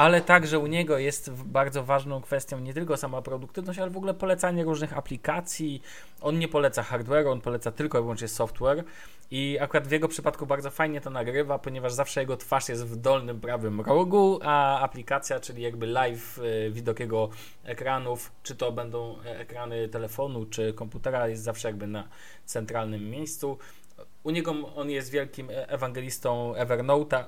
ale 0.00 0.20
także 0.20 0.58
u 0.58 0.66
niego 0.66 0.98
jest 0.98 1.30
bardzo 1.30 1.84
ważną 1.84 2.20
kwestią 2.20 2.60
nie 2.60 2.74
tylko 2.74 2.96
sama 2.96 3.22
produktywność, 3.22 3.78
ale 3.78 3.90
w 3.90 3.96
ogóle 3.96 4.14
polecanie 4.14 4.64
różnych 4.64 4.98
aplikacji. 4.98 5.82
On 6.20 6.38
nie 6.38 6.48
poleca 6.48 6.82
hardware'u, 6.82 7.32
on 7.32 7.40
poleca 7.40 7.72
tylko 7.72 7.98
i 7.98 8.00
wyłącznie 8.00 8.28
software 8.28 8.84
i 9.30 9.58
akurat 9.60 9.88
w 9.88 9.90
jego 9.90 10.08
przypadku 10.08 10.46
bardzo 10.46 10.70
fajnie 10.70 11.00
to 11.00 11.10
nagrywa, 11.10 11.58
ponieważ 11.58 11.92
zawsze 11.92 12.20
jego 12.20 12.36
twarz 12.36 12.68
jest 12.68 12.86
w 12.86 12.96
dolnym 12.96 13.40
prawym 13.40 13.80
rogu, 13.80 14.40
a 14.42 14.80
aplikacja, 14.80 15.40
czyli 15.40 15.62
jakby 15.62 15.86
live 15.86 16.38
y, 16.38 16.70
widok 16.70 17.00
jego 17.00 17.28
ekranów, 17.64 18.32
czy 18.42 18.56
to 18.56 18.72
będą 18.72 19.20
e, 19.20 19.38
ekrany 19.38 19.88
telefonu, 19.88 20.46
czy 20.46 20.72
komputera, 20.72 21.28
jest 21.28 21.42
zawsze 21.42 21.68
jakby 21.68 21.86
na 21.86 22.08
centralnym 22.44 23.10
miejscu. 23.10 23.58
U 24.22 24.30
niego 24.30 24.54
on 24.76 24.90
jest 24.90 25.10
wielkim 25.10 25.50
e, 25.50 25.68
ewangelistą 25.68 26.52
Evernote'a, 26.52 27.24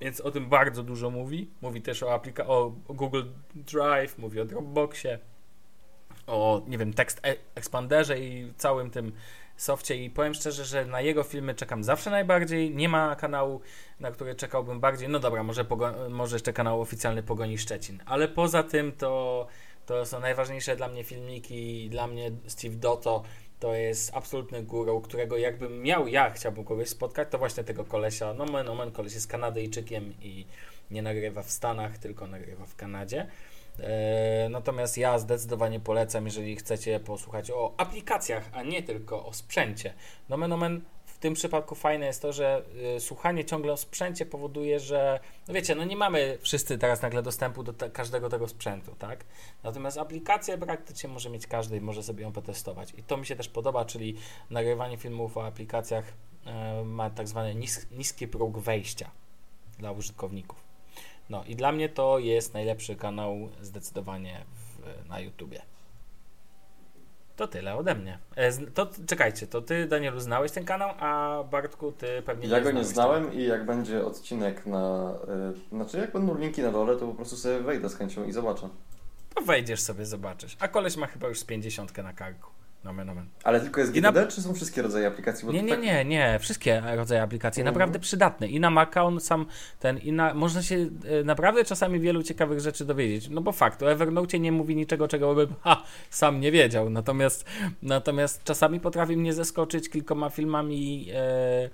więc 0.00 0.20
o 0.20 0.30
tym 0.30 0.48
bardzo 0.48 0.82
dużo 0.82 1.10
mówi. 1.10 1.50
Mówi 1.62 1.82
też 1.82 2.02
o, 2.02 2.06
aplika- 2.06 2.46
o 2.46 2.72
Google 2.88 3.22
Drive, 3.54 4.18
mówi 4.18 4.40
o 4.40 4.44
Dropboxie, 4.44 5.18
o, 6.26 6.62
nie 6.66 6.78
wiem, 6.78 6.92
tekst 6.92 7.20
e 7.26 7.36
expanderze 7.54 8.18
i 8.18 8.52
całym 8.56 8.90
tym 8.90 9.12
softie 9.56 10.04
i 10.04 10.10
powiem 10.10 10.34
szczerze, 10.34 10.64
że 10.64 10.84
na 10.84 11.00
jego 11.00 11.22
filmy 11.22 11.54
czekam 11.54 11.84
zawsze 11.84 12.10
najbardziej. 12.10 12.74
Nie 12.74 12.88
ma 12.88 13.16
kanału, 13.16 13.60
na 14.00 14.10
który 14.10 14.34
czekałbym 14.34 14.80
bardziej. 14.80 15.08
No 15.08 15.18
dobra, 15.18 15.42
może, 15.42 15.64
może 16.10 16.36
jeszcze 16.36 16.52
kanał 16.52 16.80
oficjalny 16.80 17.22
Pogoni 17.22 17.58
Szczecin, 17.58 18.02
ale 18.06 18.28
poza 18.28 18.62
tym 18.62 18.92
to, 18.92 19.46
to 19.86 20.06
są 20.06 20.20
najważniejsze 20.20 20.76
dla 20.76 20.88
mnie 20.88 21.04
filmiki. 21.04 21.90
Dla 21.90 22.06
mnie 22.06 22.30
Steve 22.46 22.76
Dotto 22.76 23.22
to 23.60 23.74
jest 23.74 24.10
absolutny 24.14 24.62
guru, 24.62 25.00
którego 25.00 25.36
jakbym 25.36 25.82
miał 25.82 26.08
ja, 26.08 26.30
chciałbym 26.30 26.64
kogoś 26.64 26.88
spotkać, 26.88 27.28
to 27.30 27.38
właśnie 27.38 27.64
tego 27.64 27.84
kolesia. 27.84 28.34
No 28.34 28.46
men, 28.46 28.68
omen, 28.68 28.90
koleś 28.90 29.14
jest 29.14 29.26
Kanadyjczykiem 29.26 30.14
i 30.22 30.46
nie 30.90 31.02
nagrywa 31.02 31.42
w 31.42 31.50
Stanach, 31.50 31.98
tylko 31.98 32.26
nagrywa 32.26 32.66
w 32.66 32.76
Kanadzie. 32.76 33.26
E, 33.80 34.48
natomiast 34.50 34.98
ja 34.98 35.18
zdecydowanie 35.18 35.80
polecam, 35.80 36.24
jeżeli 36.24 36.56
chcecie 36.56 37.00
posłuchać 37.00 37.50
o 37.50 37.74
aplikacjach, 37.76 38.50
a 38.52 38.62
nie 38.62 38.82
tylko 38.82 39.26
o 39.26 39.32
sprzęcie. 39.32 39.94
Nomen 40.28 40.52
omen 40.52 40.80
w 41.18 41.20
tym 41.20 41.34
przypadku 41.34 41.74
fajne 41.74 42.06
jest 42.06 42.22
to, 42.22 42.32
że 42.32 42.62
y, 42.96 43.00
słuchanie 43.00 43.44
ciągle 43.44 43.72
o 43.72 43.76
sprzęcie 43.76 44.26
powoduje, 44.26 44.80
że 44.80 45.20
no 45.48 45.54
wiecie, 45.54 45.74
no 45.74 45.84
nie 45.84 45.96
mamy 45.96 46.38
wszyscy 46.40 46.78
teraz 46.78 47.02
nagle 47.02 47.22
dostępu 47.22 47.62
do 47.62 47.72
te, 47.72 47.90
każdego 47.90 48.28
tego 48.28 48.48
sprzętu, 48.48 48.94
tak? 48.98 49.24
Natomiast 49.62 49.98
aplikację 49.98 50.58
praktycznie 50.58 51.08
może 51.08 51.30
mieć 51.30 51.46
każdy 51.46 51.76
i 51.76 51.80
może 51.80 52.02
sobie 52.02 52.22
ją 52.22 52.32
potestować. 52.32 52.92
I 52.96 53.02
to 53.02 53.16
mi 53.16 53.26
się 53.26 53.36
też 53.36 53.48
podoba, 53.48 53.84
czyli 53.84 54.16
nagrywanie 54.50 54.96
filmów 54.96 55.36
o 55.36 55.46
aplikacjach 55.46 56.04
y, 56.82 56.84
ma 56.84 57.10
tak 57.10 57.28
zwany 57.28 57.54
nis, 57.54 57.86
niski 57.90 58.28
próg 58.28 58.58
wejścia 58.58 59.10
dla 59.78 59.92
użytkowników. 59.92 60.64
No 61.30 61.44
i 61.44 61.56
dla 61.56 61.72
mnie 61.72 61.88
to 61.88 62.18
jest 62.18 62.54
najlepszy 62.54 62.96
kanał 62.96 63.48
zdecydowanie 63.60 64.44
w, 64.54 65.08
na 65.08 65.20
YouTubie. 65.20 65.62
To 67.38 67.48
tyle 67.48 67.76
ode 67.76 67.94
mnie. 67.94 68.18
E, 68.36 68.52
to 68.52 68.88
czekajcie, 69.06 69.46
to 69.46 69.62
ty, 69.62 69.86
Danielu, 69.86 70.20
znałeś 70.20 70.52
ten 70.52 70.64
kanał, 70.64 70.90
a 70.98 71.42
Bartku, 71.50 71.92
ty 71.92 72.22
pewnie 72.22 72.48
ja 72.48 72.58
nie 72.58 72.64
Ja 72.64 72.72
go 72.72 72.78
nie 72.78 72.84
znałem 72.84 73.32
i 73.34 73.44
jak 73.44 73.66
będzie 73.66 74.04
odcinek 74.04 74.66
na. 74.66 75.14
Yy, 75.72 75.76
znaczy, 75.76 75.98
jak 75.98 76.12
będą 76.12 76.38
linki 76.38 76.62
na 76.62 76.72
dole, 76.72 76.96
to 76.96 77.06
po 77.06 77.14
prostu 77.14 77.36
sobie 77.36 77.60
wejdę 77.60 77.88
z 77.88 77.94
chęcią 77.94 78.24
i 78.24 78.32
zobaczę. 78.32 78.68
To 79.34 79.42
wejdziesz 79.42 79.80
sobie, 79.80 80.06
zobaczysz. 80.06 80.56
A 80.60 80.68
koleś 80.68 80.96
ma 80.96 81.06
chyba 81.06 81.28
już 81.28 81.38
z 81.38 81.44
50 81.44 81.96
na 81.96 82.12
karku. 82.12 82.50
Nomen, 82.84 83.06
nomen. 83.06 83.26
Ale 83.44 83.60
tylko 83.60 83.80
jest 83.80 83.92
GTD, 83.92 84.20
na... 84.20 84.26
czy 84.26 84.42
są 84.42 84.54
wszystkie 84.54 84.82
rodzaje 84.82 85.06
aplikacji? 85.06 85.46
Bo 85.46 85.52
nie, 85.52 85.62
nie, 85.62 85.70
tak... 85.70 85.82
nie, 85.82 86.04
nie, 86.04 86.38
wszystkie 86.38 86.82
rodzaje 86.96 87.22
aplikacji, 87.22 87.60
mm. 87.60 87.74
naprawdę 87.74 87.98
przydatne. 87.98 88.48
I 88.48 88.60
na 88.60 88.70
Maca 88.70 89.02
on 89.02 89.20
sam 89.20 89.46
ten, 89.80 89.98
i 89.98 90.12
na, 90.12 90.34
można 90.34 90.62
się 90.62 90.76
e, 90.76 91.24
naprawdę 91.24 91.64
czasami 91.64 92.00
wielu 92.00 92.22
ciekawych 92.22 92.60
rzeczy 92.60 92.84
dowiedzieć. 92.84 93.28
No 93.28 93.40
bo 93.40 93.52
fakt, 93.52 93.82
o 93.82 93.90
Evernote 93.92 94.38
nie 94.38 94.52
mówi 94.52 94.76
niczego, 94.76 95.08
czego 95.08 95.34
bym 95.34 95.54
ha, 95.60 95.82
sam 96.10 96.40
nie 96.40 96.52
wiedział. 96.52 96.90
Natomiast, 96.90 97.44
natomiast 97.82 98.44
czasami 98.44 98.80
potrafi 98.80 99.16
mnie 99.16 99.32
zaskoczyć 99.32 99.90
kilkoma 99.90 100.30
filmami. 100.30 101.08
E, 101.14 101.70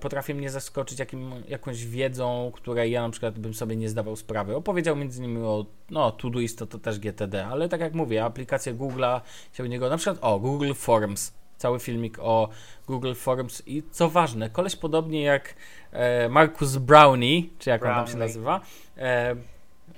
potrafi 0.00 0.34
mnie 0.34 0.50
zaskoczyć 0.50 0.98
jakim, 0.98 1.32
jakąś 1.48 1.86
wiedzą, 1.86 2.50
której 2.54 2.92
ja 2.92 3.02
na 3.02 3.10
przykład 3.10 3.38
bym 3.38 3.54
sobie 3.54 3.76
nie 3.76 3.88
zdawał 3.88 4.16
sprawy. 4.16 4.56
Opowiedział 4.56 4.96
między 4.96 5.18
innymi 5.18 5.42
o 5.42 5.66
no, 5.90 6.12
Todoist, 6.12 6.58
to, 6.58 6.66
to 6.66 6.78
też 6.78 6.98
GTD, 6.98 7.46
ale 7.46 7.68
tak 7.68 7.80
jak 7.80 7.94
mówię, 7.94 8.24
aplikacje 8.24 8.74
Google'a 8.74 9.20
się 9.52 9.62
u 9.62 9.66
niego, 9.66 9.88
na 9.88 9.96
przykład 9.96 10.18
o 10.20 10.38
Google 10.38 10.72
Forms, 10.74 11.32
cały 11.56 11.80
filmik 11.80 12.18
o 12.20 12.48
Google 12.86 13.14
Forms 13.14 13.62
i 13.66 13.82
co 13.90 14.10
ważne, 14.10 14.50
koleś 14.50 14.76
podobnie 14.76 15.22
jak 15.22 15.54
e, 15.92 16.28
Marcus 16.28 16.76
Brownie, 16.76 17.42
czy 17.58 17.70
jak 17.70 17.80
Brownie. 17.80 18.00
on 18.00 18.06
tam 18.06 18.12
się 18.12 18.18
nazywa, 18.18 18.60
e, 18.96 19.36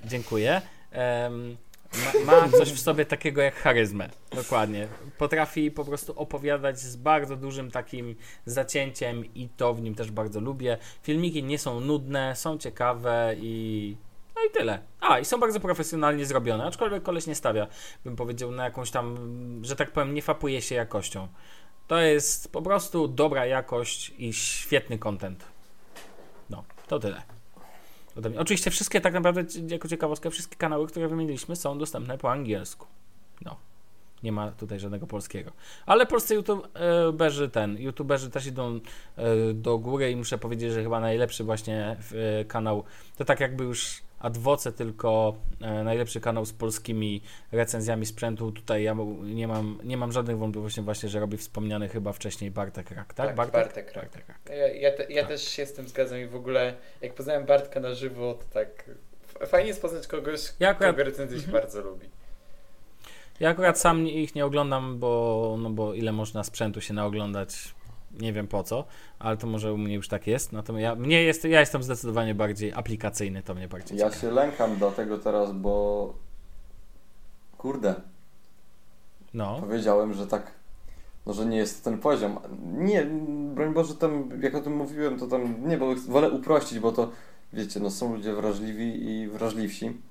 dziękuję, 0.05 0.61
ma, 2.25 2.41
ma, 2.41 2.49
coś 2.49 2.71
w 2.71 2.79
sobie 2.79 3.05
takiego 3.05 3.41
jak 3.41 3.55
charyzmę. 3.55 4.09
Dokładnie. 4.35 4.87
Potrafi 5.17 5.71
po 5.71 5.85
prostu 5.85 6.13
opowiadać 6.19 6.79
z 6.79 6.95
bardzo 6.95 7.35
dużym 7.35 7.71
takim 7.71 8.15
zacięciem 8.45 9.33
i 9.35 9.49
to 9.57 9.73
w 9.73 9.81
nim 9.81 9.95
też 9.95 10.11
bardzo 10.11 10.39
lubię. 10.39 10.77
Filmiki 11.03 11.43
nie 11.43 11.59
są 11.59 11.79
nudne, 11.79 12.35
są 12.35 12.57
ciekawe 12.57 13.35
i 13.37 13.95
no 14.35 14.41
i 14.49 14.51
tyle. 14.51 14.79
A, 14.99 15.19
i 15.19 15.25
są 15.25 15.39
bardzo 15.39 15.59
profesjonalnie 15.59 16.25
zrobione, 16.25 16.65
aczkolwiek 16.65 17.03
koleś 17.03 17.27
nie 17.27 17.35
stawia, 17.35 17.67
bym 18.05 18.15
powiedział, 18.15 18.51
na 18.51 18.63
jakąś 18.63 18.91
tam, 18.91 19.17
że 19.61 19.75
tak 19.75 19.91
powiem, 19.91 20.13
nie 20.13 20.21
fapuje 20.21 20.61
się 20.61 20.75
jakością. 20.75 21.27
To 21.87 21.99
jest 21.99 22.51
po 22.51 22.61
prostu 22.61 23.07
dobra 23.07 23.45
jakość 23.45 24.13
i 24.17 24.33
świetny 24.33 24.99
content. 24.99 25.45
No, 26.49 26.63
to 26.87 26.99
tyle 26.99 27.36
ode 28.17 28.29
mnie. 28.29 28.39
Oczywiście 28.39 28.71
wszystkie, 28.71 29.01
tak 29.01 29.13
naprawdę, 29.13 29.43
jako 29.67 29.87
ciekawostkę, 29.87 30.31
wszystkie 30.31 30.55
kanały, 30.55 30.87
które 30.87 31.07
wymieniliśmy 31.07 31.55
są 31.55 31.77
dostępne 31.77 32.17
po 32.17 32.31
angielsku. 32.31 32.87
No. 33.45 33.55
Nie 34.23 34.31
ma 34.31 34.51
tutaj 34.51 34.79
żadnego 34.79 35.07
polskiego. 35.07 35.51
Ale 35.85 36.05
polscy 36.05 36.35
youtuberzy 36.35 37.49
ten, 37.49 37.77
youtuberzy 37.77 38.29
też 38.29 38.45
idą 38.45 38.79
e, 39.15 39.53
do 39.53 39.77
góry 39.77 40.11
i 40.11 40.15
muszę 40.15 40.37
powiedzieć, 40.37 40.73
że 40.73 40.83
chyba 40.83 40.99
najlepszy 40.99 41.43
właśnie 41.43 41.97
e, 42.39 42.45
kanał, 42.45 42.83
to 43.17 43.25
tak 43.25 43.39
jakby 43.39 43.63
już 43.63 44.01
Adwoce 44.19 44.71
tylko 44.71 45.35
e, 45.61 45.83
najlepszy 45.83 46.21
kanał 46.21 46.45
z 46.45 46.53
polskimi 46.53 47.21
recenzjami 47.51 48.05
sprzętu. 48.05 48.51
Tutaj 48.51 48.83
ja 48.83 48.95
nie 49.23 49.47
mam, 49.47 49.79
nie 49.83 49.97
mam 49.97 50.11
żadnych 50.11 50.37
wątpliwości 50.37 50.81
właśnie, 50.81 51.09
że 51.09 51.19
robi 51.19 51.37
wspomniany 51.37 51.89
chyba 51.89 52.13
wcześniej 52.13 52.51
Bartek 52.51 52.91
Rak, 52.91 53.13
tak? 53.13 53.27
tak 53.27 53.35
Bartek? 53.35 53.53
Bartek 53.53 53.93
Rak. 53.93 54.05
Bartek 54.05 54.29
Rak. 54.29 54.39
Ja, 54.49 54.67
ja, 54.67 54.91
te, 54.91 55.03
ja 55.13 55.21
tak. 55.21 55.29
też 55.29 55.47
się 55.47 55.65
z 55.65 55.73
tym 55.73 55.87
zgadzam 55.87 56.19
i 56.19 56.25
w 56.25 56.35
ogóle 56.35 56.73
jak 57.01 57.13
poznałem 57.13 57.45
Bartka 57.45 57.79
na 57.79 57.93
żywo, 57.93 58.33
to 58.33 58.45
tak 58.53 58.89
fajnie 59.47 59.67
jest 59.67 59.81
poznać 59.81 60.07
kogoś, 60.07 60.53
ja 60.59 60.69
akurat... 60.69 60.91
kogo 60.91 61.03
recenzję 61.03 61.39
się 61.39 61.45
mhm. 61.45 61.63
bardzo 61.63 61.81
lubi. 61.81 62.09
Ja 63.39 63.49
akurat 63.49 63.79
sam 63.79 64.07
ich 64.07 64.35
nie 64.35 64.45
oglądam, 64.45 64.99
bo, 64.99 65.55
no 65.59 65.69
bo 65.69 65.93
ile 65.93 66.11
można 66.11 66.43
sprzętu 66.43 66.81
się 66.81 66.93
naoglądać 66.93 67.75
nie 68.19 68.33
wiem 68.33 68.47
po 68.47 68.63
co, 68.63 68.85
ale 69.19 69.37
to 69.37 69.47
może 69.47 69.73
u 69.73 69.77
mnie 69.77 69.95
już 69.95 70.07
tak 70.07 70.27
jest. 70.27 70.51
Natomiast 70.51 70.83
ja, 70.83 70.95
mnie 70.95 71.23
jest, 71.23 71.43
ja 71.43 71.59
jestem 71.59 71.83
zdecydowanie 71.83 72.35
bardziej 72.35 72.73
aplikacyjny, 72.73 73.43
to 73.43 73.55
mnie 73.55 73.67
bardziej 73.67 73.97
Ja 73.97 74.11
się 74.11 74.31
lękam 74.31 74.75
dlatego 74.75 75.17
teraz, 75.17 75.51
bo 75.51 76.13
kurde. 77.57 77.95
No. 79.33 79.57
Powiedziałem, 79.59 80.13
że 80.13 80.27
tak, 80.27 80.51
no 81.25 81.33
że 81.33 81.45
nie 81.45 81.57
jest 81.57 81.83
ten 81.83 81.97
poziom. 81.97 82.39
Nie, 82.77 83.05
broń 83.55 83.73
Boże, 83.73 83.95
tam, 83.95 84.29
jak 84.41 84.55
o 84.55 84.61
tym 84.61 84.75
mówiłem, 84.75 85.19
to 85.19 85.27
tam, 85.27 85.67
nie, 85.67 85.77
bo 85.77 85.95
wolę 85.95 86.29
uprościć, 86.29 86.79
bo 86.79 86.91
to, 86.91 87.11
wiecie, 87.53 87.79
no 87.79 87.91
są 87.91 88.15
ludzie 88.15 88.33
wrażliwi 88.33 89.09
i 89.09 89.27
wrażliwsi. 89.27 90.01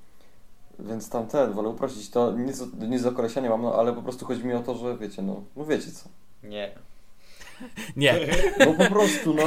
Więc 0.79 1.11
tam 1.11 1.27
ten, 1.27 1.53
wolę 1.53 1.69
uprościć 1.69 2.11
to, 2.11 2.33
nic, 2.33 2.63
nic 2.89 3.03
do 3.03 3.41
nie 3.43 3.51
mam, 3.51 3.63
no 3.63 3.75
ale 3.75 3.93
po 3.93 4.03
prostu 4.03 4.27
chodzi 4.27 4.45
mi 4.45 4.55
o 4.55 4.61
to, 4.61 4.75
że 4.75 4.97
wiecie, 4.97 5.23
no, 5.23 5.43
no 5.57 5.65
wiecie 5.65 5.91
co. 5.91 6.09
Nie. 6.43 6.75
Nie. 7.97 8.15
No 8.59 8.75
po 8.75 8.95
prostu, 8.95 9.35
no. 9.35 9.43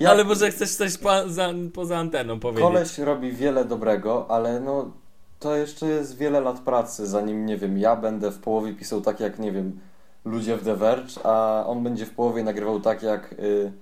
Ja... 0.00 0.10
Ale 0.10 0.24
może 0.24 0.50
chcesz 0.50 0.74
coś 0.74 0.98
poza, 0.98 1.50
poza 1.74 1.98
anteną 1.98 2.40
powiedzieć. 2.40 2.64
Koleś 2.64 2.98
robi 2.98 3.32
wiele 3.32 3.64
dobrego, 3.64 4.26
ale 4.30 4.60
no 4.60 4.90
to 5.38 5.56
jeszcze 5.56 5.86
jest 5.86 6.18
wiele 6.18 6.40
lat 6.40 6.60
pracy, 6.60 7.06
zanim, 7.06 7.46
nie 7.46 7.56
wiem, 7.56 7.78
ja 7.78 7.96
będę 7.96 8.30
w 8.30 8.38
połowie 8.38 8.74
pisał 8.74 9.00
tak 9.00 9.20
jak, 9.20 9.38
nie 9.38 9.52
wiem, 9.52 9.80
ludzie 10.24 10.56
w 10.56 10.64
The 10.64 10.76
Verge, 10.76 11.26
a 11.26 11.64
on 11.66 11.82
będzie 11.82 12.06
w 12.06 12.14
połowie 12.14 12.44
nagrywał 12.44 12.80
tak 12.80 13.02
jak 13.02 13.32
y, 13.32 13.72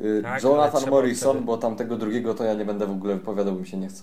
y, 0.00 0.22
tak, 0.22 0.42
Jonathan 0.42 0.90
Morrison, 0.90 1.30
wtedy... 1.30 1.46
bo 1.46 1.56
tamtego 1.56 1.96
drugiego 1.96 2.34
to 2.34 2.44
ja 2.44 2.54
nie 2.54 2.64
będę 2.64 2.86
w 2.86 2.90
ogóle 2.90 3.14
wypowiadał, 3.14 3.54
mi 3.54 3.66
się 3.66 3.76
nie 3.76 3.88
chce. 3.88 4.02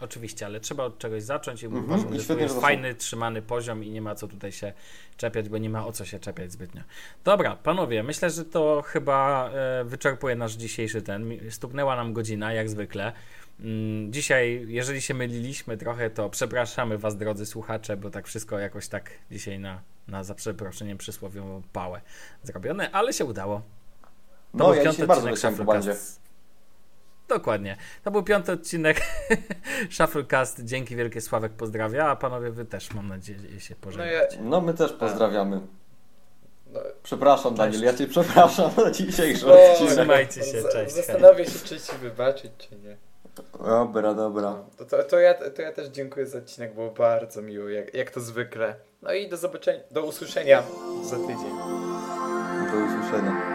Oczywiście, 0.00 0.46
ale 0.46 0.60
trzeba 0.60 0.84
od 0.84 0.98
czegoś 0.98 1.22
zacząć 1.22 1.62
i 1.62 1.66
mm 1.66 1.82
-hmm. 1.82 1.84
uważam, 1.84 2.20
że 2.20 2.24
to 2.24 2.38
jest 2.40 2.60
fajny, 2.60 2.94
trzymany 2.94 3.42
poziom 3.42 3.84
i 3.84 3.90
nie 3.90 4.02
ma 4.02 4.14
co 4.14 4.28
tutaj 4.28 4.52
się 4.52 4.72
czepiać, 5.16 5.48
bo 5.48 5.58
nie 5.58 5.70
ma 5.70 5.86
o 5.86 5.92
co 5.92 6.04
się 6.04 6.18
czepiać 6.18 6.52
zbytnio. 6.52 6.82
Dobra, 7.24 7.56
panowie, 7.56 8.02
myślę, 8.02 8.30
że 8.30 8.44
to 8.44 8.82
chyba 8.86 9.50
e, 9.50 9.84
wyczerpuje 9.84 10.36
nasz 10.36 10.52
dzisiejszy 10.52 11.02
ten. 11.02 11.30
Stuknęła 11.50 11.96
nam 11.96 12.12
godzina, 12.12 12.52
jak 12.52 12.68
zwykle. 12.68 13.12
Mm, 13.60 14.12
dzisiaj, 14.12 14.64
jeżeli 14.68 15.02
się 15.02 15.14
myliliśmy 15.14 15.76
trochę, 15.76 16.10
to 16.10 16.30
przepraszamy 16.30 16.98
Was, 16.98 17.16
drodzy 17.16 17.46
słuchacze, 17.46 17.96
bo 17.96 18.10
tak 18.10 18.26
wszystko 18.26 18.58
jakoś 18.58 18.88
tak 18.88 19.10
dzisiaj 19.30 19.58
na, 19.58 19.80
na 20.08 20.24
za 20.24 20.34
przeproszeniem 20.34 20.98
przysłowiową 20.98 21.62
pałę 21.72 22.00
zrobione, 22.42 22.90
ale 22.90 23.12
się 23.12 23.24
udało. 23.24 23.62
To 24.52 24.58
no, 24.58 24.74
ja 24.74 24.92
się 24.92 25.06
bardzo 25.06 25.30
wesołem 25.30 25.56
po 25.56 25.64
bandzie. 25.64 25.96
Dokładnie. 27.28 27.76
To 28.04 28.10
był 28.10 28.22
piąty 28.22 28.52
odcinek 28.52 29.00
Shufflecast. 29.96 30.64
Dzięki 30.64 30.96
wielkie 30.96 31.20
Sławek 31.20 31.52
pozdrawia, 31.52 32.06
a 32.08 32.16
panowie 32.16 32.50
wy 32.50 32.64
też 32.64 32.94
mam 32.94 33.08
nadzieję 33.08 33.60
się 33.60 33.74
No, 33.74 33.80
pożegnacie. 33.80 34.36
ja, 34.36 34.42
No 34.42 34.60
my 34.60 34.74
też 34.74 34.92
pozdrawiamy. 34.92 35.60
no, 36.72 36.80
Przepraszam 37.02 37.54
Daniel, 37.54 37.82
ja 37.82 37.94
cię 37.94 38.06
przepraszam 38.06 38.70
za 38.76 38.90
dzisiejszy 38.90 39.46
o, 39.52 39.70
odcinek. 39.72 39.92
Trzymajcie 39.92 40.42
się, 40.42 40.62
z- 40.62 40.72
cześć, 40.72 40.94
Zastanawiam 40.94 41.44
się, 41.46 41.58
czy 41.64 41.80
ci 41.80 41.96
wybaczyć, 42.02 42.52
czy 42.58 42.76
nie. 42.76 42.96
Dobra, 43.64 44.14
dobra. 44.14 44.50
No, 44.50 44.66
to, 44.78 44.84
to, 44.84 45.02
to, 45.04 45.18
ja, 45.18 45.34
to 45.50 45.62
ja 45.62 45.72
też 45.72 45.88
dziękuję 45.88 46.26
za 46.26 46.38
odcinek, 46.38 46.74
było 46.74 46.90
bardzo 46.90 47.42
miło, 47.42 47.68
jak, 47.68 47.94
jak 47.94 48.10
to 48.10 48.20
zwykle. 48.20 48.74
No 49.02 49.12
i 49.12 49.28
do 49.28 49.36
zobaczenia, 49.36 49.80
do 49.90 50.04
usłyszenia 50.04 50.62
za 51.04 51.16
tydzień. 51.16 51.50
Do 52.72 52.76
usłyszenia. 52.86 53.53